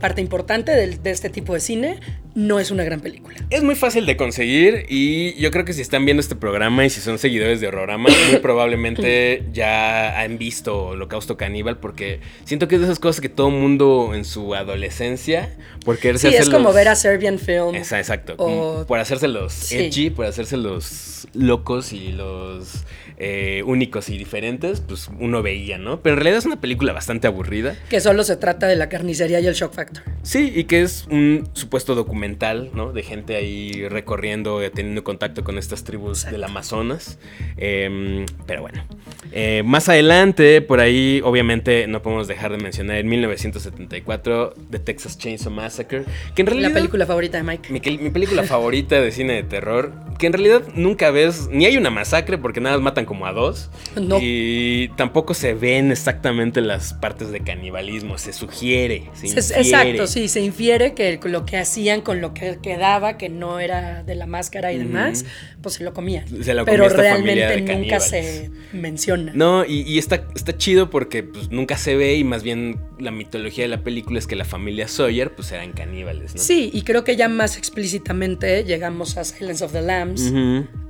parte 0.00 0.22
importante 0.22 0.72
de, 0.72 1.10
este 1.10 1.28
tipo 1.28 1.52
de 1.52 1.60
cine, 1.60 2.00
no 2.34 2.58
es 2.58 2.70
una 2.70 2.84
gran 2.84 3.00
película. 3.00 3.36
es 3.50 3.62
muy 3.62 3.74
fácil 3.74 4.06
de 4.06 4.16
conseguir 4.16 4.86
y 4.88 5.34
yo 5.38 5.50
creo 5.50 5.66
que 5.66 5.74
si 5.74 5.82
están 5.82 6.06
viendo 6.06 6.22
este 6.22 6.34
programa 6.36 6.86
y 6.86 6.90
si 6.90 7.00
son 7.02 7.18
seguidores 7.18 7.60
de 7.60 7.66
Horrorama, 7.68 8.08
muy 8.30 8.38
probablemente 8.40 9.44
ya 9.52 10.18
han 10.20 10.38
visto 10.38 10.86
Holocausto 10.86 11.36
Caníbal 11.36 11.78
porque 11.80 12.20
siento 12.44 12.66
que 12.66 12.76
es 12.76 12.80
de 12.80 12.86
esas 12.86 12.98
cosas 12.98 13.20
que 13.20 13.28
todo 13.28 13.50
mundo 13.50 14.12
en 14.14 14.24
su 14.24 14.54
adolescencia, 14.54 15.54
por 15.84 15.98
quererse 15.98 16.30
Sí, 16.30 16.36
es 16.36 16.48
como 16.48 16.66
los- 16.68 16.74
ver 16.74 16.88
a 16.88 16.94
Serbian 16.96 17.38
Film. 17.38 17.74
Esa- 17.74 17.98
exacto, 17.98 18.36
o- 18.38 18.86
por 18.86 19.00
hacerse 19.00 19.28
los 19.28 19.52
Sí. 19.52 19.76
edgy, 19.76 20.08
por 20.08 20.24
hacerse 20.24 20.56
los 20.56 21.28
locos 21.34 21.92
y 21.92 22.12
los 22.12 22.84
eh, 23.22 23.62
únicos 23.66 24.08
y 24.08 24.16
diferentes, 24.16 24.80
pues 24.80 25.10
uno 25.18 25.42
veía, 25.42 25.76
¿no? 25.76 26.00
Pero 26.00 26.14
en 26.14 26.20
realidad 26.20 26.38
es 26.38 26.46
una 26.46 26.58
película 26.58 26.94
bastante 26.94 27.26
aburrida. 27.26 27.76
Que 27.90 28.00
solo 28.00 28.24
se 28.24 28.36
trata 28.36 28.66
de 28.66 28.76
la 28.76 28.88
carnicería 28.88 29.40
y 29.40 29.46
el 29.46 29.52
shock 29.52 29.74
factor. 29.74 30.02
Sí, 30.22 30.50
y 30.54 30.64
que 30.64 30.80
es 30.80 31.06
un 31.10 31.46
supuesto 31.52 31.94
documental, 31.94 32.70
¿no? 32.72 32.92
De 32.92 33.02
gente 33.02 33.36
ahí 33.36 33.86
recorriendo, 33.88 34.62
teniendo 34.70 35.04
contacto 35.04 35.44
con 35.44 35.58
estas 35.58 35.84
tribus 35.84 36.24
del 36.30 36.42
Amazonas. 36.44 37.18
Em, 37.58 38.24
pero 38.46 38.62
bueno, 38.62 38.86
eh, 39.32 39.62
más 39.66 39.90
adelante, 39.90 40.62
por 40.62 40.80
ahí, 40.80 41.20
obviamente, 41.22 41.86
no 41.88 42.00
podemos 42.00 42.26
dejar 42.26 42.52
de 42.52 42.56
mencionar 42.56 42.96
en 42.96 43.06
1974 43.06 44.54
The 44.70 44.78
Texas 44.78 45.18
Chainsaw 45.18 45.52
Massacre, 45.52 46.04
que 46.34 46.40
en 46.40 46.46
realidad... 46.46 46.70
La 46.70 46.74
película 46.74 47.04
favorita 47.04 47.36
de 47.36 47.42
Mike. 47.42 47.70
Mi, 47.70 47.98
mi 47.98 48.08
película 48.08 48.44
favorita 48.44 48.98
de 48.98 49.12
cine 49.12 49.34
de 49.34 49.42
terror, 49.42 49.92
que 50.18 50.26
en 50.26 50.32
realidad 50.32 50.62
nunca 50.74 51.10
ves, 51.10 51.48
ni 51.50 51.66
hay 51.66 51.76
una 51.76 51.90
masacre 51.90 52.38
porque 52.38 52.62
nada 52.62 52.76
más 52.76 52.84
matan 52.84 53.09
como 53.10 53.26
a 53.26 53.32
dos. 53.32 53.70
No. 54.00 54.18
Y 54.22 54.88
tampoco 54.96 55.34
se 55.34 55.52
ven 55.52 55.90
exactamente 55.90 56.60
las 56.60 56.94
partes 56.94 57.32
de 57.32 57.40
canibalismo, 57.40 58.18
se 58.18 58.32
sugiere. 58.32 59.10
Se 59.14 59.26
Es- 59.26 59.50
infiere. 59.50 59.60
Exacto, 59.68 60.06
sí, 60.06 60.28
se 60.28 60.40
infiere 60.42 60.94
que 60.94 61.18
lo 61.24 61.44
que 61.44 61.56
hacían 61.56 62.02
con 62.02 62.20
lo 62.20 62.34
que 62.34 62.60
quedaba, 62.62 63.18
que 63.18 63.28
no 63.28 63.58
era 63.58 64.04
de 64.04 64.14
la 64.14 64.26
máscara 64.26 64.72
y 64.72 64.78
demás, 64.78 65.24
pues 65.60 65.74
se 65.74 65.82
lo 65.82 65.92
comían. 65.92 66.24
Se 66.44 66.54
lo 66.54 66.64
Pero 66.64 66.84
comía 66.84 66.96
realmente 67.02 67.46
de 67.62 67.74
nunca 67.78 67.98
se 67.98 68.52
menciona. 68.72 69.32
No, 69.34 69.64
y, 69.64 69.80
y 69.80 69.98
está, 69.98 70.28
está 70.36 70.56
chido 70.56 70.88
porque 70.88 71.24
pues, 71.24 71.50
nunca 71.50 71.76
se 71.76 71.96
ve 71.96 72.14
y 72.14 72.22
más 72.22 72.44
bien 72.44 72.78
la 73.00 73.10
mitología 73.10 73.64
de 73.64 73.68
la 73.70 73.82
película 73.82 74.20
es 74.20 74.28
que 74.28 74.36
la 74.36 74.44
familia 74.44 74.86
Sawyer 74.86 75.34
pues 75.34 75.50
eran 75.50 75.72
caníbales, 75.72 76.36
¿no? 76.36 76.40
Sí, 76.40 76.70
y 76.72 76.82
creo 76.82 77.02
que 77.02 77.16
ya 77.16 77.28
más 77.28 77.56
explícitamente 77.56 78.62
llegamos 78.62 79.16
a 79.16 79.24
Silence 79.24 79.64
of 79.64 79.72
the 79.72 79.82
Lambs, 79.82 80.32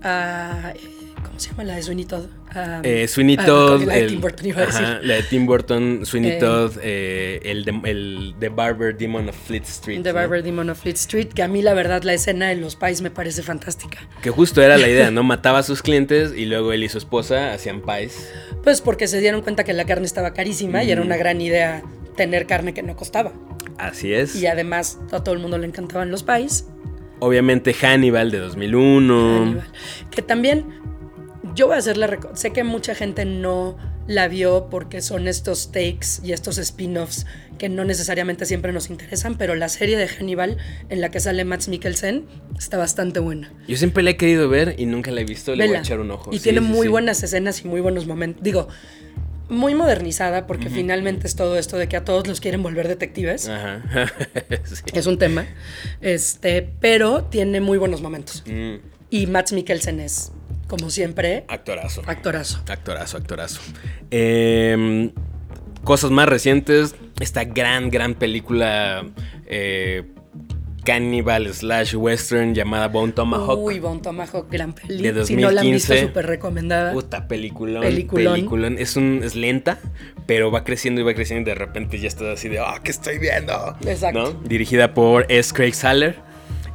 a... 0.03 0.75
eh, 1.21 1.27
¿Cómo 1.27 1.39
se 1.41 1.51
llama 1.51 1.65
la 1.65 1.77
de 1.77 1.83
Sweeney 1.83 2.05
Todd? 2.05 2.25
Eh, 2.25 3.07
ah, 3.39 3.47
Todd, 3.47 3.83
la 3.85 3.95
de 3.95 4.01
el- 4.01 4.09
Tim 4.09 4.21
Burton 4.21 4.47
iba 4.47 4.61
a 4.61 4.65
ajá, 4.65 4.81
decir. 4.95 5.07
la 5.09 5.15
de 5.15 5.23
Tim 5.25 5.47
Burton, 5.47 6.01
Sweeney 6.05 6.31
Eh, 6.33 6.39
Todd, 6.39 6.73
eh, 6.83 7.41
el, 7.45 7.65
de- 7.65 7.81
el 7.85 8.35
The 8.39 8.49
Barber 8.49 8.97
Demon 8.97 9.29
of 9.29 9.37
Fleet 9.47 9.65
Street. 9.65 10.03
The 10.03 10.09
¿no? 10.11 10.15
Barber 10.15 10.43
Demon 10.43 10.71
of 10.71 10.81
Fleet 10.81 10.97
Street, 10.97 11.29
que 11.29 11.43
a 11.43 11.49
mí 11.49 11.63
la 11.63 11.75
verdad 11.75 12.03
la 12.03 12.15
escena 12.15 12.49
de 12.49 12.57
los 12.57 12.77
pies 12.77 13.03
me 13.03 13.11
parece 13.11 13.43
fantástica. 13.43 13.99
Que 14.23 14.31
justo 14.31 14.63
era 14.63 14.77
la 14.77 14.89
idea, 14.89 15.11
¿no? 15.11 15.23
Mataba 15.31 15.59
a 15.59 15.63
sus 15.63 15.83
clientes 15.83 16.33
y 16.37 16.47
luego 16.47 16.73
él 16.73 16.83
y 16.85 16.89
su 16.89 16.99
esposa 16.99 17.53
hacían 17.53 17.83
pies. 17.83 18.33
Pues 18.65 18.81
porque 18.81 19.07
se 19.07 19.21
dieron 19.21 19.43
cuenta 19.43 19.65
que 19.65 19.73
la 19.73 19.85
carne 19.85 20.07
estaba 20.07 20.33
carísima 20.35 20.83
y 20.85 20.91
era 20.91 21.03
una 21.03 21.17
gran 21.17 21.41
idea 21.41 21.83
tener 22.17 22.47
carne 22.47 22.75
que 22.75 22.83
no 22.83 22.97
costaba. 22.97 23.33
Así 23.79 24.13
es. 24.13 24.35
Y 24.37 24.47
además 24.47 24.99
a 25.13 25.23
todo 25.25 25.35
el 25.35 25.41
mundo 25.41 25.57
le 25.57 25.67
encantaban 25.67 26.11
los 26.11 26.23
pies. 26.23 26.67
Obviamente 27.21 27.73
Hannibal 27.75 28.31
de 28.31 28.39
2001. 28.39 29.43
Hannibal. 29.43 29.67
Que 30.11 30.21
también 30.23 30.65
yo 31.55 31.67
voy 31.67 31.77
a 31.77 31.79
hacerle 31.79 32.07
reco- 32.07 32.35
sé 32.35 32.53
que 32.53 32.65
mucha 32.65 32.95
gente 32.95 33.25
no 33.25 33.77
la 34.07 34.27
vio 34.29 34.69
porque 34.71 35.03
son 35.03 35.29
estos 35.29 35.71
takes 35.73 36.21
y 36.25 36.33
estos 36.33 36.59
spin-offs 36.59 37.27
que 37.59 37.69
no 37.69 37.85
necesariamente 37.85 38.45
siempre 38.47 38.73
nos 38.73 38.91
interesan, 38.91 39.37
pero 39.37 39.55
la 39.55 39.69
serie 39.69 39.97
de 39.97 40.09
Hannibal 40.09 40.57
en 40.89 41.01
la 41.01 41.11
que 41.11 41.21
sale 41.21 41.45
Max 41.45 41.69
Mikkelsen 41.69 42.25
está 42.59 42.77
bastante 42.79 43.21
buena. 43.21 43.53
Yo 43.69 43.77
siempre 43.77 44.03
la 44.03 44.11
he 44.11 44.17
querido 44.17 44.49
ver 44.49 44.75
y 44.79 44.87
nunca 44.87 45.11
la 45.11 45.21
he 45.21 45.25
visto. 45.25 45.55
Le 45.55 45.67
voy 45.67 45.77
a 45.77 45.81
echar 45.81 46.01
un 46.01 46.11
ojo. 46.11 46.31
Y 46.33 46.39
Sí, 46.39 46.45
tiene 46.45 46.61
sí, 46.61 46.67
muy 46.67 46.87
sí. 46.87 46.89
buenas 46.89 47.23
escenas 47.23 47.63
y 47.65 47.69
muy 47.69 47.81
buenos 47.81 48.07
momentos. 48.07 48.43
Digo, 48.43 48.67
muy 49.49 49.75
modernizada 49.75 50.47
porque 50.47 50.71
finalmente 50.71 51.27
es 51.27 51.35
todo 51.37 51.59
esto 51.59 51.77
de 51.77 51.89
que 51.89 51.97
a 51.97 52.05
todos 52.05 52.27
los 52.27 52.41
quieren 52.41 52.63
volver 52.63 52.89
detectives. 52.89 53.49
Ajá. 53.49 53.83
Es 54.95 55.07
un 55.07 55.19
tema. 55.19 55.45
Este, 56.01 56.69
pero 56.81 57.25
tiene 57.25 57.61
muy 57.61 57.77
buenos 57.79 58.01
momentos. 58.01 58.43
Mm, 58.47 58.77
Y 59.11 59.27
Max 59.27 59.53
Mikkelsen 59.53 60.01
es, 60.01 60.33
como 60.71 60.89
siempre, 60.89 61.45
actorazo. 61.49 62.03
actorazo. 62.07 62.63
Actorazo, 62.69 63.17
actorazo. 63.19 63.61
Em, 64.11 65.11
cosas 65.85 66.11
más 66.13 66.29
recientes. 66.29 66.95
Esta 67.21 67.45
gran, 67.45 67.91
gran 67.91 68.15
película 68.15 69.05
eh, 69.47 70.05
cannibal 70.85 71.53
slash 71.53 71.95
western 71.97 72.55
llamada 72.55 72.89
Bone 72.89 73.13
Tomahawk. 73.13 73.59
Uy, 73.61 73.81
Bon 73.81 74.01
Tomahawk, 74.01 74.51
gran. 74.51 74.75
De 74.89 75.25
Si 75.27 75.37
no 75.37 75.51
la 75.51 75.61
han 75.61 75.71
visto, 75.71 75.93
2015. 75.93 76.01
súper 76.07 76.27
recomendada. 76.27 76.93
Puta 76.93 77.27
peliculón, 77.29 77.83
Peliculón. 77.83 78.35
peliculón. 78.35 78.79
Es, 78.79 78.97
un, 78.97 79.21
es 79.23 79.35
lenta, 79.35 79.79
pero 80.27 80.51
va 80.51 80.65
creciendo 80.65 81.01
y 81.01 81.05
va 81.05 81.13
creciendo 81.15 81.51
y 81.51 81.53
de 81.53 81.59
repente 81.59 81.99
ya 81.99 82.09
estás 82.09 82.29
así 82.29 82.49
de, 82.49 82.61
ah, 82.61 82.81
¿qué 82.83 82.93
estoy 82.93 83.19
viendo? 83.19 83.77
Exacto. 83.85 84.19
¿No? 84.33 84.49
Dirigida 84.49 84.95
por 84.95 85.27
S. 85.29 85.53
Craig 85.53 85.75
Saller. 85.75 86.17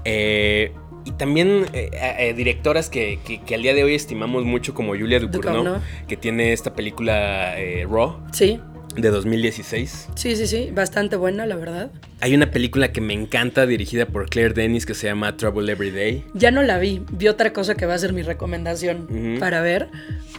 Eh, 0.03 0.71
y 1.05 1.11
también 1.11 1.65
eh, 1.73 1.89
eh, 2.19 2.33
directoras 2.35 2.89
que, 2.89 3.19
que- 3.25 3.39
que 3.41 3.55
al 3.55 3.61
día 3.61 3.73
de 3.73 3.83
hoy 3.83 3.95
estimamos 3.95 4.43
mucho 4.43 4.73
como 4.73 4.93
Julia 4.97 5.19
Ducournau, 5.19 5.57
Ducournau. 5.57 5.81
que 6.07 6.17
tiene 6.17 6.51
esta 6.53 6.73
película 6.73 7.59
eh, 7.59 7.85
Raw 7.89 8.17
Sí, 8.33 8.59
de 8.95 9.09
2016. 9.09 10.07
sí, 10.15 10.35
sí, 10.35 10.47
sí. 10.47 10.69
Bastante 10.73 11.15
buena, 11.17 11.45
la 11.45 11.55
verdad. 11.57 11.91
Hay 12.21 12.33
una 12.33 12.49
película 12.49 12.91
que 12.93 13.01
me 13.01 13.13
encanta 13.13 13.65
dirigida 13.65 14.05
por 14.05 14.29
Claire 14.29 14.53
Denis 14.53 14.85
que 14.85 14.93
se 14.93 15.07
llama 15.07 15.35
Trouble 15.37 15.69
Every 15.71 15.91
Day. 15.91 16.23
Ya 16.33 16.49
no 16.49 16.63
la 16.63 16.79
vi. 16.79 17.03
Vi 17.11 17.27
otra 17.27 17.51
cosa 17.53 17.75
que 17.75 17.85
va 17.85 17.93
a 17.93 17.97
ser 17.99 18.13
mi 18.13 18.21
recomendación 18.21 19.35
para 19.39 19.61
ver. 19.61 19.89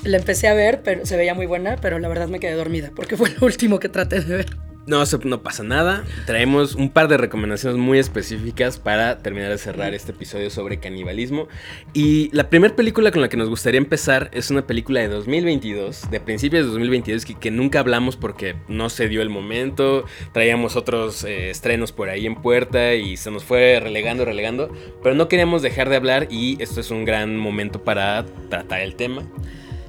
La 0.05 0.17
empecé 0.17 0.49
a 0.49 0.55
ver, 0.55 0.81
pero 0.83 1.05
se 1.05 1.17
veía 1.17 1.35
muy 1.35 1.47
buena, 1.47 1.77
pero 1.77 1.99
la 1.99 2.09
verdad 2.09 2.29
me 2.29 2.41
quedé 2.41 2.55
dormida 2.55 2.91
porque 2.97 3.17
fue 3.17 3.31
lo 3.39 3.47
último 3.47 3.79
que 3.79 3.89
traté 3.91 4.21
de 4.21 4.37
ver. 4.37 4.47
No, 4.87 5.03
no 5.25 5.43
pasa 5.43 5.65
nada. 5.65 6.05
Traemos 6.27 6.77
un 6.77 6.91
par 6.91 7.09
de 7.09 7.17
recomendaciones 7.17 7.77
muy 7.77 7.99
específicas 7.99 8.79
para 8.79 9.19
terminar 9.19 9.51
de 9.51 9.59
cerrar 9.59 9.95
este 9.95 10.13
episodio 10.13 10.49
sobre 10.49 10.79
canibalismo. 10.79 11.49
Y 11.93 12.31
la 12.33 12.49
primera 12.51 12.77
película 12.77 13.11
con 13.11 13.21
la 13.21 13.29
que 13.29 13.37
nos 13.37 13.49
gustaría 13.49 13.79
empezar 13.79 14.31
es 14.33 14.53
una 14.53 14.65
película 14.65 15.01
de 15.01 15.09
2022, 15.09 16.09
de 16.09 16.21
principios 16.21 16.67
de 16.67 16.71
2022, 16.71 17.25
que, 17.25 17.35
que 17.35 17.51
nunca 17.51 17.81
hablamos 17.81 18.17
porque 18.17 18.55
no 18.69 18.89
se 18.89 19.09
dio 19.09 19.23
el 19.23 19.29
momento. 19.29 20.05
Traíamos 20.33 20.77
otros 20.77 21.25
eh, 21.25 21.51
estrenos 21.51 21.91
por 21.91 22.09
ahí 22.09 22.25
en 22.25 22.37
puerta 22.37 22.95
y 22.95 23.17
se 23.17 23.33
nos 23.33 23.43
fue 23.43 23.81
relegando, 23.81 24.25
relegando. 24.25 24.73
Pero 25.03 25.17
no 25.17 25.27
queríamos 25.27 25.63
dejar 25.63 25.89
de 25.89 25.97
hablar 25.97 26.29
y 26.31 26.63
esto 26.63 26.81
es 26.81 26.93
un 26.93 27.05
gran 27.05 27.37
momento 27.37 27.83
para 27.83 28.25
tratar 28.49 28.83
el 28.83 28.95
tema. 28.95 29.25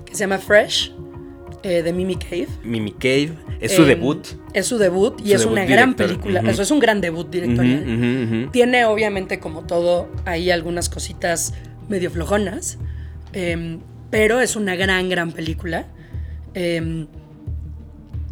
Que 0.07 0.15
se 0.15 0.21
llama 0.21 0.39
Fresh, 0.39 0.91
eh, 1.63 1.81
de 1.83 1.93
Mimi 1.93 2.15
Cave. 2.15 2.47
Mimi 2.63 2.91
Cave 2.91 3.31
es 3.59 3.73
su 3.73 3.83
Eh, 3.83 3.87
debut. 3.87 4.25
Es 4.53 4.65
su 4.67 4.77
debut 4.77 5.19
y 5.21 5.29
Su 5.29 5.33
es 5.35 5.39
debut 5.41 5.51
una 5.53 5.65
gran 5.65 5.95
película. 5.95 6.39
Eso 6.47 6.61
es 6.61 6.71
un 6.71 6.79
gran 6.79 7.01
debut 7.01 7.29
directorial. 7.29 8.49
Tiene 8.51 8.85
obviamente 8.85 9.39
como 9.39 9.65
todo 9.65 10.09
ahí 10.25 10.51
algunas 10.51 10.89
cositas 10.89 11.53
medio 11.89 12.11
flojonas, 12.11 12.77
em, 13.33 13.79
pero 14.09 14.39
es 14.41 14.55
una 14.55 14.75
gran, 14.75 15.09
gran 15.09 15.31
película. 15.31 15.87
Em, 16.53 17.07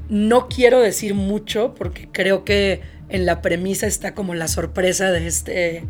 no 0.09 0.47
quiero 0.49 0.79
decir 0.81 1.13
mucho 1.15 1.73
porque 1.75 2.07
creo 2.11 2.43
que 2.45 2.81
en 3.09 3.25
la 3.25 3.41
premisa 3.41 3.87
está 3.87 4.13
como 4.13 4.35
la 4.35 4.47
sorpresa 4.47 5.11
de, 5.11 5.27
este, 5.27 5.83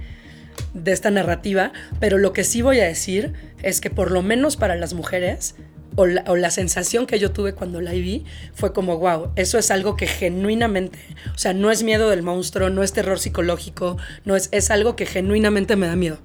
de 0.73 0.91
esta 0.91 1.11
narrativa, 1.11 1.71
pero 1.99 2.17
lo 2.17 2.33
que 2.33 2.43
sí 2.43 2.61
voy 2.61 2.79
a 2.79 2.85
decir 2.85 3.33
es 3.63 3.81
que 3.81 3.89
por 3.89 4.11
lo 4.11 4.21
menos 4.21 4.57
para 4.57 4.75
las 4.75 4.93
mujeres, 4.93 5.55
o 5.95 6.05
la, 6.05 6.23
o 6.27 6.35
la 6.35 6.51
sensación 6.51 7.05
que 7.05 7.19
yo 7.19 7.31
tuve 7.31 7.53
cuando 7.53 7.81
la 7.81 7.91
vi, 7.91 8.25
fue 8.53 8.73
como, 8.73 8.97
wow, 8.97 9.31
eso 9.35 9.57
es 9.57 9.71
algo 9.71 9.95
que 9.95 10.07
genuinamente, 10.07 10.99
o 11.33 11.37
sea, 11.37 11.53
no 11.53 11.71
es 11.71 11.83
miedo 11.83 12.09
del 12.09 12.21
monstruo, 12.21 12.69
no 12.69 12.83
es 12.83 12.93
terror 12.93 13.19
psicológico, 13.19 13.97
no 14.25 14.35
es, 14.35 14.49
es 14.51 14.71
algo 14.71 14.95
que 14.95 15.05
genuinamente 15.05 15.75
me 15.75 15.87
da 15.87 15.95
miedo. 15.95 16.19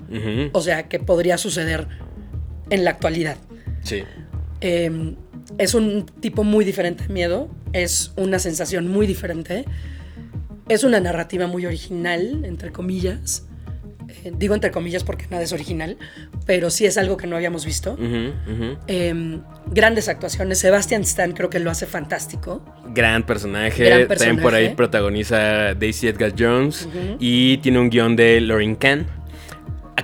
O 0.53 0.61
sea, 0.61 0.89
que 0.89 0.99
podría 0.99 1.39
suceder 1.39 1.87
en 2.71 2.85
la 2.85 2.91
actualidad. 2.91 3.37
Sí. 3.83 4.03
Eh, 4.61 5.15
es 5.59 5.75
un 5.75 6.07
tipo 6.21 6.45
muy 6.45 6.65
diferente 6.65 7.07
de 7.07 7.13
miedo, 7.13 7.49
es 7.73 8.13
una 8.17 8.39
sensación 8.39 8.89
muy 8.89 9.07
diferente, 9.07 9.65
es 10.69 10.85
una 10.85 11.01
narrativa 11.01 11.47
muy 11.47 11.67
original, 11.67 12.45
entre 12.45 12.71
comillas. 12.71 13.47
Digo 14.37 14.55
entre 14.55 14.71
comillas 14.71 15.05
porque 15.05 15.27
nada 15.31 15.43
es 15.43 15.53
original, 15.53 15.97
pero 16.47 16.71
sí 16.71 16.87
es 16.87 16.99
algo 16.99 17.17
que 17.17 17.27
no 17.27 17.37
habíamos 17.37 17.65
visto. 17.65 17.97
Eh, 18.87 19.41
grandes 19.67 20.09
actuaciones, 20.09 20.59
Sebastian 20.59 21.03
Stan 21.03 21.33
creo 21.33 21.51
que 21.51 21.59
lo 21.59 21.71
hace 21.71 21.87
fantástico. 21.87 22.63
Gran 22.95 23.25
personaje. 23.25 23.85
Gran 23.85 24.09
También 24.09 24.41
por 24.41 24.55
ahí 24.55 24.75
protagoniza 24.75 25.75
Daisy 25.75 26.09
Edgar 26.09 26.35
Jones. 26.39 26.89
Y 27.19 27.59
tiene 27.59 27.79
un 27.79 27.91
guion 27.91 28.17
de 28.17 28.41
Lauren 28.41 28.77
Kahn. 28.77 29.07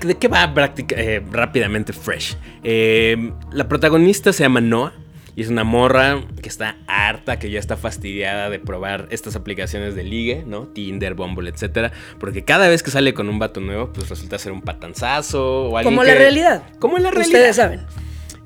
¿De 0.00 0.14
qué 0.16 0.28
va 0.28 0.52
eh, 0.90 1.22
rápidamente 1.30 1.92
Fresh? 1.92 2.36
Eh, 2.62 3.32
la 3.52 3.66
protagonista 3.66 4.32
se 4.32 4.42
llama 4.42 4.60
Noah. 4.60 4.92
Y 5.36 5.42
es 5.42 5.48
una 5.50 5.64
morra 5.64 6.22
que 6.42 6.48
está 6.48 6.78
harta, 6.86 7.38
que 7.38 7.50
ya 7.50 7.60
está 7.60 7.76
fastidiada 7.76 8.48
de 8.48 8.58
probar 8.58 9.06
estas 9.10 9.36
aplicaciones 9.36 9.94
de 9.94 10.02
ligue, 10.02 10.44
¿no? 10.46 10.66
Tinder, 10.66 11.12
Bumble, 11.12 11.50
etcétera. 11.50 11.92
Porque 12.18 12.42
cada 12.42 12.68
vez 12.68 12.82
que 12.82 12.90
sale 12.90 13.12
con 13.12 13.28
un 13.28 13.38
vato 13.38 13.60
nuevo, 13.60 13.92
pues 13.92 14.08
resulta 14.08 14.38
ser 14.38 14.52
un 14.52 14.62
patanzazo 14.62 15.68
o 15.68 15.76
alguien 15.76 15.94
Como 15.94 16.04
la 16.04 16.14
realidad. 16.14 16.62
Como 16.78 16.96
la 16.96 17.10
realidad. 17.10 17.38
Ustedes 17.40 17.56
saben. 17.56 17.80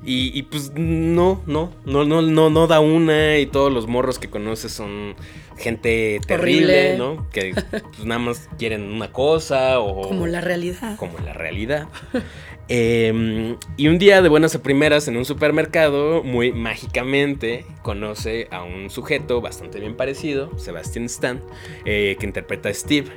Y, 0.03 0.37
y, 0.37 0.43
pues 0.43 0.73
no, 0.75 1.41
no, 1.45 1.71
no, 1.85 2.03
no, 2.03 2.21
no, 2.21 2.49
no 2.49 2.67
da 2.67 2.79
una 2.79 3.37
y 3.37 3.45
todos 3.45 3.71
los 3.71 3.87
morros 3.87 4.17
que 4.19 4.29
conoces 4.29 4.71
son 4.71 5.15
gente 5.57 6.19
terrible, 6.25 6.95
Horrible. 6.95 6.97
¿no? 6.97 7.29
Que 7.29 7.53
pues, 7.69 8.03
nada 8.03 8.19
más 8.19 8.49
quieren 8.57 8.91
una 8.91 9.11
cosa 9.11 9.79
o... 9.79 10.01
Como 10.01 10.27
la 10.27 10.41
realidad. 10.41 10.97
como 10.97 11.19
la 11.19 11.33
realidad. 11.33 11.87
Eh, 12.69 13.57
y 13.77 13.87
un 13.87 13.97
día 13.97 14.21
de 14.21 14.29
buenas 14.29 14.55
a 14.55 14.61
primeras 14.63 15.07
en 15.07 15.17
un 15.17 15.25
supermercado, 15.25 16.23
muy 16.23 16.51
mágicamente, 16.51 17.65
conoce 17.81 18.47
a 18.51 18.63
un 18.63 18.89
sujeto 18.89 19.41
bastante 19.41 19.79
bien 19.79 19.95
parecido, 19.95 20.57
Sebastian 20.57 21.05
Stan, 21.05 21.41
eh, 21.85 22.15
que 22.19 22.25
interpreta 22.25 22.69
a 22.69 22.73
Steve. 22.73 23.09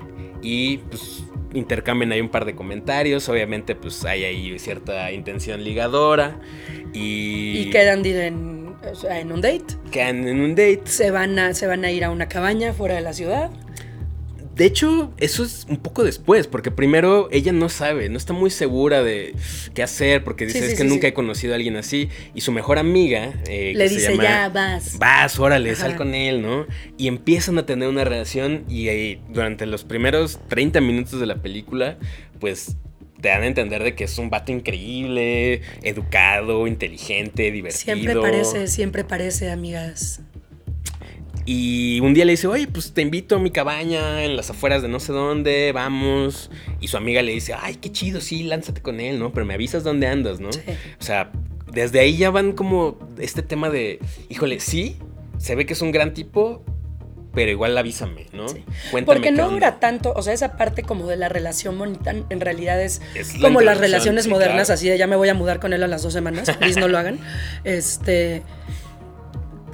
Y 0.43 0.79
pues 0.79 1.25
intercambian 1.55 2.13
ahí 2.13 2.21
un 2.21 2.29
par 2.29 2.45
de 2.45 2.55
comentarios. 2.55 3.29
Obviamente, 3.29 3.75
pues 3.75 4.05
hay 4.05 4.25
ahí 4.25 4.59
cierta 4.59 5.11
intención 5.13 5.65
ligadora. 5.65 6.39
Y, 6.93 7.59
Y 7.59 7.71
quedan 7.71 8.05
en, 8.05 8.75
o 8.91 8.95
sea, 8.95 9.21
en 9.21 9.33
un 9.33 9.41
date. 9.41 9.65
quedan 9.91 10.27
en 10.29 10.41
un 10.41 10.51
date. 10.55 10.83
Se 10.85 11.11
van, 11.11 11.39
a, 11.39 11.55
se 11.55 11.67
van 11.67 11.85
a 11.85 11.91
ir 11.91 12.05
a 12.05 12.11
una 12.11 12.29
cabaña 12.29 12.73
fuera 12.73 12.97
de 12.97 13.01
la 13.01 13.13
ciudad. 13.13 13.51
De 14.55 14.67
hecho, 14.67 15.13
eso 15.19 15.43
es 15.45 15.67
un 15.69 15.79
poco 15.79 16.05
después, 16.05 16.47
porque 16.47 16.71
primero 16.71 17.29
ella 17.33 17.53
no 17.53 17.69
sabe, 17.69 18.09
no 18.09 18.17
está 18.17 18.33
muy 18.33 18.51
segura 18.51 19.03
de 19.03 19.35
qué 19.75 19.83
hacer, 19.83 20.23
porque 20.23 20.47
dice, 20.47 20.61
Sí, 20.61 20.65
sí, 20.67 20.73
es 20.73 20.79
que 20.79 20.85
sí, 20.85 20.89
nunca 20.89 21.09
he 21.09 21.13
conocido 21.15 21.55
a 21.55 21.57
alguien 21.57 21.77
así. 21.77 22.09
Y 22.35 22.43
su 22.43 22.53
mejor 22.53 22.79
amiga 22.79 23.33
eh, 23.49 23.73
Le 23.75 23.85
que 23.85 23.89
se 23.89 23.95
dice, 23.97 24.11
llama- 24.13 24.23
ya 24.23 24.49
vas. 24.51 24.99
Vas, 24.99 25.39
órale, 25.41 25.71
Ajá. 25.73 25.81
sal 25.81 25.97
con 25.97 26.15
él, 26.15 26.41
¿no? 26.41 26.67
Y 26.97 27.09
empiezan 27.09 27.59
a 27.59 27.67
tener 27.67 27.89
una 27.89 28.05
relación 28.05 28.65
y 28.69 28.89
eh, 28.89 29.21
durante 29.31 29.67
los 29.67 29.83
primeros 29.85 30.39
30 30.49 30.81
minutos 30.81 31.19
de 31.19 31.27
la 31.27 31.43
película, 31.43 31.99
pues 32.39 32.77
te 33.21 33.31
dan 33.31 33.43
a 33.43 33.47
entender 33.47 33.83
de 33.83 33.95
que 33.95 34.05
es 34.05 34.19
un 34.19 34.31
vato 34.31 34.53
increíble, 34.53 35.63
educado, 35.83 36.67
inteligente, 36.67 37.51
divertido. 37.51 37.95
Siempre 37.97 38.17
parece, 38.17 38.67
siempre 38.69 39.03
parece, 39.05 39.51
amigas. 39.51 40.21
Y 41.47 42.01
un 42.01 42.15
día 42.15 42.25
le 42.25 42.33
dice, 42.33 42.47
oye, 42.47 42.67
pues 42.67 42.93
te 42.93 43.03
invito 43.03 43.37
a 43.37 43.39
mi 43.39 43.51
cabaña 43.51 44.25
en 44.25 44.37
las 44.37 44.51
afueras 44.51 44.83
de 44.83 44.89
no 44.89 44.99
sé 45.01 45.13
dónde, 45.13 45.73
vamos. 45.73 46.51
Y 46.81 46.89
su 46.89 46.97
amiga 46.97 47.23
le 47.23 47.33
dice, 47.33 47.55
ay, 47.55 47.77
qué 47.77 47.93
chido, 47.93 48.21
sí, 48.21 48.45
lánzate 48.45 48.81
con 48.81 49.01
él, 49.01 49.19
¿no? 49.19 49.33
Pero 49.33 49.45
me 49.45 49.55
avisas 49.55 49.85
dónde 49.85 50.07
andas, 50.07 50.41
¿no? 50.41 50.53
Sí. 50.53 50.61
O 50.99 51.03
sea, 51.03 51.31
desde 51.71 52.01
ahí 52.01 52.17
ya 52.17 52.31
van 52.31 52.53
como 52.53 52.99
este 53.19 53.43
tema 53.43 53.69
de, 53.69 53.99
híjole, 54.29 54.61
sí, 54.61 54.97
se 55.39 55.55
ve 55.55 55.67
que 55.67 55.75
es 55.75 55.83
un 55.83 55.93
gran 55.93 56.15
tipo, 56.15 56.65
pero 57.35 57.51
igual 57.51 57.77
avísame, 57.77 58.27
¿no? 58.33 58.49
Sí. 58.49 58.65
Cuéntame 58.91 59.05
Porque 59.05 59.33
no 59.33 59.51
dura 59.51 59.81
tanto, 59.81 60.13
o 60.15 60.23
sea, 60.23 60.33
esa 60.33 60.57
parte 60.57 60.83
como 60.83 61.07
de 61.07 61.17
la 61.17 61.29
relación 61.29 61.79
bonita 61.79 62.11
en 62.11 62.41
realidad 62.41 62.81
es, 62.81 63.03
Es 63.15 63.35
la 63.39 63.49
como 63.49 63.61
las 63.61 63.79
relaciones 63.79 64.25
sí, 64.25 64.31
modernas, 64.31 64.69
claro. 64.69 64.75
así 64.75 64.89
de 64.89 64.97
ya 64.97 65.07
me 65.07 65.17
voy 65.17 65.29
a 65.29 65.35
mudar 65.35 65.61
con 65.61 65.73
él 65.73 65.83
a 65.83 65.89
las 65.89 66.03
dos 66.03 66.13
semanas, 66.13 66.51
please 66.59 66.81
no 66.81 66.89
lo 66.89 66.97
hagan. 66.97 67.19
Este, 67.65 68.43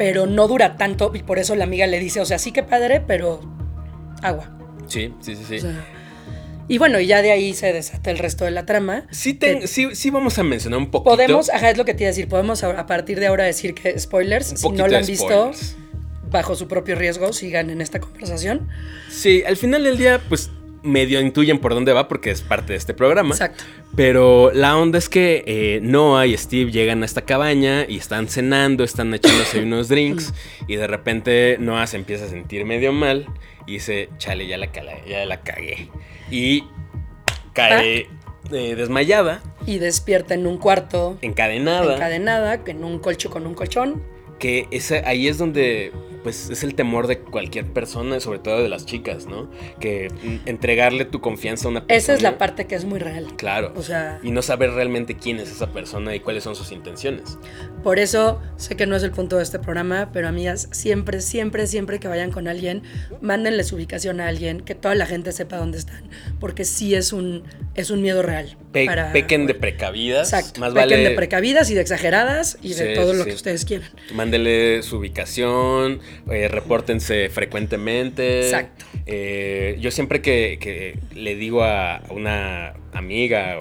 pero 0.00 0.24
no 0.26 0.48
dura 0.48 0.78
tanto 0.78 1.12
y 1.14 1.22
por 1.22 1.38
eso 1.38 1.54
la 1.54 1.64
amiga 1.64 1.86
le 1.86 1.98
dice, 2.00 2.20
o 2.22 2.24
sea, 2.24 2.38
sí 2.38 2.52
que 2.52 2.62
padre, 2.62 3.02
pero 3.06 3.38
agua. 4.22 4.50
Sí, 4.86 5.12
sí, 5.20 5.36
sí, 5.36 5.44
sí. 5.46 5.56
O 5.58 5.60
sea, 5.60 5.84
y 6.68 6.78
bueno, 6.78 6.98
y 7.00 7.06
ya 7.06 7.20
de 7.20 7.32
ahí 7.32 7.52
se 7.52 7.70
desata 7.74 8.10
el 8.10 8.16
resto 8.16 8.46
de 8.46 8.50
la 8.50 8.64
trama. 8.64 9.04
sí, 9.10 9.34
ten- 9.34 9.60
que- 9.60 9.66
sí, 9.66 9.88
sí 9.94 10.08
vamos 10.08 10.38
a 10.38 10.42
mencionar 10.42 10.78
un 10.78 10.90
poquito. 10.90 11.10
Podemos, 11.10 11.50
ajá, 11.50 11.68
es 11.68 11.76
lo 11.76 11.84
que 11.84 11.92
te 11.92 12.04
iba 12.04 12.08
a 12.08 12.12
decir, 12.12 12.28
podemos 12.28 12.64
a 12.64 12.70
a 12.80 12.86
partir 12.86 13.20
de 13.20 13.26
ahora 13.26 13.44
decir 13.44 13.74
que 13.74 13.98
spoilers, 13.98 14.54
si 14.56 14.70
no 14.70 14.88
lo 14.88 14.96
han 14.96 15.04
visto, 15.04 15.50
bajo 16.30 16.54
su 16.54 16.66
propio 16.66 16.94
riesgo, 16.94 17.34
sigan 17.34 17.68
en 17.68 17.82
esta 17.82 18.00
conversación. 18.00 18.68
Sí, 19.10 19.42
al 19.46 19.58
final 19.58 19.84
del 19.84 19.98
día, 19.98 20.18
pues 20.30 20.48
medio 20.82 21.20
intuyen 21.20 21.58
por 21.58 21.74
dónde 21.74 21.92
va 21.92 22.08
porque 22.08 22.30
es 22.30 22.42
parte 22.42 22.72
de 22.72 22.78
este 22.78 22.94
programa. 22.94 23.30
Exacto. 23.34 23.64
Pero 23.96 24.50
la 24.54 24.76
onda 24.76 24.98
es 24.98 25.08
que 25.08 25.44
eh, 25.46 25.80
Noah 25.82 26.26
y 26.26 26.36
Steve 26.36 26.70
llegan 26.70 27.02
a 27.02 27.06
esta 27.06 27.22
cabaña 27.22 27.84
y 27.88 27.96
están 27.98 28.28
cenando, 28.28 28.84
están 28.84 29.12
echándose 29.14 29.60
unos 29.62 29.88
drinks 29.88 30.32
y 30.68 30.76
de 30.76 30.86
repente 30.86 31.56
Noah 31.60 31.86
se 31.86 31.96
empieza 31.96 32.24
a 32.24 32.28
sentir 32.28 32.64
medio 32.64 32.92
mal 32.92 33.26
y 33.66 33.74
dice, 33.74 34.08
chale, 34.18 34.46
ya 34.46 34.56
la, 34.58 34.72
cala- 34.72 35.04
ya 35.06 35.24
la 35.26 35.40
cagué. 35.42 35.88
Y 36.30 36.64
cae 37.52 38.08
eh, 38.52 38.74
desmayada, 38.74 39.42
Y 39.66 39.78
despierta 39.78 40.34
en 40.34 40.46
un 40.46 40.58
cuarto 40.58 41.18
encadenada, 41.20 41.94
encadenada, 41.94 42.60
en 42.66 42.84
un 42.84 42.98
colcho 42.98 43.30
con 43.30 43.46
un 43.46 43.54
colchón. 43.54 44.02
Que 44.40 44.66
ese, 44.72 45.02
ahí 45.06 45.28
es 45.28 45.38
donde 45.38 45.92
pues 46.22 46.50
es 46.50 46.62
el 46.64 46.74
temor 46.74 47.06
de 47.06 47.18
cualquier 47.18 47.64
persona, 47.64 48.20
sobre 48.20 48.40
todo 48.40 48.62
de 48.62 48.68
las 48.68 48.84
chicas, 48.84 49.24
¿no? 49.26 49.50
Que 49.80 50.08
entregarle 50.44 51.06
tu 51.06 51.22
confianza 51.22 51.66
a 51.66 51.70
una 51.70 51.80
persona. 51.86 51.96
Esa 51.96 52.12
es 52.12 52.20
la 52.20 52.36
parte 52.36 52.66
que 52.66 52.74
es 52.74 52.84
muy 52.84 52.98
real. 52.98 53.26
Claro. 53.38 53.72
O 53.74 53.82
sea, 53.82 54.18
y 54.22 54.30
no 54.30 54.42
saber 54.42 54.72
realmente 54.72 55.16
quién 55.16 55.38
es 55.38 55.50
esa 55.50 55.72
persona 55.72 56.14
y 56.14 56.20
cuáles 56.20 56.44
son 56.44 56.56
sus 56.56 56.72
intenciones. 56.72 57.38
por 57.82 57.98
eso 57.98 58.38
sé 58.56 58.76
que 58.76 58.86
no 58.86 58.96
es 58.96 59.02
el 59.02 59.12
punto 59.12 59.38
de 59.38 59.42
este 59.44 59.58
programa, 59.58 60.10
pero 60.12 60.28
amigas, 60.28 60.68
siempre, 60.72 61.22
siempre, 61.22 61.66
siempre 61.66 61.98
que 62.00 62.08
vayan 62.08 62.30
con 62.32 62.48
alguien, 62.48 62.82
mándenle 63.22 63.64
su 63.64 63.76
ubicación 63.76 64.20
a 64.20 64.28
alguien, 64.28 64.60
que 64.60 64.74
toda 64.74 64.94
la 64.94 65.06
gente 65.06 65.32
sepa 65.32 65.56
dónde 65.56 65.78
están, 65.78 66.02
porque 66.38 66.66
sí 66.66 66.94
es 66.94 67.14
un, 67.14 67.44
es 67.74 67.88
un 67.90 68.02
miedo 68.02 68.20
real. 68.22 68.58
Pe- 68.72 68.84
para- 68.84 69.12
pequen 69.12 69.46
de 69.46 69.54
precavidas. 69.54 70.32
Exacto. 70.34 70.60
Más 70.60 70.74
pequen 70.74 70.90
vale 70.90 71.08
de 71.08 71.14
precavidas 71.16 71.70
y 71.70 71.74
de 71.74 71.80
exageradas 71.80 72.58
y 72.60 72.74
de 72.74 72.88
Sí, 72.88 72.94
todo 72.94 73.14
lo 73.14 73.24
que 73.24 73.32
ustedes 73.32 73.64
quieran. 73.64 73.88
Mándele 74.34 74.84
su 74.84 74.98
ubicación, 74.98 75.98
eh, 76.30 76.46
repórtense 76.46 77.28
frecuentemente. 77.30 78.42
Exacto. 78.42 78.84
Eh, 79.04 79.76
yo 79.80 79.90
siempre 79.90 80.22
que, 80.22 80.58
que 80.60 80.96
le 81.16 81.34
digo 81.34 81.64
a 81.64 82.00
una 82.10 82.74
amiga, 82.92 83.58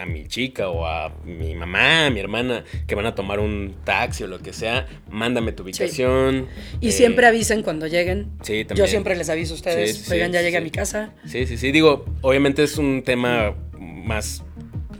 a 0.00 0.06
mi 0.06 0.26
chica 0.26 0.68
o 0.68 0.84
a 0.84 1.10
mi 1.24 1.54
mamá, 1.54 2.06
a 2.06 2.10
mi 2.10 2.18
hermana, 2.18 2.64
que 2.88 2.96
van 2.96 3.06
a 3.06 3.14
tomar 3.14 3.38
un 3.38 3.76
taxi 3.84 4.24
o 4.24 4.26
lo 4.26 4.40
que 4.40 4.52
sea, 4.52 4.88
mándame 5.08 5.52
tu 5.52 5.62
ubicación. 5.62 6.48
Y 6.80 6.88
Eh, 6.88 6.90
siempre 6.92 7.26
avisen 7.28 7.62
cuando 7.62 7.86
lleguen. 7.86 8.30
Sí, 8.42 8.64
también. 8.64 8.84
Yo 8.84 8.90
siempre 8.90 9.14
les 9.14 9.30
aviso 9.30 9.52
a 9.52 9.56
ustedes, 9.58 9.96
Sí, 9.96 10.04
sí, 10.06 10.12
oigan, 10.14 10.32
ya 10.32 10.42
llegué 10.42 10.56
a 10.56 10.60
mi 10.60 10.72
casa. 10.72 11.14
Sí, 11.24 11.46
sí, 11.46 11.56
sí. 11.56 11.70
Digo, 11.70 12.04
obviamente 12.22 12.64
es 12.64 12.78
un 12.78 13.02
tema 13.04 13.54
más 13.78 14.42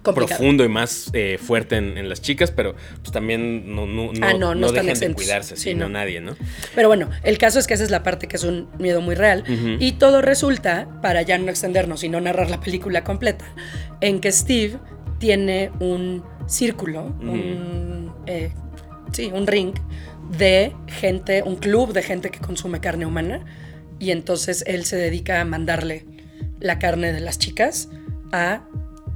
Complicado. 0.02 0.38
profundo 0.38 0.64
y 0.64 0.68
más 0.68 1.10
eh, 1.12 1.38
fuerte 1.42 1.76
en, 1.76 1.98
en 1.98 2.08
las 2.08 2.20
chicas, 2.22 2.50
pero 2.50 2.74
pues 3.00 3.12
también 3.12 3.74
no, 3.74 3.86
no, 3.86 4.12
no, 4.12 4.26
Ah, 4.26 4.32
no, 4.34 4.54
no 4.54 4.72
dejen 4.72 4.98
de 4.98 5.14
cuidarse, 5.14 5.56
Sí, 5.56 5.70
sino 5.70 5.86
no. 5.88 5.90
nadie, 5.98 6.20
¿no? 6.20 6.36
Pero 6.74 6.88
bueno, 6.88 7.10
el 7.22 7.38
caso 7.38 7.58
es 7.58 7.66
que 7.66 7.74
esa 7.74 7.84
es 7.84 7.90
la 7.90 8.02
parte 8.02 8.26
que 8.28 8.36
es 8.36 8.44
un 8.44 8.68
miedo 8.78 9.00
muy 9.00 9.14
real. 9.14 9.44
Y 9.78 9.92
todo 9.92 10.22
resulta, 10.22 10.88
para 11.02 11.22
ya 11.22 11.36
no 11.38 11.50
extendernos 11.50 12.02
y 12.04 12.08
no 12.08 12.20
narrar 12.20 12.50
la 12.50 12.60
película 12.60 13.04
completa, 13.04 13.44
en 14.00 14.20
que 14.20 14.32
Steve 14.32 14.78
tiene 15.18 15.70
un 15.80 16.24
círculo, 16.46 17.02
un, 17.20 18.12
eh, 18.26 18.52
sí, 19.12 19.30
un 19.34 19.46
ring 19.46 19.74
de 20.36 20.72
gente, 20.86 21.42
un 21.42 21.56
club 21.56 21.92
de 21.92 22.02
gente 22.02 22.30
que 22.30 22.38
consume 22.38 22.80
carne 22.80 23.04
humana. 23.06 23.44
Y 23.98 24.12
entonces 24.12 24.64
él 24.66 24.84
se 24.86 24.96
dedica 24.96 25.40
a 25.40 25.44
mandarle 25.44 26.06
la 26.58 26.78
carne 26.78 27.12
de 27.12 27.20
las 27.20 27.38
chicas 27.38 27.88
a 28.32 28.62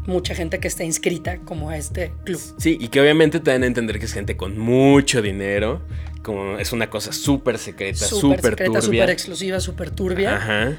mucha 0.07 0.35
gente 0.35 0.61
que 0.61 0.69
está 0.69 0.85
inscrita 0.85 1.39
como 1.39 1.71
a 1.71 1.77
este 1.77 2.13
club. 2.25 2.41
Sí, 2.59 2.77
y 2.81 2.89
que 2.89 3.01
obviamente 3.01 3.41
te 3.41 3.51
dan 3.51 3.63
a 3.63 3.67
entender 3.67 3.99
que 3.99 4.05
es 4.07 4.13
gente 4.13 4.37
con 4.37 4.59
mucho 4.59 5.23
dinero, 5.23 5.83
como 6.23 6.59
es 6.59 6.73
una 6.73 6.91
cosa 6.91 7.13
súper 7.13 7.59
secreta, 7.59 8.05
Súper 8.07 8.21
súper 8.21 8.41
secreta, 8.51 8.81
turbia. 8.81 9.03
súper 9.03 9.11
exclusiva, 9.11 9.61
súper 9.61 9.91
turbia. 9.91 10.37
Ajá. 10.37 10.77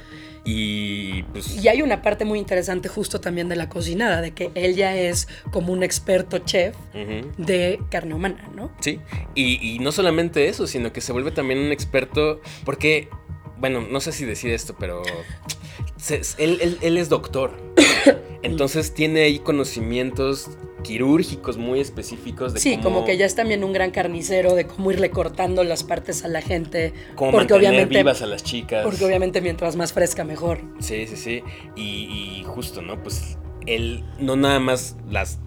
Y 0.47 1.23
pues 1.23 1.55
Y 1.63 1.67
hay 1.69 1.81
una 1.81 2.03
parte 2.03 2.23
muy 2.23 2.37
interesante 2.37 2.87
justo 2.87 3.19
también 3.19 3.49
de 3.49 3.55
la 3.55 3.67
cocinada, 3.67 4.21
de 4.21 4.31
que 4.31 4.51
él 4.53 4.75
ya 4.75 4.95
es 4.95 5.27
como 5.51 5.73
un 5.73 5.81
experto 5.81 6.37
chef 6.37 6.75
de 7.37 7.79
carne 7.89 8.13
humana, 8.13 8.47
¿no? 8.55 8.71
Sí, 8.79 8.99
y, 9.33 9.55
y 9.75 9.79
no 9.79 9.91
solamente 9.91 10.47
eso, 10.47 10.67
sino 10.67 10.93
que 10.93 11.01
se 11.01 11.11
vuelve 11.13 11.31
también 11.31 11.59
un 11.59 11.71
experto, 11.71 12.41
porque, 12.63 13.09
bueno, 13.57 13.81
no 13.81 13.99
sé 14.01 14.11
si 14.11 14.23
decir 14.25 14.51
esto, 14.51 14.75
pero 14.79 15.01
se- 15.97 16.21
él, 16.37 16.57
él- 16.61 16.77
él 16.81 16.97
es 16.97 17.09
doctor, 17.09 17.51
entonces 18.43 18.93
tiene 18.93 19.21
ahí 19.21 19.39
conocimientos 19.39 20.49
quirúrgicos 20.83 21.57
muy 21.57 21.79
específicos 21.79 22.53
de 22.53 22.59
Sí, 22.59 22.75
cómo, 22.77 22.83
como 22.97 23.05
que 23.05 23.17
ya 23.17 23.25
es 23.25 23.33
también 23.33 23.63
un 23.63 23.73
gran 23.73 23.89
carnicero 23.89 24.53
de 24.53 24.67
cómo 24.67 24.91
irle 24.91 25.09
cortando 25.09 25.63
las 25.63 25.83
partes 25.83 26.23
a 26.23 26.27
la 26.27 26.41
gente. 26.41 26.93
cómo 27.15 27.31
porque 27.31 27.53
mantener 27.53 27.71
obviamente, 27.71 27.97
vivas 27.97 28.21
a 28.21 28.27
las 28.27 28.43
chicas. 28.43 28.83
porque 28.83 29.03
obviamente 29.03 29.41
mientras 29.41 29.75
más 29.75 29.93
fresca 29.93 30.23
mejor. 30.23 30.59
Sí, 30.79 31.07
sí, 31.07 31.15
sí, 31.15 31.43
y, 31.75 31.81
y 32.39 32.43
justo, 32.45 32.83
¿no? 32.83 33.01
Pues 33.01 33.37
él 33.65 34.03
no 34.19 34.35
nada 34.35 34.59
más 34.59 34.95
las 35.09 35.39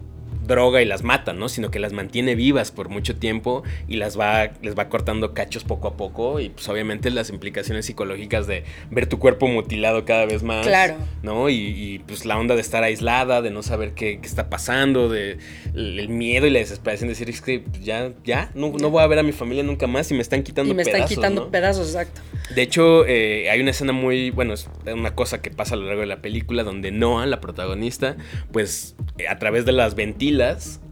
droga 0.49 0.81
y 0.81 0.85
las 0.85 1.03
mata, 1.03 1.31
¿no? 1.31 1.47
Sino 1.47 1.71
que 1.71 1.79
las 1.79 1.93
mantiene 1.93 2.35
vivas 2.35 2.71
por 2.71 2.89
mucho 2.89 3.15
tiempo 3.15 3.63
y 3.87 3.95
las 3.95 4.19
va, 4.19 4.51
les 4.61 4.77
va 4.77 4.89
cortando 4.89 5.33
cachos 5.33 5.63
poco 5.63 5.87
a 5.87 5.95
poco 5.95 6.41
y 6.41 6.49
pues 6.49 6.67
obviamente 6.67 7.09
las 7.11 7.29
implicaciones 7.29 7.85
psicológicas 7.85 8.47
de 8.47 8.65
ver 8.91 9.07
tu 9.07 9.19
cuerpo 9.19 9.47
mutilado 9.47 10.03
cada 10.03 10.25
vez 10.25 10.43
más. 10.43 10.67
Claro. 10.67 10.95
¿No? 11.23 11.49
Y, 11.49 11.55
y, 11.55 11.99
pues 11.99 12.25
la 12.25 12.37
onda 12.37 12.55
de 12.55 12.61
estar 12.61 12.83
aislada, 12.83 13.41
de 13.41 13.51
no 13.51 13.63
saber 13.63 13.93
qué, 13.93 14.19
qué 14.19 14.27
está 14.27 14.49
pasando, 14.49 15.07
de 15.07 15.37
el, 15.73 15.99
el 15.99 16.09
miedo 16.09 16.47
y 16.47 16.49
la 16.49 16.59
desesperación 16.59 17.07
de 17.07 17.13
decir, 17.13 17.29
es 17.29 17.41
que 17.41 17.63
ya, 17.81 18.11
ya, 18.25 18.51
no, 18.55 18.73
no 18.79 18.89
voy 18.89 19.03
a 19.03 19.07
ver 19.07 19.19
a 19.19 19.23
mi 19.23 19.31
familia 19.31 19.63
nunca 19.63 19.87
más 19.87 20.11
y 20.11 20.15
me 20.15 20.21
están 20.21 20.43
quitando 20.43 20.71
Y 20.71 20.75
me 20.75 20.81
están 20.81 20.95
pedazos, 20.95 21.15
quitando 21.15 21.41
¿no? 21.45 21.51
pedazos, 21.51 21.87
exacto. 21.87 22.21
De 22.53 22.61
hecho, 22.63 23.05
eh, 23.05 23.49
hay 23.49 23.61
una 23.61 23.71
escena 23.71 23.93
muy, 23.93 24.31
bueno, 24.31 24.53
es 24.53 24.67
una 24.91 25.13
cosa 25.13 25.41
que 25.41 25.51
pasa 25.51 25.75
a 25.75 25.77
lo 25.77 25.85
largo 25.85 26.01
de 26.01 26.07
la 26.07 26.21
película 26.21 26.63
donde 26.63 26.91
Noah, 26.91 27.27
la 27.27 27.39
protagonista, 27.39 28.17
pues 28.51 28.95
a 29.29 29.37
través 29.37 29.65
de 29.65 29.71
las 29.71 29.93
ventilas 29.93 30.38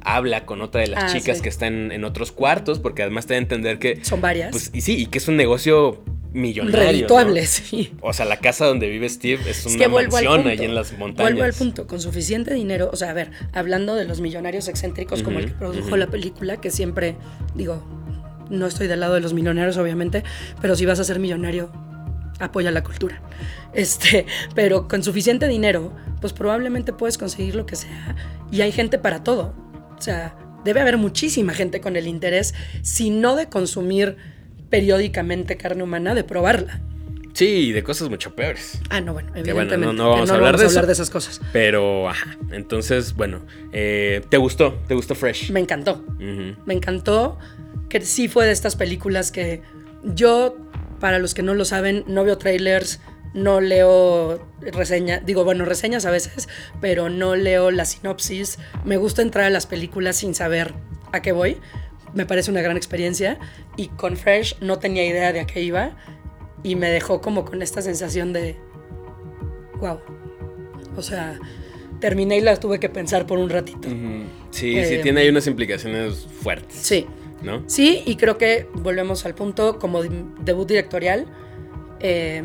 habla 0.02 0.46
con 0.46 0.62
otra 0.62 0.82
de 0.82 0.88
las 0.88 1.04
Ah, 1.06 1.08
chicas 1.18 1.38
sí. 1.38 1.44
que 1.44 1.50
están 1.50 1.92
en 1.92 2.04
otros 2.06 2.32
cuartos, 2.32 2.80
porque 2.80 3.02
además 3.04 3.26
te 3.26 3.34
da 3.34 3.40
a 3.40 3.42
entender 3.42 3.80
que, 3.80 4.04
Son 4.04 4.22
varias. 4.22 4.52
pues, 4.52 4.72
y 4.74 4.82
sí, 4.82 4.96
y 5.02 5.06
que 5.08 5.18
es 5.18 5.28
un 5.28 5.36
negocio 5.38 6.04
millonario. 6.34 6.80
¿no? 6.80 6.86
redituable, 6.92 7.46
sí. 7.48 7.94
O 8.02 8.14
sea, 8.14 8.26
la 8.26 8.38
casa 8.38 8.66
donde 8.66 8.88
vive 8.90 9.10
Steve 9.10 9.42
es 9.50 9.66
Es 9.66 9.76
una 9.76 9.78
que 9.86 9.88
mansión 9.90 10.34
punto. 10.44 10.50
ahí 10.50 10.60
en 10.66 10.76
las 10.76 10.98
montañas. 10.98 11.32
Vuelvo 11.34 11.44
al 11.46 11.54
punto, 11.54 11.88
con 11.88 12.00
suficiente 12.00 12.54
dinero, 12.54 12.90
o 12.92 12.96
sea, 12.96 13.10
a 13.10 13.14
ver, 13.14 13.32
hablando 13.54 13.96
de 13.96 14.06
los 14.06 14.22
millonarios 14.22 14.68
excéntricos 14.68 15.24
como 15.24 15.40
el 15.40 15.46
que 15.48 15.52
produjo 15.54 15.98
la 15.98 16.08
película, 16.08 16.58
que 16.58 16.70
siempre, 16.72 17.16
digo, 17.56 17.84
no 18.50 18.66
estoy 18.68 18.88
del 18.88 19.00
lado 19.02 19.16
de 19.16 19.20
los 19.22 19.34
millonarios, 19.34 19.78
obviamente, 19.78 20.24
pero 20.62 20.76
si 20.76 20.86
vas 20.86 21.00
a 21.00 21.04
ser 21.04 21.20
millonario, 21.20 21.72
apoya 22.40 22.72
la 22.72 22.84
cultura. 22.84 23.22
Este, 23.74 24.26
pero 24.56 24.88
con 24.88 25.04
suficiente 25.04 25.48
dinero, 25.48 25.94
pues 26.22 26.34
probablemente 26.34 26.94
puedes 26.94 27.18
conseguir 27.18 27.56
lo 27.56 27.66
que 27.66 27.76
sea. 27.76 28.16
Y 28.52 28.62
hay 28.62 28.72
gente 28.72 28.98
para 28.98 29.24
todo. 29.24 29.54
O 29.98 30.02
sea, 30.02 30.36
debe 30.64 30.82
haber 30.82 30.98
muchísima 30.98 31.54
gente 31.54 31.82
con 31.82 31.96
el 31.96 32.08
interés, 32.08 32.54
si 32.82 33.10
no 33.10 33.36
de 33.36 33.48
consumir 33.50 34.18
periódicamente 34.70 35.58
carne 35.58 35.84
humana, 35.84 36.14
de 36.14 36.24
probarla. 36.24 36.82
Sí, 37.34 37.72
de 37.72 37.84
cosas 37.84 38.10
mucho 38.10 38.34
peores. 38.36 38.80
Ah, 38.90 39.00
no, 39.00 39.14
bueno, 39.14 39.32
Que 39.32 39.42
evidentemente. 39.42 39.78
bueno, 39.78 39.94
no, 39.94 40.04
no 40.04 40.10
que 40.10 40.16
vamos 40.16 40.32
a 40.32 40.34
hablar 40.34 40.54
vamos 40.54 40.62
de 40.62 40.66
a 40.66 40.70
hablar 40.70 40.84
eso. 40.84 40.88
de 40.88 40.94
esas 40.94 41.10
cosas. 41.12 41.42
Pero, 41.54 42.10
ajá. 42.10 42.36
Entonces, 42.52 43.14
bueno, 43.16 43.42
eh, 43.72 44.22
¿te 44.30 44.38
gustó? 44.38 44.74
¿Te 44.88 44.96
gustó 44.96 45.14
Fresh? 45.14 45.52
Me 45.52 45.60
encantó. 45.60 46.04
Me 46.18 46.74
encantó 46.74 47.38
que 47.90 48.02
sí 48.02 48.28
fue 48.28 48.48
de 48.48 48.52
estas 48.52 48.76
películas 48.76 49.32
que 49.32 49.62
yo, 50.04 50.58
para 51.00 51.20
los 51.20 51.34
que 51.34 51.44
no 51.44 51.54
lo 51.54 51.66
saben, 51.66 52.04
no 52.08 52.24
veo 52.24 52.38
trailers, 52.38 53.00
no 53.34 53.62
leo 53.62 54.48
reseñas, 54.62 55.26
digo, 55.26 55.44
bueno, 55.44 55.66
reseñas 55.66 56.06
a 56.06 56.12
veces, 56.12 56.48
pero 56.82 57.10
no 57.10 57.36
leo 57.36 57.72
la 57.72 57.86
sinopsis. 57.86 58.58
Me 58.86 58.98
gusta 58.98 59.22
entrar 59.22 59.46
a 59.46 59.50
las 59.50 59.68
películas 59.68 60.18
sin 60.18 60.34
saber 60.34 60.74
a 61.12 61.22
qué 61.22 61.32
voy. 61.32 61.58
Me 62.14 62.26
parece 62.26 62.50
una 62.50 62.62
gran 62.62 62.78
experiencia. 62.78 63.38
Y 63.76 63.90
con 63.90 64.18
Fresh 64.18 64.58
no 64.62 64.80
tenía 64.80 65.06
idea 65.06 65.34
de 65.34 65.42
a 65.42 65.46
qué 65.46 65.62
iba. 65.62 65.96
Y 66.64 66.76
me 66.76 66.90
dejó 66.90 67.22
como 67.22 67.46
con 67.46 67.62
esta 67.62 67.82
sensación 67.82 68.34
de, 68.34 68.58
wow. 69.80 70.00
O 70.96 71.02
sea, 71.04 71.40
terminé 72.00 72.38
y 72.38 72.42
la 72.42 72.60
tuve 72.60 72.80
que 72.80 72.90
pensar 72.90 73.28
por 73.28 73.38
un 73.38 73.50
ratito. 73.50 73.88
Sí, 74.50 74.84
sí, 74.84 74.96
Eh, 74.96 75.00
tiene 75.04 75.22
ahí 75.22 75.30
unas 75.30 75.46
implicaciones 75.46 76.28
fuertes. 76.42 76.76
Sí. 76.82 77.06
¿No? 77.42 77.64
Sí, 77.68 78.02
y 78.06 78.16
creo 78.16 78.38
que 78.38 78.68
volvemos 78.74 79.26
al 79.26 79.36
punto 79.36 79.78
como 79.80 80.02
de- 80.04 80.24
debut 80.42 80.68
directorial, 80.68 81.26
eh, 82.00 82.44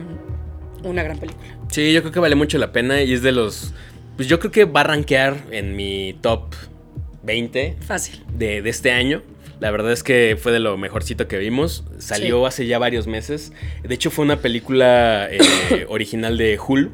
una 0.84 1.03
gran 1.03 1.18
película. 1.18 1.47
Sí, 1.70 1.93
yo 1.93 2.01
creo 2.03 2.12
que 2.12 2.20
vale 2.20 2.34
mucho 2.34 2.59
la 2.59 2.72
pena 2.72 3.03
y 3.03 3.12
es 3.12 3.22
de 3.22 3.32
los... 3.32 3.72
Pues 4.16 4.28
yo 4.28 4.38
creo 4.38 4.53
que 4.53 4.64
va 4.66 4.80
a 4.80 4.84
rankear 4.84 5.38
en 5.51 5.74
mi 5.74 6.14
top 6.20 6.55
20 7.22 7.76
Fácil. 7.80 8.22
de, 8.36 8.61
de 8.62 8.70
este 8.70 8.93
año. 8.93 9.22
La 9.61 9.70
verdad 9.70 9.93
es 9.93 10.03
que 10.03 10.36
fue 10.40 10.53
de 10.53 10.59
lo 10.59 10.76
mejorcito 10.76 11.28
que 11.28 11.38
vimos. 11.38 11.84
Salió 11.99 12.40
Sí. 12.40 12.47
hace 12.47 12.66
ya 12.66 12.78
varios 12.78 13.07
meses. 13.07 13.53
De 13.82 13.95
hecho, 13.95 14.11
fue 14.11 14.24
una 14.24 14.40
película 14.40 15.28
eh, 15.30 15.86
original 15.88 16.36
de 16.36 16.59
Hulu, 16.59 16.90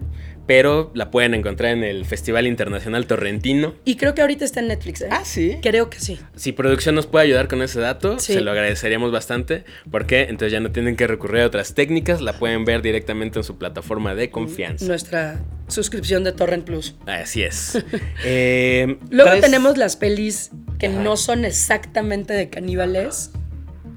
pero 0.49 0.91
la 0.95 1.11
pueden 1.13 1.35
encontrar 1.35 1.71
en 1.73 1.85
el 1.85 2.05
Festival 2.07 2.47
Internacional 2.49 3.07
Torrentino. 3.07 3.75
Y 3.85 3.97
creo 3.97 4.15
que 4.15 4.23
ahorita 4.23 4.45
está 4.45 4.59
en 4.61 4.69
Netflix, 4.69 5.03
¿eh? 5.03 5.09
sí. 5.23 5.59
Creo 5.63 5.91
que 5.91 6.01
sí. 6.01 6.19
Si 6.35 6.51
producción 6.53 6.95
nos 6.97 7.07
puede 7.07 7.27
ayudar 7.27 7.47
con 7.49 7.63
ese 7.63 7.79
dato, 7.79 8.19
Sí. 8.19 8.33
se 8.33 8.41
lo 8.41 8.51
agradeceríamos 8.51 9.13
bastante, 9.13 9.65
porque 9.91 10.23
entonces 10.23 10.51
ya 10.51 10.59
no 10.61 10.73
tienen 10.73 10.97
que 10.97 11.07
recurrir 11.07 11.43
a 11.43 11.47
otras 11.47 11.75
técnicas, 11.75 12.21
la 12.23 12.33
pueden 12.39 12.65
ver 12.65 12.81
directamente 12.83 13.39
en 13.39 13.45
su 13.45 13.59
plataforma 13.59 14.15
de 14.15 14.31
confianza. 14.31 14.87
Nuestra 14.87 15.39
suscripción 15.69 16.25
de 16.25 16.33
Torrent 16.33 16.65
Plus. 16.65 16.97
Así 17.07 17.43
es. 17.43 17.85
Eh, 18.25 18.97
Luego 19.11 19.31
¿traes- 19.31 19.41
tenemos 19.43 19.77
las 19.77 19.97
pelis 19.97 20.51
que 20.79 20.87
Ajá. 20.87 21.03
no 21.03 21.17
son 21.19 21.45
exactamente 21.45 22.33
de 22.33 22.49
caníbales. 22.49 23.33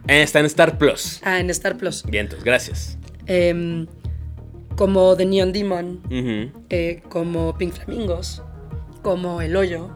Eh, 0.10 0.22
está 0.22 0.40
en 0.42 0.48
Star 0.48 0.78
Plus. 0.78 1.22
Ah, 1.24 1.40
en 1.40 1.50
Star 1.50 1.78
Plus. 1.78 2.04
Vientos, 2.04 2.44
gracias. 2.44 2.98
Em, 3.26 3.88
como 4.76 5.16
The 5.16 5.26
Neon 5.26 5.52
Demon, 5.54 6.02
eh, 6.70 7.02
como 7.10 7.58
Pink 7.58 7.74
Flamingos, 7.74 8.42
como 9.02 9.42
El 9.42 9.56
Hoyo. 9.56 9.90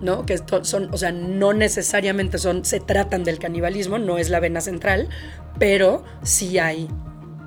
¿no? 0.00 0.24
Que 0.26 0.38
son, 0.62 0.88
o 0.92 0.96
sea, 0.96 1.12
no 1.12 1.52
necesariamente 1.52 2.38
son, 2.38 2.64
se 2.64 2.80
tratan 2.80 3.24
del 3.24 3.38
canibalismo, 3.38 3.98
no 3.98 4.18
es 4.18 4.28
la 4.30 4.40
vena 4.40 4.60
central, 4.60 5.08
pero 5.58 6.04
sí 6.22 6.58
hay 6.58 6.88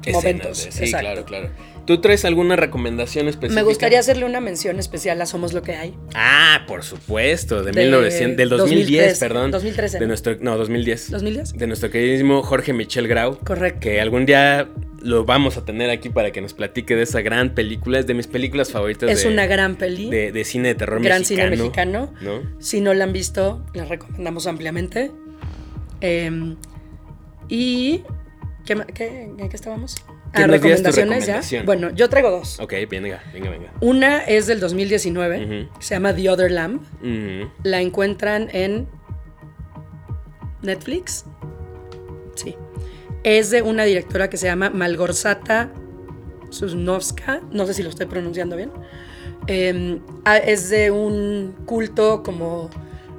Escenas 0.02 0.16
momentos. 0.16 0.66
de- 0.66 0.72
sí, 0.72 0.84
exacto. 0.86 1.06
claro, 1.06 1.26
claro. 1.26 1.50
¿Tú 1.86 2.02
traes 2.02 2.26
alguna 2.26 2.56
recomendación 2.56 3.28
específica? 3.28 3.62
Me 3.62 3.64
gustaría 3.64 4.00
hacerle 4.00 4.26
una 4.26 4.40
mención 4.42 4.80
especial 4.80 5.22
a 5.22 5.26
Somos 5.26 5.54
lo 5.54 5.62
que 5.62 5.76
hay. 5.76 5.96
Ah, 6.16 6.64
por 6.68 6.84
supuesto, 6.84 7.62
de, 7.64 7.72
De 7.72 7.84
1900, 7.84 8.38
del 8.38 8.50
2010, 8.50 8.80
2013, 9.20 9.20
perdón. 9.20 9.52
2013, 9.52 10.00
De 10.00 10.08
nuestro, 10.08 10.36
no, 10.42 10.58
2010. 10.58 11.12
¿2010? 11.14 11.54
De 11.54 11.68
nuestro 11.68 11.92
queridísimo 11.92 12.42
Jorge 12.42 12.74
Michel 12.74 13.08
Grau. 13.08 13.38
Correcto. 13.44 13.82
Que 13.82 14.02
algún 14.02 14.26
día 14.26 14.68
lo 15.02 15.26
vamos 15.26 15.58
a 15.58 15.66
tener 15.66 15.92
aquí 15.92 16.10
para 16.10 16.32
que 16.32 16.42
nos 16.42 16.54
platique 16.56 16.96
de 16.96 17.04
esa 17.04 17.22
gran 17.22 17.54
película. 17.54 18.00
Es 18.00 18.08
de 18.08 18.16
mis 18.16 18.26
películas 18.26 18.72
favoritas 18.72 19.08
Es 19.12 19.22
de, 19.24 19.30
una 19.30 19.46
gran 19.46 19.76
peli, 19.76 20.10
de, 20.10 20.32
de 20.32 20.44
cine 20.44 20.70
de 20.70 20.76
terror 20.76 21.00
gran 21.04 21.20
mexicano. 21.20 21.50
cine 21.52 21.58
mexicano. 21.64 22.14
¿No? 22.22 22.42
Si 22.60 22.82
no 22.82 22.96
la 22.96 23.04
han 23.04 23.14
visto, 23.14 23.64
la 23.76 23.86
recomendamos 23.86 24.48
ampliamente. 24.48 25.12
Em, 26.02 26.56
y... 27.48 28.02
¿qué, 28.66 28.76
qué- 28.96 29.30
¿En 29.38 29.50
qué 29.50 29.56
estábamos? 29.56 29.96
¿Qué 30.36 30.44
Ah, 30.44 30.48
nos 30.48 30.62
dirías 30.62 30.82
tu 30.84 30.90
recomendaciones 30.92 31.50
ya. 31.50 31.64
Bueno, 31.64 31.90
yo 31.92 32.10
traigo 32.10 32.30
dos. 32.32 32.60
Ok, 32.60 32.74
venga, 32.90 33.24
venga, 33.34 33.50
venga. 33.50 33.72
Una 33.82 34.20
es 34.20 34.48
del 34.48 34.60
2019, 34.60 35.46
Ujú. 35.68 35.70
se 35.82 35.96
llama 35.96 36.14
The 36.14 36.30
Other 36.30 36.52
Lamb. 36.52 36.82
La 37.64 37.82
encuentran 37.82 38.50
en 38.52 38.88
Netflix. 40.62 41.26
Sí. 42.36 42.56
Es 43.24 43.50
de 43.50 43.62
una 43.62 43.84
directora 43.86 44.30
que 44.30 44.38
se 44.38 44.48
llama 44.48 44.70
Malgorzata 44.70 45.72
Susnovska. 46.50 47.42
No 47.52 47.66
sé 47.66 47.74
si 47.74 47.84
lo 47.84 47.90
estoy 47.90 48.06
pronunciando 48.06 48.56
bien. 48.56 48.72
Eh, 49.48 50.00
ah, 50.26 50.38
es 50.38 50.70
de 50.70 50.92
un 50.92 51.56
culto 51.66 52.24
como 52.24 52.70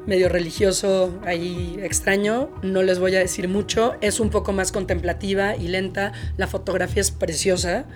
medio 0.06 0.28
religioso 0.28 1.20
ahí 1.24 1.78
extraño. 1.82 2.50
No 2.62 2.82
les 2.82 2.98
voy 2.98 3.14
a 3.16 3.18
decir 3.18 3.48
mucho. 3.48 3.94
Es 4.00 4.20
un 4.20 4.30
poco 4.30 4.52
más 4.52 4.72
contemplativa 4.72 5.56
y 5.56 5.68
lenta. 5.68 6.12
La 6.36 6.46
fotografía 6.46 7.00
es 7.00 7.10
preciosa. 7.10 7.86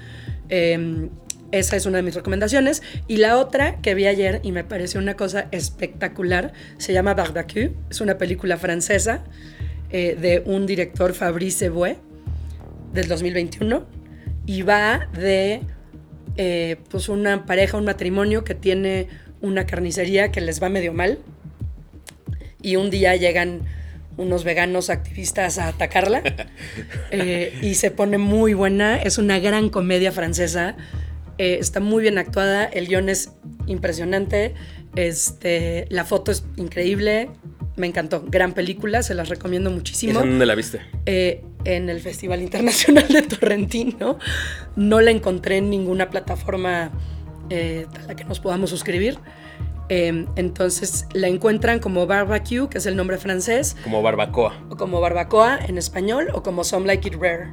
Eh, 0.48 1.08
esa 1.52 1.76
es 1.76 1.86
una 1.86 1.98
de 1.98 2.02
mis 2.02 2.14
recomendaciones. 2.14 2.82
Y 3.08 3.16
la 3.16 3.38
otra 3.38 3.80
que 3.80 3.94
vi 3.94 4.06
ayer 4.06 4.40
y 4.42 4.52
me 4.52 4.64
pareció 4.64 5.00
una 5.00 5.14
cosa 5.14 5.48
espectacular 5.50 6.52
se 6.78 6.92
llama 6.92 7.14
Barbecue. 7.14 7.72
Es 7.90 8.00
una 8.00 8.18
película 8.18 8.56
francesa 8.56 9.24
eh, 9.90 10.16
de 10.20 10.42
un 10.46 10.66
director 10.66 11.12
Fabrice 11.12 11.66
Eboué 11.66 11.98
del 12.92 13.08
2021 13.08 13.84
y 14.46 14.62
va 14.62 15.08
de 15.12 15.62
eh, 16.36 16.76
pues 16.88 17.08
una 17.08 17.46
pareja, 17.46 17.76
un 17.76 17.84
matrimonio 17.84 18.44
que 18.44 18.54
tiene 18.54 19.08
una 19.40 19.66
carnicería 19.66 20.30
que 20.30 20.40
les 20.40 20.62
va 20.62 20.68
medio 20.68 20.92
mal 20.92 21.18
y 22.62 22.76
un 22.76 22.90
día 22.90 23.16
llegan 23.16 23.62
unos 24.16 24.44
veganos 24.44 24.90
activistas 24.90 25.58
a 25.58 25.68
atacarla 25.68 26.22
eh, 27.10 27.58
y 27.62 27.74
se 27.74 27.90
pone 27.90 28.18
muy 28.18 28.54
buena, 28.54 28.96
es 28.96 29.18
una 29.18 29.38
gran 29.38 29.70
comedia 29.70 30.12
francesa, 30.12 30.76
eh, 31.38 31.56
está 31.60 31.80
muy 31.80 32.02
bien 32.02 32.18
actuada, 32.18 32.64
el 32.64 32.88
guion 32.88 33.08
es 33.08 33.32
impresionante, 33.66 34.54
este, 34.94 35.86
la 35.88 36.04
foto 36.04 36.32
es 36.32 36.44
increíble, 36.56 37.30
me 37.76 37.86
encantó, 37.86 38.22
gran 38.26 38.52
película, 38.52 39.02
se 39.02 39.14
las 39.14 39.28
recomiendo 39.28 39.70
muchísimo 39.70 40.12
¿Esa 40.12 40.20
dónde 40.20 40.44
la 40.44 40.54
viste? 40.54 40.80
eh, 41.06 41.42
en 41.64 41.88
el 41.88 42.00
Festival 42.00 42.42
Internacional 42.42 43.08
de 43.08 43.22
Torrentino. 43.22 44.18
No 44.76 45.00
la 45.00 45.10
encontré 45.10 45.58
en 45.58 45.70
ninguna 45.70 46.10
plataforma 46.10 46.90
a 47.50 48.06
la 48.06 48.16
que 48.16 48.24
nos 48.24 48.40
podamos 48.40 48.70
suscribir. 48.70 49.18
Eh, 49.92 50.24
entonces 50.36 51.06
la 51.12 51.26
encuentran 51.26 51.80
como 51.80 52.06
Barbecue, 52.06 52.68
que 52.70 52.78
es 52.78 52.86
el 52.86 52.94
nombre 52.96 53.18
francés, 53.18 53.76
Como 53.82 54.00
barbacoa. 54.02 54.54
o 54.70 54.76
como 54.76 55.00
Barbacoa 55.00 55.58
en 55.66 55.78
español, 55.78 56.28
o 56.32 56.42
como 56.44 56.62
Some 56.64 56.86
Like 56.86 57.08
It 57.08 57.14
Rare 57.14 57.48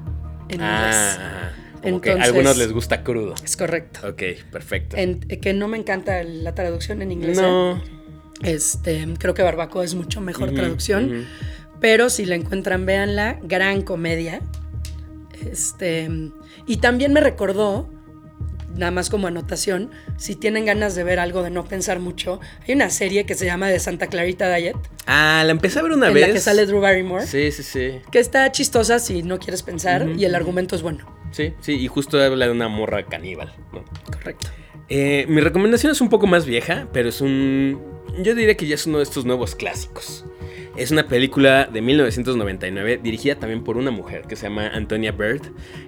en 0.49 0.61
inglés. 0.61 1.17
Ah, 1.19 1.51
como 1.81 1.99
que 1.99 2.09
a 2.09 2.13
Entonces- 2.13 2.23
algunos 2.33 2.57
les 2.57 2.71
gusta 2.71 3.03
crudo. 3.03 3.33
Es 3.43 3.57
correcto. 3.57 4.07
Ok, 4.07 4.21
perfecto. 4.51 4.95
En- 4.97 5.25
eh, 5.29 5.39
que 5.39 5.53
no 5.53 5.67
me 5.67 5.77
encanta 5.77 6.23
la 6.23 6.53
traducción 6.53 7.01
en 7.01 7.11
inglés. 7.11 7.39
¿eh? 7.39 7.41
no. 7.41 7.81
Este, 8.43 9.07
creo 9.17 9.33
que 9.33 9.41
Barbacoa 9.41 9.83
es 9.83 9.95
mucho 9.95 10.21
mejor 10.21 10.51
traducción. 10.53 11.25
Pero 11.79 12.11
si 12.11 12.25
la 12.25 12.35
encuentran, 12.35 12.85
véanla. 12.85 13.39
Gran 13.41 13.81
comedia. 13.81 14.41
Este. 15.49 16.07
Y 16.67 16.77
también 16.77 17.13
me 17.13 17.19
recordó, 17.21 17.89
nada 18.77 18.91
más 18.91 19.09
como 19.09 19.27
anotación, 19.27 19.91
si 20.17 20.35
tienen 20.35 20.65
ganas 20.65 20.95
de 20.95 21.03
ver 21.03 21.19
algo 21.19 21.43
de 21.43 21.49
no 21.49 21.65
pensar 21.65 21.99
mucho, 21.99 22.39
hay 22.67 22.73
una 22.75 22.89
serie 22.89 23.25
que 23.25 23.35
se 23.35 23.45
llama 23.45 23.67
The 23.69 23.79
Santa 23.79 24.07
Clarita 24.07 24.53
Diet, 24.55 24.75
Ah, 25.05 25.41
la 25.45 25.51
empecé 25.51 25.79
a 25.79 25.81
ver 25.83 25.91
una 25.93 26.07
en 26.09 26.13
vez. 26.13 26.27
la 26.27 26.33
que 26.33 26.39
sale 26.39 26.65
Drew 26.65 26.81
Barrymore, 26.81 27.25
Sí, 27.25 27.51
sí, 27.51 27.63
sí. 27.63 27.99
que 28.11 28.19
está 28.19 28.51
chistosa 28.51 28.99
si 28.99 29.23
no 29.23 29.39
quieres 29.39 29.63
pensar 29.63 30.07
y 30.17 30.25
el 30.25 30.35
argumento 30.35 30.75
es 30.75 30.81
bueno. 30.81 31.05
Sí, 31.31 31.53
sí, 31.61 31.73
y 31.73 31.87
justo 31.87 32.21
habla 32.21 32.45
de 32.45 32.51
una 32.51 32.67
morra 32.69 33.03
caníbal, 33.05 33.53
¿no? 33.73 33.83
Correcto. 34.11 34.47
Eh, 34.89 35.25
mi 35.27 35.41
recomendación 35.41 35.91
es 35.91 35.99
un 35.99 36.09
poco 36.09 36.27
más 36.27 36.45
vieja, 36.45 36.87
pero 36.93 37.09
es 37.09 37.19
un. 37.19 37.81
Yo 38.21 38.33
diría 38.35 38.55
que 38.55 38.65
ya 38.67 38.75
es 38.75 38.85
uno 38.87 38.97
de 38.99 39.03
estos 39.03 39.25
nuevos 39.25 39.53
clásicos. 39.55 40.23
Es 40.77 40.91
una 40.91 41.07
película 41.07 41.65
de 41.65 41.81
1999 41.81 42.99
dirigida 43.01 43.35
también 43.35 43.63
por 43.63 43.77
una 43.77 43.89
mujer 43.89 44.23
que 44.27 44.35
se 44.35 44.43
llama 44.43 44.67
Antonia 44.67 45.11
Bird, 45.11 45.41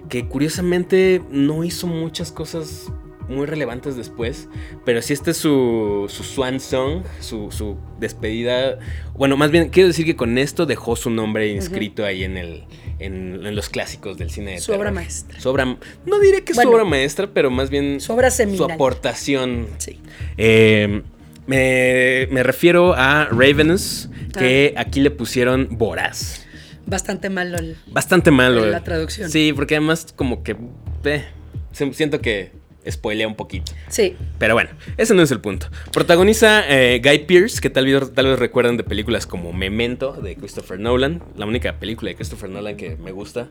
que 0.08 0.26
curiosamente 0.26 1.22
no 1.30 1.62
hizo 1.62 1.86
muchas 1.86 2.32
cosas 2.32 2.90
muy 3.28 3.46
relevantes 3.46 3.96
después, 3.96 4.48
pero 4.84 5.00
sí 5.00 5.12
este 5.12 5.30
es 5.30 5.36
su, 5.36 6.06
su 6.08 6.24
swan 6.24 6.58
song, 6.58 7.04
su, 7.20 7.52
su, 7.52 7.76
despedida. 8.00 8.80
Bueno, 9.14 9.36
más 9.36 9.52
bien 9.52 9.68
quiero 9.68 9.86
decir 9.86 10.04
que 10.04 10.16
con 10.16 10.36
esto 10.36 10.66
dejó 10.66 10.96
su 10.96 11.08
nombre 11.08 11.48
inscrito 11.48 12.04
ahí 12.04 12.24
en 12.24 12.36
el 12.36 12.64
en, 12.98 13.54
los 13.54 13.68
clásicos 13.68 14.18
del 14.18 14.30
cine 14.30 14.52
de 14.52 14.60
Su 14.60 14.72
obra 14.72 14.90
maestra. 14.90 15.40
Su 15.40 15.48
obra, 15.48 15.64
no 16.04 16.18
diré 16.18 16.42
que 16.42 16.52
es 16.52 16.58
su 16.58 16.68
obra 16.68 16.84
maestra, 16.84 17.28
pero 17.32 17.50
más 17.50 17.70
bien 17.70 18.00
su, 18.00 18.12
obra 18.12 18.30
su 18.32 18.64
aportación. 18.64 19.68
Sí. 19.78 20.00
Eh, 20.36 21.02
me, 21.50 22.28
me, 22.30 22.44
refiero 22.44 22.94
a 22.94 23.24
Ravenous, 23.24 24.08
que 24.38 24.72
ah. 24.76 24.82
aquí 24.82 25.00
le 25.00 25.10
pusieron 25.10 25.66
Voraz. 25.72 26.46
Bastante 26.86 27.28
malo. 27.28 27.58
Bastante 27.88 28.30
malo. 28.30 28.64
La 28.66 28.84
traducción. 28.84 29.30
Sí, 29.30 29.52
porque 29.52 29.74
además 29.74 30.12
como 30.14 30.44
que... 30.44 30.56
Eh, 31.04 31.24
siento 31.72 32.20
que 32.20 32.52
spoilea 32.88 33.26
un 33.26 33.34
poquito. 33.34 33.72
Sí. 33.88 34.16
Pero 34.38 34.54
bueno, 34.54 34.70
ese 34.96 35.14
no 35.14 35.22
es 35.22 35.30
el 35.30 35.40
punto. 35.40 35.68
Protagoniza 35.92 36.64
eh, 36.68 37.00
Guy 37.02 37.20
Pearce, 37.20 37.60
que 37.60 37.70
tal 37.70 37.86
vez, 37.86 38.12
tal 38.12 38.26
vez 38.26 38.38
recuerdan 38.38 38.76
de 38.76 38.84
películas 38.84 39.26
como 39.26 39.52
Memento 39.52 40.12
de 40.12 40.36
Christopher 40.36 40.78
Nolan, 40.78 41.22
la 41.36 41.46
única 41.46 41.78
película 41.78 42.10
de 42.10 42.16
Christopher 42.16 42.50
Nolan 42.50 42.76
que 42.76 42.96
me 42.96 43.12
gusta. 43.12 43.48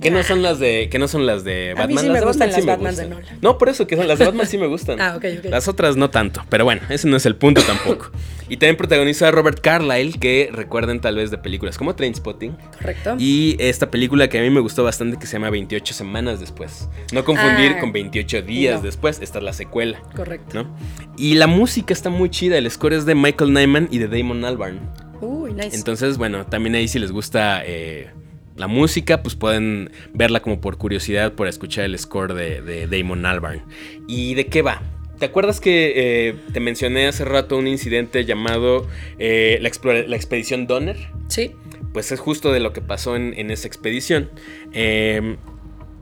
Que 0.00 0.10
no 0.10 0.22
son 0.24 0.42
las 0.42 0.58
de, 0.58 0.88
que 0.90 0.98
no 0.98 1.06
son 1.06 1.24
las 1.24 1.44
de 1.44 1.74
Batman. 1.76 1.84
A 1.84 1.86
mí 1.86 1.98
sí 1.98 2.06
las 2.08 2.20
me 2.20 2.26
gustan 2.26 2.50
las 2.50 2.66
Batman 2.66 2.96
de 2.96 3.08
Nolan. 3.08 3.38
No, 3.40 3.58
por 3.58 3.68
eso 3.68 3.86
que 3.86 3.96
son 3.96 4.08
las 4.08 4.18
de 4.18 4.24
Batman 4.24 4.46
sí 4.46 4.58
me 4.58 4.66
gustan. 4.66 5.00
ah, 5.00 5.14
ok, 5.16 5.24
ok. 5.38 5.44
Las 5.50 5.68
otras 5.68 5.96
no 5.96 6.10
tanto. 6.10 6.44
Pero 6.48 6.64
bueno, 6.64 6.82
ese 6.88 7.06
no 7.06 7.16
es 7.16 7.26
el 7.26 7.36
punto 7.36 7.62
tampoco. 7.62 8.10
y 8.48 8.56
también 8.56 8.76
protagoniza 8.76 9.28
a 9.28 9.30
Robert 9.30 9.60
Carlyle, 9.60 10.18
que 10.18 10.50
recuerden 10.52 11.00
tal 11.00 11.16
vez 11.16 11.30
de 11.30 11.38
películas 11.38 11.78
como 11.78 11.94
Trainspotting. 11.94 12.56
Correcto. 12.78 13.16
Y 13.18 13.56
esta 13.58 13.90
película 13.90 14.28
que 14.28 14.38
a 14.38 14.42
mí 14.42 14.50
me 14.50 14.60
gustó 14.60 14.84
bastante 14.84 15.18
que 15.18 15.26
se 15.26 15.34
llama 15.34 15.50
28 15.50 15.94
semanas 15.94 16.40
después. 16.40 16.88
No 17.12 17.24
confundir 17.24 17.74
ah, 17.76 17.80
con 17.80 17.92
28 17.92 18.42
días 18.42 18.82
después. 18.82 19.20
Esta 19.20 19.38
es 19.38 19.44
la 19.44 19.52
secuela. 19.52 20.00
Correcto. 20.14 20.66
Y 21.16 21.34
la 21.34 21.46
música 21.46 21.92
está 21.94 22.10
muy 22.10 22.30
chida. 22.30 22.58
El 22.58 22.70
score 22.70 22.94
es 22.94 23.06
de 23.06 23.14
Michael 23.14 23.52
Nyman 23.52 23.88
y 23.90 23.98
de 23.98 24.08
Damon 24.08 24.44
Albarn. 24.44 24.80
Uy, 25.20 25.54
nice. 25.54 25.76
Entonces, 25.76 26.18
bueno, 26.18 26.46
también 26.46 26.74
ahí 26.74 26.88
si 26.88 26.98
les 26.98 27.12
gusta... 27.12 27.62
Eh, 27.64 28.10
la 28.56 28.68
música, 28.68 29.22
pues 29.22 29.34
pueden 29.34 29.90
verla 30.12 30.40
como 30.40 30.60
por 30.60 30.78
curiosidad, 30.78 31.32
por 31.32 31.48
escuchar 31.48 31.84
el 31.86 31.98
score 31.98 32.34
de, 32.34 32.86
Damon 32.86 33.26
Albarn. 33.26 33.62
¿Y 34.06 34.34
de 34.34 34.46
qué 34.46 34.62
va? 34.62 34.80
¿Te 35.18 35.26
acuerdas 35.26 35.60
que 35.60 35.92
eh, 36.28 36.34
te 36.52 36.60
mencioné 36.60 37.06
hace 37.06 37.24
rato 37.24 37.56
un 37.56 37.66
incidente 37.66 38.24
llamado 38.24 38.86
eh, 39.18 39.58
la, 39.60 39.68
expedición 40.16 40.66
Donner? 40.66 40.96
Sí. 41.28 41.54
Pues 41.92 42.10
es 42.10 42.20
justo 42.20 42.52
de 42.52 42.60
lo 42.60 42.72
que 42.72 42.80
pasó 42.80 43.14
en, 43.16 43.50
esa 43.50 43.68
expedición. 43.68 44.30
Em, 44.72 45.36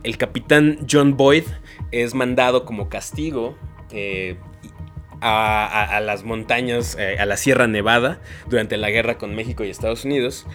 el 0.03 0.17
capitán 0.17 0.79
John 0.91 1.17
Boyd 1.17 1.45
es 1.91 2.15
mandado 2.15 2.65
como 2.65 2.89
castigo 2.89 3.57
eh, 3.91 4.37
a, 5.21 6.01
las 6.03 6.25
montañas, 6.25 6.97
a 6.97 7.27
la 7.27 7.37
Sierra 7.37 7.67
Nevada, 7.69 8.21
durante 8.49 8.77
la 8.77 8.91
guerra 8.91 9.19
con 9.19 9.37
México 9.37 9.63
y 9.63 9.71
Estados 9.71 10.05
Unidos, 10.05 10.47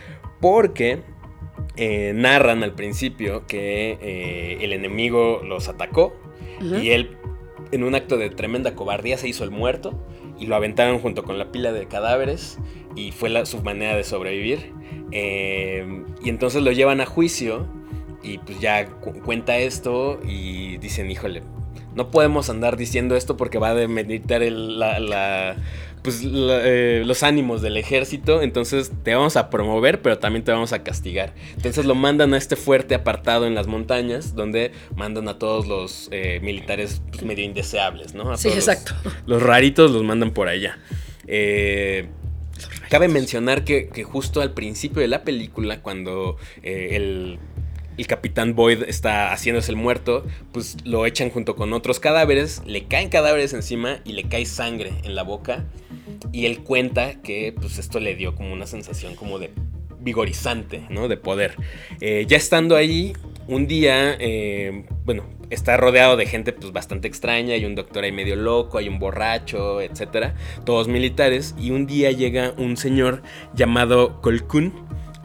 porque 0.42 1.04
eh, 1.80 2.12
narran 2.16 2.64
al 2.64 2.74
principio 2.74 3.46
que 3.46 4.00
eh, 4.02 4.58
el 4.62 4.74
enemigo 4.74 5.44
los 5.44 5.70
atacó 5.70 6.20
y 6.60 6.90
él, 6.90 7.18
en 7.72 7.84
un 7.84 7.96
acto 7.96 8.18
de 8.18 8.30
tremenda 8.30 8.76
cobardía, 8.76 9.18
se 9.18 9.28
hizo 9.28 9.44
el 9.44 9.52
muerto 9.52 10.00
y 10.40 10.46
lo 10.46 10.56
aventaron 10.56 11.00
junto 11.00 11.24
con 11.24 11.38
la 11.38 11.52
pila 11.52 11.72
de 11.72 11.88
cadáveres 11.88 12.60
y 12.96 13.12
fue 13.12 13.46
su 13.46 13.62
manera 13.62 13.96
de 13.96 14.04
sobrevivir. 14.04 14.74
Eh, 15.12 16.04
y 16.24 16.30
entonces 16.30 16.62
lo 16.64 16.72
llevan 16.72 17.02
a 17.02 17.06
juicio 17.06 17.68
y 18.24 18.40
pues 18.40 18.60
ya 18.60 18.88
cuenta 19.26 19.58
esto 19.58 20.20
y 20.28 20.78
dicen, 20.78 21.10
híjole, 21.10 21.44
no 21.96 22.12
podemos 22.12 22.50
andar 22.50 22.78
diciendo 22.78 23.16
esto 23.16 23.38
porque 23.38 23.58
va 23.58 23.70
a 23.70 23.76
demeritar 23.76 24.42
la 24.42 25.56
pues, 26.08 26.22
eh, 26.24 27.04
los 27.06 27.22
ánimos 27.22 27.62
del 27.62 27.76
ejército, 27.76 28.42
entonces 28.42 28.94
te 29.04 29.14
vamos 29.14 29.36
a 29.36 29.50
promover, 29.50 30.02
pero 30.02 30.18
también 30.18 30.46
te 30.46 30.54
vamos 30.54 30.72
a 30.72 30.82
castigar. 30.82 31.34
Entonces 31.58 31.84
lo 31.84 31.96
mandan 31.96 32.34
a 32.34 32.38
este 32.38 32.56
fuerte 32.56 32.96
apartado 32.96 33.46
en 33.46 33.54
las 33.54 33.68
montañas, 33.68 34.34
donde 34.34 34.72
mandan 34.96 35.28
a 35.28 35.38
todos 35.38 35.68
los 35.68 36.08
eh, 36.14 36.40
militares 36.42 37.02
pues, 37.12 37.24
medio 37.24 37.44
indeseables, 37.44 38.14
¿no? 38.14 38.38
sí, 38.38 38.48
exacto. 38.48 38.94
Los, 39.26 39.44
raritos 39.44 39.92
los 39.92 40.02
mandan 40.06 40.32
por 40.32 40.48
allá. 40.48 40.80
Eh, 41.28 42.08
cabe 42.90 43.10
mencionar 43.10 43.66
que, 43.66 43.90
que, 43.90 44.06
justo 44.06 44.40
al 44.40 44.54
principio 44.54 45.02
de 45.02 45.10
la 45.10 45.26
película, 45.26 45.82
cuando 45.82 46.38
el 46.64 47.38
el 47.98 48.08
capitán 48.08 48.56
Boyd 48.56 48.84
está 48.84 49.32
haciéndose 49.32 49.72
el 49.72 49.78
muerto, 49.78 50.26
pues 50.52 50.78
lo 50.86 51.06
echan 51.06 51.30
junto 51.30 51.56
con 51.56 51.74
otros 51.74 52.00
cadáveres, 52.00 52.62
le 52.66 52.86
caen 52.86 53.10
cadáveres 53.10 53.54
encima 53.54 54.00
y 54.06 54.14
le 54.14 54.24
cae 54.24 54.46
sangre 54.46 54.94
en 55.04 55.16
la 55.16 55.24
boca. 55.24 55.66
Y 56.32 56.46
él 56.46 56.64
cuenta 56.64 57.22
que 57.22 57.54
pues 57.60 57.78
esto 57.78 58.00
le 58.00 58.16
dio 58.16 58.36
como 58.36 58.54
una 58.54 58.68
sensación 58.68 59.16
como 59.16 59.40
de 59.40 59.52
vigorizante, 60.00 60.86
¿no? 60.90 61.08
De 61.08 61.18
poder. 61.18 61.56
Eh, 62.00 62.26
ya 62.28 62.38
estando 62.38 62.76
ahí, 62.76 63.14
un 63.48 63.68
día, 63.68 64.16
eh, 64.20 64.86
bueno, 65.06 65.24
está 65.50 65.78
rodeado 65.78 66.18
de 66.18 66.26
gente 66.26 66.54
pues 66.54 66.72
bastante 66.72 67.08
extraña, 67.08 67.54
hay 67.54 67.66
un 67.66 67.76
doctor 67.76 68.04
ahí 68.04 68.12
medio 68.12 68.36
loco, 68.36 68.78
hay 68.78 68.90
un 68.90 69.00
borracho, 69.00 69.82
etcétera, 69.82 70.36
todos 70.66 70.88
militares, 70.88 71.56
y 71.58 71.72
un 71.72 71.88
día 71.88 72.12
llega 72.12 72.54
un 72.58 72.78
señor 72.78 73.22
llamado 73.54 74.22
Colcún, 74.22 74.74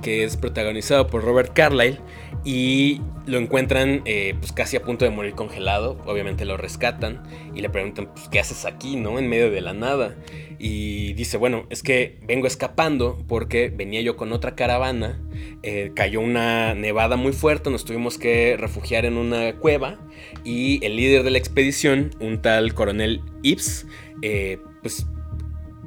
que 0.03 0.25
es 0.25 0.37
protagonizado 0.37 1.07
por 1.07 1.25
Robert 1.25 1.53
Carlyle, 1.55 1.99
y 2.45 3.01
lo 3.26 3.38
encuentran 3.38 4.03
eh, 4.05 4.34
pues 4.38 4.53
casi 4.53 4.76
a 4.76 4.82
punto 4.82 5.05
de 5.05 5.11
morir 5.11 5.34
congelado. 5.34 6.01
Obviamente 6.07 6.45
lo 6.45 6.57
rescatan 6.57 7.22
y 7.55 7.61
le 7.61 7.70
preguntan, 7.70 8.09
pues, 8.12 8.28
¿qué 8.28 8.40
haces 8.40 8.64
aquí, 8.64 8.97
no? 8.97 9.18
En 9.18 9.28
medio 9.28 9.51
de 9.51 9.61
la 9.61 9.72
nada. 9.72 10.16
Y 10.59 11.12
dice, 11.14 11.36
bueno, 11.36 11.66
es 11.70 11.82
que 11.82 12.18
vengo 12.26 12.47
escapando 12.47 13.22
porque 13.28 13.72
venía 13.74 14.01
yo 14.01 14.16
con 14.16 14.32
otra 14.32 14.55
caravana. 14.57 15.20
Eh, 15.62 15.93
cayó 15.95 16.20
una 16.20 16.74
nevada 16.74 17.16
muy 17.16 17.32
fuerte, 17.32 17.70
nos 17.70 17.84
tuvimos 17.84 18.18
que 18.18 18.57
refugiar 18.59 19.05
en 19.05 19.16
una 19.16 19.55
cueva. 19.55 19.99
Y 20.45 20.84
el 20.84 20.97
líder 20.97 21.22
de 21.22 21.30
la 21.30 21.38
expedición, 21.38 22.11
un 22.20 22.43
tal 22.43 22.74
coronel 22.74 23.22
Ips, 23.43 23.86
eh, 24.22 24.59
pues 24.82 25.07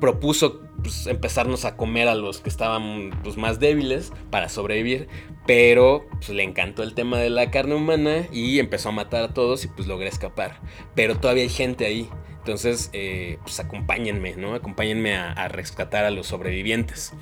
propuso 0.05 0.61
pues, 0.83 1.07
empezarnos 1.07 1.65
a 1.65 1.75
comer 1.75 2.07
a 2.07 2.13
los 2.13 2.39
que 2.39 2.49
estaban 2.49 3.09
pues, 3.23 3.37
más 3.37 3.59
débiles 3.59 4.13
para 4.29 4.49
sobrevivir. 4.49 5.07
Pero 5.47 6.05
pues, 6.11 6.29
le 6.29 6.43
encantó 6.43 6.83
el 6.83 6.93
tema 6.93 7.17
de 7.17 7.31
la 7.31 7.49
carne 7.49 7.73
humana 7.73 8.27
y 8.31 8.59
empezó 8.59 8.89
a 8.89 8.91
matar 8.91 9.23
a 9.23 9.33
todos 9.33 9.65
y 9.65 9.67
pues 9.67 9.87
logré 9.87 10.07
escapar. 10.07 10.59
Pero 10.93 11.17
todavía 11.17 11.41
hay 11.41 11.49
gente 11.49 11.87
ahí. 11.87 12.07
Entonces, 12.37 12.91
eh, 12.93 13.39
pues 13.41 13.59
acompáñenme, 13.59 14.35
¿no? 14.35 14.53
Acompáñenme 14.53 15.15
a, 15.15 15.31
a 15.31 15.47
rescatar 15.47 16.05
a 16.05 16.11
los 16.11 16.27
sobrevivientes. 16.27 17.13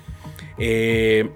Eh, 0.58 1.30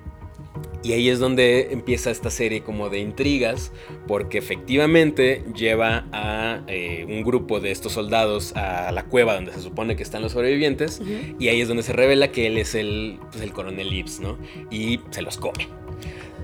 y 0.82 0.92
ahí 0.92 1.08
es 1.08 1.18
donde 1.18 1.72
empieza 1.72 2.10
esta 2.10 2.30
serie 2.30 2.62
como 2.62 2.88
de 2.88 2.98
intrigas, 2.98 3.72
porque 4.06 4.38
efectivamente 4.38 5.44
lleva 5.54 6.06
a 6.12 6.62
eh, 6.66 7.04
un 7.08 7.22
grupo 7.22 7.60
de 7.60 7.70
estos 7.70 7.92
soldados 7.92 8.54
a 8.56 8.92
la 8.92 9.04
cueva 9.04 9.34
donde 9.34 9.52
se 9.52 9.60
supone 9.60 9.96
que 9.96 10.02
están 10.02 10.22
los 10.22 10.32
sobrevivientes, 10.32 11.00
y 11.38 11.48
ahí 11.48 11.60
es 11.60 11.68
donde 11.68 11.82
se 11.82 11.92
revela 11.92 12.32
que 12.32 12.46
él 12.46 12.58
es 12.58 12.74
el, 12.74 13.18
pues, 13.30 13.42
el 13.42 13.52
coronel 13.52 13.92
Ips, 13.92 14.20
¿no? 14.20 14.38
Y 14.70 15.00
se 15.10 15.22
los 15.22 15.36
come. 15.38 15.68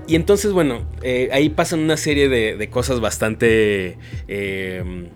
Y 0.07 0.15
entonces, 0.15 0.51
bueno, 0.51 0.85
eh, 1.01 1.29
ahí 1.31 1.49
pasan 1.49 1.79
una 1.79 1.97
serie 1.97 2.29
de, 2.29 2.69
cosas 2.69 2.99
bastante... 2.99 3.97
Eh, 4.27 5.09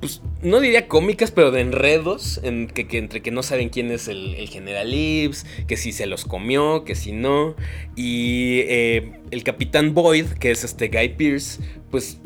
pues 0.00 0.22
no 0.42 0.60
diría 0.60 0.88
cómicas, 0.88 1.30
pero 1.30 1.50
de 1.50 1.60
enredos, 1.60 2.40
en 2.42 2.68
que, 2.68 2.86
entre 2.98 3.22
que 3.22 3.30
no 3.30 3.42
saben 3.42 3.68
quién 3.68 3.90
es 3.90 4.08
el, 4.08 4.48
general 4.48 4.92
Ives, 4.94 5.46
que 5.66 5.76
si 5.76 5.92
se 5.92 6.06
los 6.06 6.24
comió, 6.24 6.84
que 6.84 6.94
si 6.94 7.12
no. 7.12 7.56
Y 7.96 8.60
eh, 8.66 9.12
el 9.30 9.42
capitán 9.44 9.94
Boyd, 9.94 10.26
que 10.38 10.50
es 10.50 10.64
este 10.64 10.88
Guy 10.88 11.10
Pierce, 11.10 11.60
pues 11.90 12.18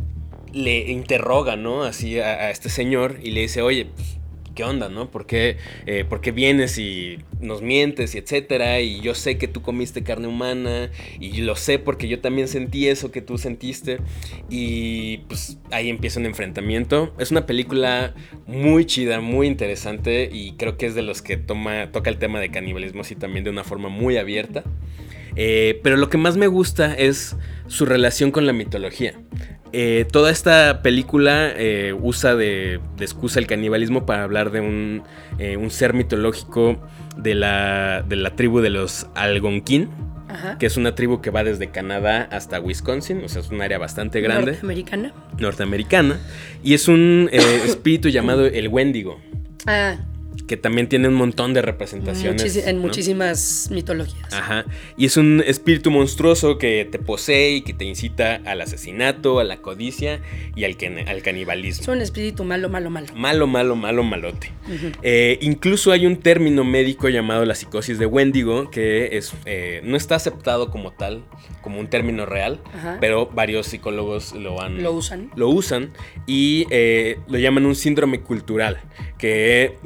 le 0.52 0.90
interroga, 0.90 1.56
¿no? 1.56 1.82
Así 1.84 2.18
a, 2.20 2.32
a 2.32 2.50
este 2.50 2.68
señor 2.68 3.18
y 3.22 3.30
le 3.30 3.42
dice, 3.42 3.62
oye, 3.62 3.86
pues, 3.86 4.18
¿qué 4.54 4.64
onda, 4.64 4.88
no? 4.88 5.10
¿Por 5.10 5.26
qué, 5.26 5.56
eh, 5.86 6.04
vienes 6.34 6.78
y 6.78 7.18
nos 7.40 7.62
mientes 7.62 8.14
y 8.14 8.18
etcétera? 8.18 8.80
Y 8.80 9.00
yo 9.00 9.14
sé 9.14 9.38
que 9.38 9.48
tú 9.48 9.62
comiste 9.62 10.02
carne 10.02 10.28
humana 10.28 10.90
y 11.20 11.42
lo 11.42 11.56
sé 11.56 11.78
porque 11.78 12.08
yo 12.08 12.20
también 12.20 12.48
sentí 12.48 12.88
eso 12.88 13.10
que 13.10 13.22
tú 13.22 13.38
sentiste. 13.38 13.98
Y 14.48 15.18
pues 15.28 15.58
ahí 15.70 15.88
empieza 15.88 16.20
un 16.20 16.26
enfrentamiento. 16.26 17.14
Es 17.18 17.30
una 17.30 17.46
película 17.46 18.14
muy 18.46 18.84
chida, 18.84 19.20
muy 19.20 19.46
interesante 19.46 20.28
y 20.32 20.52
creo 20.52 20.76
que 20.76 20.86
es 20.86 20.94
de 20.94 21.02
los 21.02 21.22
que 21.22 21.36
toma, 21.36 21.90
toca 21.92 22.10
el 22.10 22.18
tema 22.18 22.40
de 22.40 22.50
canibalismo 22.50 23.02
así 23.02 23.14
también 23.16 23.44
de 23.44 23.50
una 23.50 23.64
forma 23.64 23.88
muy 23.88 24.16
abierta. 24.16 24.64
Eh, 25.36 25.80
pero 25.82 25.96
lo 25.96 26.08
que 26.08 26.18
más 26.18 26.36
me 26.36 26.46
gusta 26.46 26.94
es 26.94 27.36
su 27.66 27.86
relación 27.86 28.30
con 28.30 28.46
la 28.46 28.52
mitología. 28.52 29.14
Eh, 29.74 30.06
toda 30.10 30.30
esta 30.30 30.82
película 30.82 31.50
eh, 31.56 31.94
usa 31.98 32.36
de, 32.36 32.78
de, 32.98 33.04
excusa 33.04 33.38
el 33.40 33.46
canibalismo 33.46 34.04
para 34.04 34.22
hablar 34.22 34.50
de 34.50 34.60
un, 34.60 35.02
eh, 35.38 35.56
un 35.56 35.70
ser 35.70 35.94
mitológico 35.94 36.78
de 37.16 37.34
la, 37.34 38.04
de 38.06 38.16
la, 38.16 38.36
tribu 38.36 38.60
de 38.60 38.68
los 38.68 39.06
Algonquin, 39.14 39.88
Ajá. 40.28 40.58
que 40.58 40.66
es 40.66 40.76
una 40.76 40.94
tribu 40.94 41.22
que 41.22 41.30
va 41.30 41.42
desde 41.42 41.70
Canadá 41.70 42.28
hasta 42.30 42.60
Wisconsin, 42.60 43.24
o 43.24 43.28
sea, 43.30 43.40
es 43.40 43.48
un 43.48 43.62
área 43.62 43.78
bastante 43.78 44.20
grande. 44.20 44.52
Norteamericana. 44.52 45.14
Norteamericana. 45.38 46.20
Y 46.62 46.74
es 46.74 46.88
un 46.88 47.30
espíritu 47.32 48.10
llamado 48.10 48.44
el 48.44 48.68
Wendigo. 48.68 49.20
Ah 49.66 49.96
que 50.46 50.56
también 50.56 50.88
tiene 50.88 51.08
un 51.08 51.14
montón 51.14 51.54
de 51.54 51.62
representaciones. 51.62 52.42
Muchis 52.42 52.66
en 52.66 52.76
¿no? 52.76 52.82
muchísimas 52.82 53.68
mitologías. 53.70 54.32
Ajá. 54.32 54.64
Y 54.96 55.06
es 55.06 55.16
un 55.16 55.42
espíritu 55.46 55.90
monstruoso 55.90 56.58
que 56.58 56.86
te 56.90 56.98
posee 56.98 57.52
y 57.52 57.62
que 57.62 57.72
te 57.72 57.84
incita 57.84 58.40
al 58.44 58.60
asesinato, 58.60 59.40
a 59.40 59.44
la 59.44 59.58
codicia 59.58 60.20
y 60.54 60.64
al, 60.64 60.76
can 60.76 61.08
al 61.08 61.22
canibalismo. 61.22 61.82
Es 61.82 61.88
un 61.88 62.00
espíritu 62.00 62.44
malo, 62.44 62.68
malo, 62.68 62.90
malo. 62.90 63.08
Malo, 63.14 63.46
malo, 63.46 63.76
malo, 63.76 64.02
malote. 64.02 64.52
Uh 64.66 64.70
-huh. 64.70 64.96
eh, 65.02 65.38
incluso 65.40 65.92
hay 65.92 66.06
un 66.06 66.16
término 66.16 66.64
médico 66.64 67.08
llamado 67.08 67.44
la 67.44 67.54
psicosis 67.54 67.98
de 67.98 68.06
Wendigo 68.06 68.70
que 68.70 69.16
es, 69.16 69.32
eh, 69.44 69.80
no 69.84 69.96
está 69.96 70.16
aceptado 70.16 70.70
como 70.70 70.92
tal, 70.92 71.22
como 71.62 71.80
un 71.80 71.88
término 71.88 72.26
real, 72.26 72.60
Ajá. 72.74 72.98
pero 73.00 73.26
varios 73.26 73.66
psicólogos 73.66 74.32
lo 74.34 74.60
han... 74.60 74.82
Lo 74.82 74.92
usan. 74.92 75.30
Lo 75.36 75.48
usan 75.48 75.92
y 76.26 76.66
eh, 76.70 77.18
lo 77.28 77.38
llaman 77.38 77.66
un 77.66 77.74
síndrome 77.74 78.20
cultural 78.20 78.80
que 79.18 79.76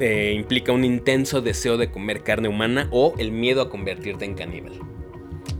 implica 0.47 0.71
un 0.71 0.85
intenso 0.85 1.41
deseo 1.41 1.75
de 1.75 1.91
comer 1.91 2.23
carne 2.23 2.47
humana 2.47 2.87
o 2.91 3.13
el 3.17 3.33
miedo 3.33 3.61
a 3.61 3.69
convertirte 3.69 4.23
en 4.23 4.33
caníbal. 4.33 4.79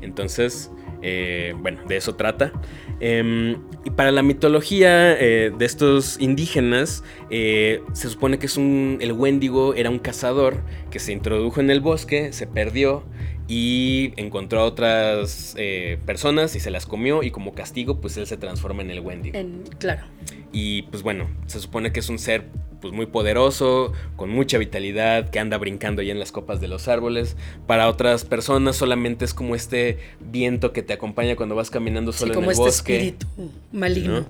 Entonces, 0.01 0.71
eh, 1.01 1.53
bueno, 1.57 1.81
de 1.85 1.97
eso 1.97 2.15
trata. 2.15 2.53
Eh, 3.01 3.57
y 3.83 3.89
para 3.89 4.11
la 4.13 4.23
mitología 4.23 5.13
eh, 5.19 5.51
de 5.57 5.65
estos 5.65 6.19
indígenas, 6.21 7.03
eh, 7.29 7.81
se 7.91 8.09
supone 8.09 8.39
que 8.39 8.45
es 8.45 8.55
un, 8.55 8.97
el 9.01 9.11
Wendigo 9.11 9.73
era 9.73 9.89
un 9.89 9.99
cazador 9.99 10.63
que 10.89 10.99
se 10.99 11.11
introdujo 11.11 11.59
en 11.59 11.69
el 11.69 11.81
bosque, 11.81 12.31
se 12.31 12.47
perdió 12.47 13.03
y 13.47 14.13
encontró 14.17 14.59
a 14.59 14.65
otras 14.65 15.55
eh, 15.57 15.99
personas 16.05 16.55
y 16.55 16.59
se 16.59 16.69
las 16.69 16.85
comió 16.85 17.23
y 17.23 17.31
como 17.31 17.53
castigo 17.53 18.01
pues 18.01 18.17
él 18.17 18.27
se 18.27 18.37
transforma 18.37 18.81
en 18.81 18.91
el. 18.91 18.97
En, 19.33 19.63
claro. 19.79 20.03
Y 20.51 20.83
pues 20.83 21.03
bueno, 21.03 21.29
se 21.45 21.59
supone 21.59 21.91
que 21.91 22.01
es 22.01 22.09
un 22.09 22.19
ser 22.19 22.45
pues 22.81 22.93
muy 22.93 23.05
poderoso, 23.07 23.93
con 24.15 24.29
mucha 24.29 24.57
vitalidad, 24.57 25.29
que 25.29 25.39
anda 25.39 25.57
brincando 25.57 26.01
ahí 26.01 26.11
en 26.11 26.19
las 26.19 26.31
copas 26.31 26.61
de 26.61 26.67
los 26.67 26.87
árboles. 26.87 27.35
Para 27.65 27.87
otras 27.89 28.25
personas 28.25 28.75
solamente 28.75 29.25
es 29.25 29.33
como 29.33 29.55
este 29.55 29.97
viento 30.19 30.73
que 30.73 30.83
te 30.83 30.93
acompaña 30.93 31.35
cuando 31.35 31.55
vas 31.55 31.69
caminando 31.69 32.11
solo 32.11 32.33
sí, 32.33 32.35
como 32.35 32.51
en 32.51 32.51
el 32.51 32.51
este 32.51 32.63
bosque. 32.63 32.95
espíritu 32.95 33.27
maligno. 33.71 34.21
¿no? 34.21 34.25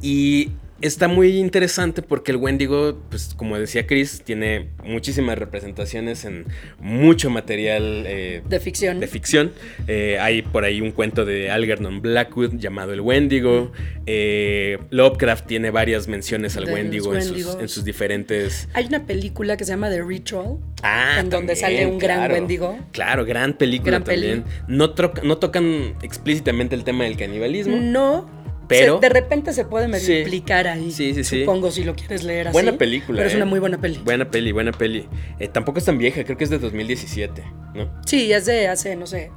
Y 0.00 0.50
está 0.82 1.08
muy 1.08 1.38
interesante 1.38 2.02
porque 2.02 2.32
el 2.32 2.36
Wendigo, 2.36 2.98
pues 3.08 3.34
como 3.36 3.58
decía 3.58 3.86
Chris, 3.86 4.22
tiene 4.24 4.68
muchísimas 4.84 5.38
representaciones 5.38 6.24
en 6.24 6.46
mucho 6.80 7.30
material 7.30 8.04
eh, 8.06 8.42
de 8.48 8.60
ficción. 8.60 9.00
De 9.00 9.06
ficción. 9.06 9.52
Eh, 9.86 10.18
hay 10.20 10.42
por 10.42 10.64
ahí 10.64 10.80
un 10.80 10.92
cuento 10.92 11.24
de 11.24 11.50
Algernon 11.50 12.02
Blackwood 12.02 12.56
llamado 12.56 12.92
El 12.92 13.00
Wendigo. 13.00 13.72
Eh, 14.06 14.78
Lovecraft 14.90 15.46
tiene 15.46 15.70
varias 15.70 16.08
menciones 16.08 16.56
al 16.56 16.66
De 16.66 16.74
Wendigo 16.74 17.14
en 17.14 17.22
sus, 17.22 17.30
Wendigos. 17.30 17.58
en 17.60 17.68
sus, 17.68 17.84
diferentes. 17.84 18.68
Hay 18.74 18.86
una 18.86 19.06
película 19.06 19.56
que 19.56 19.64
se 19.64 19.70
llama 19.70 19.88
The 19.88 20.02
Ritual. 20.02 20.58
Ah, 20.82 21.18
en 21.20 21.30
donde 21.30 21.56
sale 21.56 21.86
un 21.86 21.98
gran. 21.98 22.30
Wendigo. 22.30 22.78
Claro, 22.92 23.24
gran 23.24 23.54
película 23.54 23.98
Gran 23.98 24.04
también. 24.04 24.44
No, 24.68 24.94
no 25.22 25.38
tocan 25.38 25.94
explícitamente 26.02 26.74
el 26.74 26.84
tema 26.84 27.04
del 27.04 27.16
canibalismo. 27.16 27.76
No. 27.76 28.41
Pero- 28.72 28.94
se- 28.96 29.00
de 29.00 29.08
repente 29.08 29.52
se 29.52 29.64
puede 29.64 29.88
medio 29.88 30.04
Sí. 30.06 30.14
implicar 30.18 30.66
ahí. 30.66 30.90
Sí, 30.90 31.14
sí, 31.14 31.24
sí. 31.24 31.40
Supongo 31.40 31.70
si 31.70 31.84
lo 31.84 31.94
quieres 31.94 32.24
leer 32.24 32.48
así. 32.48 32.52
Buena 32.52 32.72
película. 32.78 33.16
Pero 33.18 33.28
es 33.28 33.34
¿eh? 33.34 33.36
una 33.36 33.46
muy 33.46 33.60
buena 33.60 33.80
peli. 33.80 33.98
Buena 34.04 34.30
peli, 34.30 34.52
buena 34.52 34.72
peli. 34.72 35.06
Eh, 35.38 35.48
tampoco 35.48 35.78
es 35.78 35.84
tan 35.84 35.98
vieja, 35.98 36.24
creo 36.24 36.36
que 36.36 36.44
es 36.44 36.50
de 36.50 36.58
2017, 36.58 37.42
¿no? 37.74 37.88
Sí, 38.06 38.32
es 38.32 38.46
de 38.46 38.68
hace, 38.68 38.96
no 38.96 39.06
sé, 39.06 39.30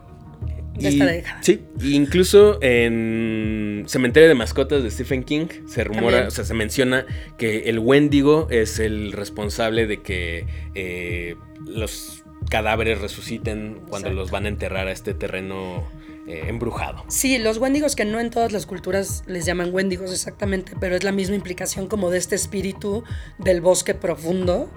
de 0.78 0.90
Y- 0.90 1.00
esta. 1.02 1.42
Sí, 1.42 1.62
incluso 1.84 2.60
en 2.62 3.84
Cementerio 3.88 4.28
de 4.30 4.36
Mascotas 4.36 4.84
de 4.84 4.92
Stephen 4.92 5.24
King 5.24 5.46
se 5.68 5.84
rumora, 5.84 6.04
También. 6.06 6.28
o 6.28 6.32
sea, 6.32 6.44
se 6.44 6.54
menciona 6.54 7.06
que 7.38 7.70
el 7.70 7.80
Wendigo 7.80 8.48
es 8.50 8.80
el 8.80 9.12
responsable 9.14 9.88
de 9.88 10.02
que 10.02 10.46
eh, 10.76 11.36
los 11.66 12.24
cadáveres 12.50 13.00
resuciten 13.02 13.80
cuando 13.90 14.10
Exacto. 14.10 14.14
los 14.16 14.32
van 14.32 14.46
a 14.46 14.50
enterrar 14.50 14.88
a 14.88 14.92
este 14.92 15.14
terreno 15.14 15.84
eh, 16.28 16.46
embrujado. 16.48 17.04
Sí, 17.08 17.38
los 17.38 17.58
wendigos 17.60 17.96
que 17.96 18.06
no 18.06 18.20
en 18.20 18.30
todas 18.30 18.52
las 18.52 18.66
culturas 18.66 19.24
les 19.28 19.46
llaman 19.46 19.74
wendigos 19.74 20.12
exactamente, 20.12 20.74
pero 20.80 20.96
es 20.96 21.04
la 21.04 21.12
misma 21.12 21.36
implicación 21.36 21.88
como 21.88 22.10
de 22.10 22.18
este 22.18 22.36
espíritu 22.36 23.04
del 23.38 23.62
bosque 23.62 23.94
profundo, 23.94 24.70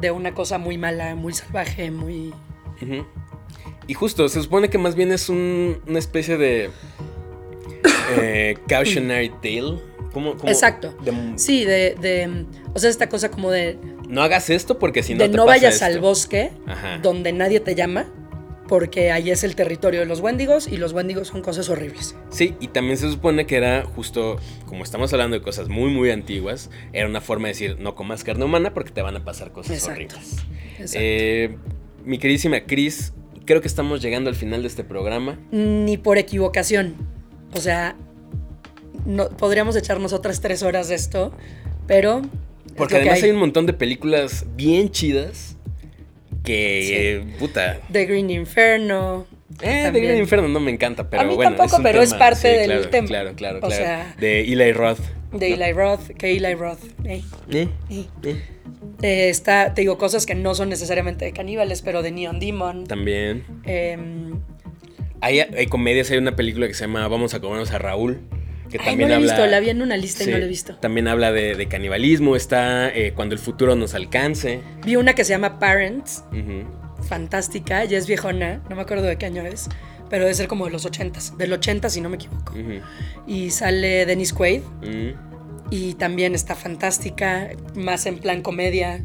de 0.00 0.10
una 0.10 0.34
cosa 0.34 0.58
muy 0.58 0.78
mala, 0.78 1.14
muy 1.14 1.32
salvaje, 1.34 1.90
muy... 1.90 2.32
Y 3.86 3.94
justo, 3.94 4.28
se 4.28 4.42
supone 4.42 4.70
que 4.70 4.78
más 4.78 4.94
bien 4.94 5.12
es 5.12 5.28
un- 5.28 5.80
una 5.86 5.98
especie 5.98 6.36
de 6.36 6.70
eh, 8.16 8.56
cautionary 8.68 9.28
tale. 9.42 9.78
¿Cómo, 10.12 10.36
cómo- 10.36 10.48
Exacto. 10.48 10.94
de- 11.04 11.32
Sí, 11.36 11.64
de, 11.64 11.96
de... 12.00 12.44
O 12.74 12.78
sea, 12.78 12.90
esta 12.90 13.08
cosa 13.08 13.30
como 13.30 13.50
de... 13.50 13.78
no 14.08 14.22
hagas 14.22 14.50
esto 14.50 14.78
porque 14.78 15.02
si 15.02 15.14
no 15.14 15.20
de 15.22 15.28
te 15.30 15.36
no 15.36 15.44
pasa 15.46 15.56
vayas 15.58 15.74
esto. 15.74 15.84
al 15.86 16.00
bosque 16.00 16.52
Ajá. 16.66 16.98
donde 16.98 17.32
nadie 17.32 17.60
te 17.60 17.74
llama, 17.74 18.06
porque 18.72 19.12
ahí 19.12 19.30
es 19.30 19.44
el 19.44 19.54
territorio 19.54 20.00
de 20.00 20.06
los 20.06 20.20
wendigos 20.20 20.66
y 20.66 20.78
los 20.78 20.94
wendigos 20.94 21.28
son 21.28 21.42
cosas 21.42 21.68
horribles. 21.68 22.16
Sí, 22.30 22.54
y 22.58 22.68
también 22.68 22.96
se 22.96 23.10
supone 23.10 23.44
que 23.44 23.56
era 23.56 23.84
justo, 23.84 24.38
como 24.64 24.82
estamos 24.82 25.12
hablando 25.12 25.36
de 25.36 25.42
cosas 25.42 25.68
muy, 25.68 25.90
muy 25.90 26.10
antiguas, 26.10 26.70
era 26.94 27.06
una 27.06 27.20
forma 27.20 27.48
de 27.48 27.52
decir, 27.52 27.76
no 27.80 27.94
comas 27.94 28.24
carne 28.24 28.46
humana 28.46 28.72
porque 28.72 28.90
te 28.90 29.02
van 29.02 29.14
a 29.14 29.26
pasar 29.26 29.52
cosas 29.52 29.72
Exacto. 29.72 29.92
horribles. 29.92 30.36
Exacto. 30.78 30.98
Eh, 31.02 31.54
mi 32.06 32.16
queridísima 32.16 32.64
Cris, 32.64 33.12
creo 33.44 33.60
que 33.60 33.68
estamos 33.68 34.00
llegando 34.00 34.30
al 34.30 34.36
final 34.36 34.62
de 34.62 34.68
este 34.68 34.84
programa. 34.84 35.38
Ni 35.50 35.98
por 35.98 36.16
equivocación. 36.16 36.94
O 37.52 37.60
sea, 37.60 37.94
no, 39.04 39.28
podríamos 39.28 39.76
echarnos 39.76 40.14
otras 40.14 40.40
tres 40.40 40.62
horas 40.62 40.88
de 40.88 40.94
esto, 40.94 41.30
pero... 41.86 42.22
Porque 42.74 42.96
además 42.96 43.16
hay. 43.16 43.24
hay 43.24 43.30
un 43.32 43.40
montón 43.40 43.66
de 43.66 43.74
películas 43.74 44.46
bien 44.56 44.88
chidas 44.90 45.51
que, 46.44 47.16
eh, 47.16 47.24
puta... 47.38 47.80
The 47.90 48.06
Green 48.06 48.30
Inferno. 48.30 49.26
Eh, 49.60 49.82
también. 49.84 50.04
Gran 50.06 50.18
Inferno 50.18 50.48
no 50.48 50.60
me 50.60 50.70
encanta, 50.70 51.08
pero 51.10 51.22
A 51.22 51.24
mí 51.26 51.34
bueno. 51.34 51.56
tampoco, 51.56 51.76
un 51.76 51.82
pero 51.82 52.00
es 52.02 52.14
parte 52.14 52.40
sí, 52.52 52.58
del 52.58 52.66
claro, 52.66 52.88
tema. 52.88 53.06
Claro, 53.08 53.32
claro, 53.34 53.58
O 53.58 53.60
claro. 53.60 53.74
sea- 53.76 54.14
de 54.18 54.40
Eli 54.40 54.72
Roth. 54.72 55.00
De 55.32 55.52
Eli 55.54 55.72
Roth, 55.72 56.08
que 56.18 56.32
Eli 56.32 56.54
Roth. 56.54 56.80
eh, 57.04 57.22
Eh, 57.50 57.68
eh. 57.90 58.06
eh, 58.24 58.36
Eh, 59.02 59.28
está, 59.30 59.74
te 59.74 59.80
digo, 59.82 59.98
cosas 59.98 60.26
que 60.26 60.34
no 60.34 60.54
son 60.54 60.68
necesariamente 60.68 61.24
de 61.24 61.32
caníbales, 61.32 61.82
pero 61.82 62.02
de 62.02 62.10
Neon 62.12 62.38
Demon. 62.40 62.86
También. 62.86 63.44
Em, 63.64 64.40
Hay, 65.20 65.40
hay 65.40 65.66
comedias, 65.66 66.10
hay 66.10 66.18
una 66.18 66.34
película 66.34 66.66
que 66.66 66.74
se 66.74 66.84
llama 66.84 67.06
Vamos 67.08 67.32
a 67.34 67.40
comernos 67.40 67.70
a 67.72 67.78
Raúl. 67.78 68.20
Que 68.72 68.78
ay, 68.78 68.86
también 68.86 69.10
no 69.10 69.14
habla. 69.16 69.34
visto, 69.34 69.46
la 69.46 69.60
vi 69.60 69.68
en 69.70 69.82
una 69.82 69.96
lista 69.96 70.24
y 70.24 70.28
no 70.28 70.38
la 70.38 70.44
he 70.44 70.48
visto. 70.48 70.76
También 70.76 71.06
habla 71.06 71.30
de, 71.30 71.54
de 71.54 71.68
canibalismo. 71.68 72.34
Está 72.36 72.88
eh, 72.88 73.12
Cuando 73.14 73.34
el 73.34 73.38
futuro 73.38 73.76
nos 73.76 73.94
alcance. 73.94 74.60
Vi 74.84 74.96
una 74.96 75.14
que 75.14 75.24
se 75.24 75.30
llama 75.30 75.58
Parents, 75.58 76.24
fantástica, 77.06 77.84
ya 77.84 77.98
es 77.98 78.06
viejona, 78.06 78.62
no 78.68 78.76
me 78.76 78.82
acuerdo 78.82 79.04
de 79.04 79.16
qué 79.18 79.26
año 79.26 79.42
es, 79.42 79.68
pero 80.08 80.24
debe 80.24 80.34
ser 80.34 80.48
como 80.48 80.64
de 80.66 80.70
los 80.72 80.86
80s, 80.86 81.36
del 81.36 81.52
80 81.52 81.90
si 81.90 82.00
no 82.00 82.08
me 82.08 82.16
equivoco. 82.16 82.54
Y 83.26 83.50
sale 83.50 84.06
Dennis 84.06 84.32
Quaid 84.32 84.62
y 85.70 85.94
también 85.94 86.34
está 86.34 86.54
fantástica, 86.54 87.50
más 87.74 88.06
en 88.06 88.18
plan 88.18 88.42
comedia. 88.42 89.04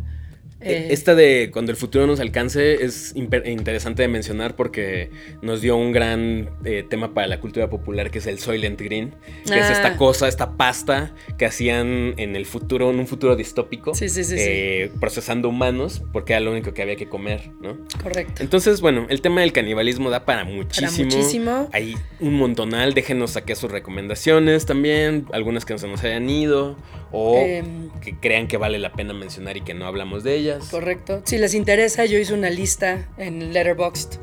Eh, 0.61 0.87
Esta 0.91 1.13
de 1.15 1.49
Cuando 1.51 1.71
el 1.71 1.77
futuro 1.77 2.07
nos 2.07 2.19
alcance 2.19 2.83
es 2.83 3.13
interesante 3.15 4.01
de 4.01 4.07
mencionar 4.07 4.55
porque 4.55 5.11
nos 5.41 5.61
dio 5.61 5.77
un 5.77 5.91
gran 5.91 6.49
eh, 6.65 6.83
tema 6.89 7.13
para 7.13 7.27
la 7.27 7.39
cultura 7.39 7.69
popular 7.69 8.09
que 8.11 8.19
es 8.19 8.27
el 8.27 8.39
Soylent 8.39 8.79
Green, 8.81 9.13
que 9.45 9.59
es 9.59 9.65
Ah. 9.65 9.71
esta 9.73 9.97
cosa, 9.97 10.27
esta 10.27 10.57
pasta 10.57 11.13
que 11.37 11.45
hacían 11.45 12.13
en 12.17 12.35
el 12.35 12.45
futuro, 12.45 12.89
en 12.89 12.99
un 12.99 13.07
futuro 13.07 13.35
distópico, 13.35 13.93
Sí, 13.95 14.09
sí, 14.09 14.23
sí, 14.23 14.35
eh, 14.37 14.91
procesando 14.99 15.49
humanos 15.49 16.01
porque 16.11 16.33
era 16.33 16.39
lo 16.39 16.51
único 16.51 16.73
que 16.73 16.81
había 16.81 16.95
que 16.95 17.07
comer, 17.07 17.51
¿no? 17.61 17.77
correcto. 18.01 18.41
Entonces, 18.43 18.81
bueno, 18.81 19.05
el 19.09 19.21
tema 19.21 19.41
del 19.41 19.51
canibalismo 19.51 20.09
da 20.09 20.25
para 20.25 20.43
Para 20.43 20.55
muchísimo. 20.55 21.05
muchísimo. 21.05 21.69
Hay 21.73 21.95
un 22.19 22.33
montonal. 22.35 22.93
Déjenos 22.93 23.35
aquí 23.37 23.55
sus 23.55 23.71
recomendaciones 23.71 24.65
también. 24.65 25.25
Algunas 25.31 25.65
que 25.65 25.73
no 25.73 25.79
se 25.79 25.87
nos 25.87 26.03
hayan 26.03 26.29
ido. 26.29 26.75
O 27.11 27.37
Em, 27.37 27.89
que 28.01 28.15
crean 28.19 28.47
que 28.47 28.57
vale 28.57 28.77
la 28.79 28.91
pena 28.91 29.13
mencionar 29.13 29.55
y 29.57 29.61
que 29.61 29.73
no 29.73 29.85
hablamos 29.87 30.23
de 30.23 30.35
ellas. 30.35 30.46
Correcto. 30.71 31.21
Si 31.25 31.37
les 31.37 31.53
interesa, 31.53 32.05
yo 32.05 32.17
hice 32.17 32.33
una 32.33 32.49
lista 32.49 33.07
en 33.17 33.53
Letterboxd 33.53 34.19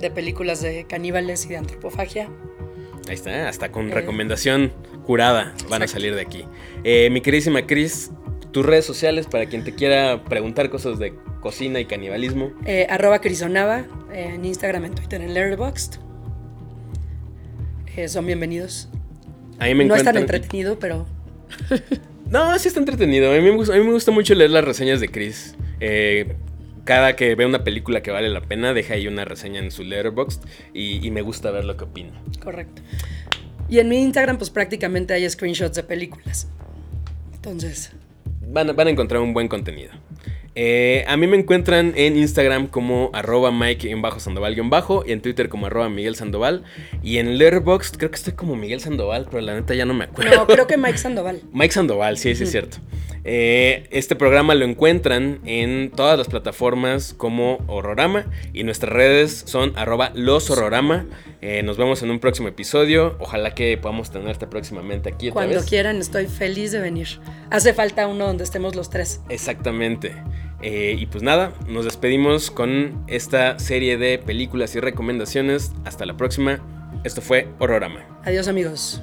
de 0.00 0.10
películas 0.10 0.60
de 0.60 0.84
caníbales 0.84 1.46
y 1.46 1.48
de 1.48 1.56
antropofagia. 1.56 2.28
Ahí 3.08 3.14
está, 3.14 3.48
hasta 3.48 3.70
con 3.72 3.90
Eh. 3.90 3.94
recomendación 3.94 4.72
curada 5.06 5.54
van 5.70 5.82
a 5.82 5.88
salir 5.88 6.14
de 6.14 6.20
aquí. 6.22 6.44
Eh, 6.84 7.08
mi 7.10 7.20
queridísima 7.20 7.66
Cris, 7.66 8.10
tus 8.50 8.66
redes 8.66 8.84
sociales 8.84 9.26
para 9.26 9.46
quien 9.46 9.62
te 9.64 9.74
quiera 9.74 10.24
preguntar 10.24 10.68
cosas 10.70 10.98
de 10.98 11.14
cocina 11.40 11.78
y 11.80 11.84
canibalismo. 11.84 12.50
Eh, 12.64 12.86
arroba 12.90 13.20
Crisonava 13.20 13.84
en 14.12 14.44
Instagram, 14.44 14.86
en 14.86 14.94
Twitter, 14.94 15.20
en 15.22 15.32
Letterboxd. 15.34 16.00
son 18.08 18.26
bienvenidos. 18.26 18.88
Ahí 19.58 19.74
me 19.74 19.84
no 19.86 19.94
es 19.94 20.04
tan 20.04 20.16
entretenido, 20.18 20.78
pero 20.78 21.06
No, 22.30 22.58
sí 22.58 22.68
está 22.68 22.80
entretenido. 22.80 23.30
A 23.30 23.34
mí, 23.34 23.40
me 23.40 23.50
gusta, 23.50 23.74
a 23.74 23.78
mí 23.78 23.84
me 23.84 23.92
gusta 23.92 24.10
mucho 24.10 24.34
leer 24.34 24.50
las 24.50 24.64
reseñas 24.64 25.00
de 25.00 25.08
Chris. 25.08 25.54
Eh, 25.80 26.34
cada 26.84 27.16
que 27.16 27.34
veo 27.34 27.48
una 27.48 27.64
película 27.64 28.02
que 28.02 28.10
vale 28.10 28.28
la 28.28 28.40
pena, 28.40 28.72
deja 28.74 28.94
ahí 28.94 29.08
una 29.08 29.24
reseña 29.24 29.60
en 29.60 29.70
su 29.70 29.82
letterboxd 29.82 30.42
y, 30.72 31.06
y 31.06 31.10
me 31.10 31.22
gusta 31.22 31.50
ver 31.50 31.64
lo 31.64 31.76
que 31.76 31.84
opina. 31.84 32.12
correcto. 32.42 32.82
Y 33.68 33.80
en 33.80 33.88
mi 33.88 34.00
Instagram, 34.00 34.38
pues 34.38 34.50
prácticamente 34.50 35.12
hay 35.12 35.28
screenshots 35.28 35.74
de 35.74 35.82
películas. 35.82 36.48
Entonces, 37.34 37.92
van 38.46 38.68
a 38.68 38.90
encontrar 38.90 39.20
un 39.20 39.34
buen 39.34 39.48
contenido. 39.48 39.92
Eh, 40.58 41.04
a 41.06 41.18
mí 41.18 41.26
me 41.26 41.36
encuentran 41.36 41.92
en 41.96 42.16
Instagram 42.16 42.66
como 42.66 43.10
arroba 43.12 43.52
Mike-Sandoval-bajo 43.52 45.04
y 45.06 45.12
en 45.12 45.20
Twitter 45.20 45.50
como 45.50 45.66
arroba 45.66 45.90
Miguel 45.90 46.16
Sandoval. 46.16 46.64
Y 47.02 47.18
en 47.18 47.36
Letterboxd 47.36 47.98
creo 47.98 48.10
que 48.10 48.16
estoy 48.16 48.32
como 48.32 48.56
Miguel 48.56 48.80
Sandoval, 48.80 49.26
pero 49.30 49.42
la 49.42 49.54
neta 49.54 49.74
ya 49.74 49.84
no 49.84 49.92
me 49.92 50.04
acuerdo. 50.04 50.34
no, 50.34 50.46
creo 50.46 50.66
que 50.66 50.78
Mike 50.78 50.96
Sandoval. 50.96 51.42
Mike 51.52 51.74
Sandoval, 51.74 52.16
sí, 52.16 52.34
sí 52.34 52.44
es 52.44 52.50
cierto. 52.50 52.78
Eh, 53.28 53.88
este 53.90 54.14
programa 54.14 54.54
lo 54.54 54.64
encuentran 54.64 55.40
en 55.44 55.90
todas 55.90 56.16
las 56.16 56.28
plataformas 56.28 57.12
como 57.12 57.58
Horrorama 57.66 58.26
y 58.52 58.62
nuestras 58.62 58.92
redes 58.92 59.42
son 59.46 59.72
arroba 59.76 60.12
los 60.14 60.48
Horrorama. 60.48 61.06
Eh, 61.42 61.64
nos 61.64 61.76
vemos 61.76 62.04
en 62.04 62.10
un 62.12 62.20
próximo 62.20 62.46
episodio. 62.46 63.16
Ojalá 63.18 63.52
que 63.52 63.76
podamos 63.78 64.12
tenerte 64.12 64.46
próximamente 64.46 65.08
aquí 65.08 65.26
otra 65.28 65.34
Cuando 65.34 65.56
vez. 65.56 65.64
quieran, 65.64 65.96
estoy 65.96 66.26
feliz 66.26 66.70
de 66.70 66.78
venir. 66.80 67.08
Hace 67.50 67.74
falta 67.74 68.06
uno 68.06 68.28
donde 68.28 68.44
estemos 68.44 68.76
los 68.76 68.90
tres. 68.90 69.20
Exactamente. 69.28 70.14
Eh, 70.62 70.94
y 70.96 71.06
pues 71.06 71.24
nada, 71.24 71.52
nos 71.66 71.84
despedimos 71.84 72.52
con 72.52 73.04
esta 73.08 73.58
serie 73.58 73.98
de 73.98 74.18
películas 74.18 74.76
y 74.76 74.80
recomendaciones. 74.80 75.72
Hasta 75.84 76.06
la 76.06 76.16
próxima. 76.16 76.60
Esto 77.02 77.20
fue 77.22 77.48
Horrorama. 77.58 78.06
Adiós, 78.24 78.46
amigos. 78.46 79.02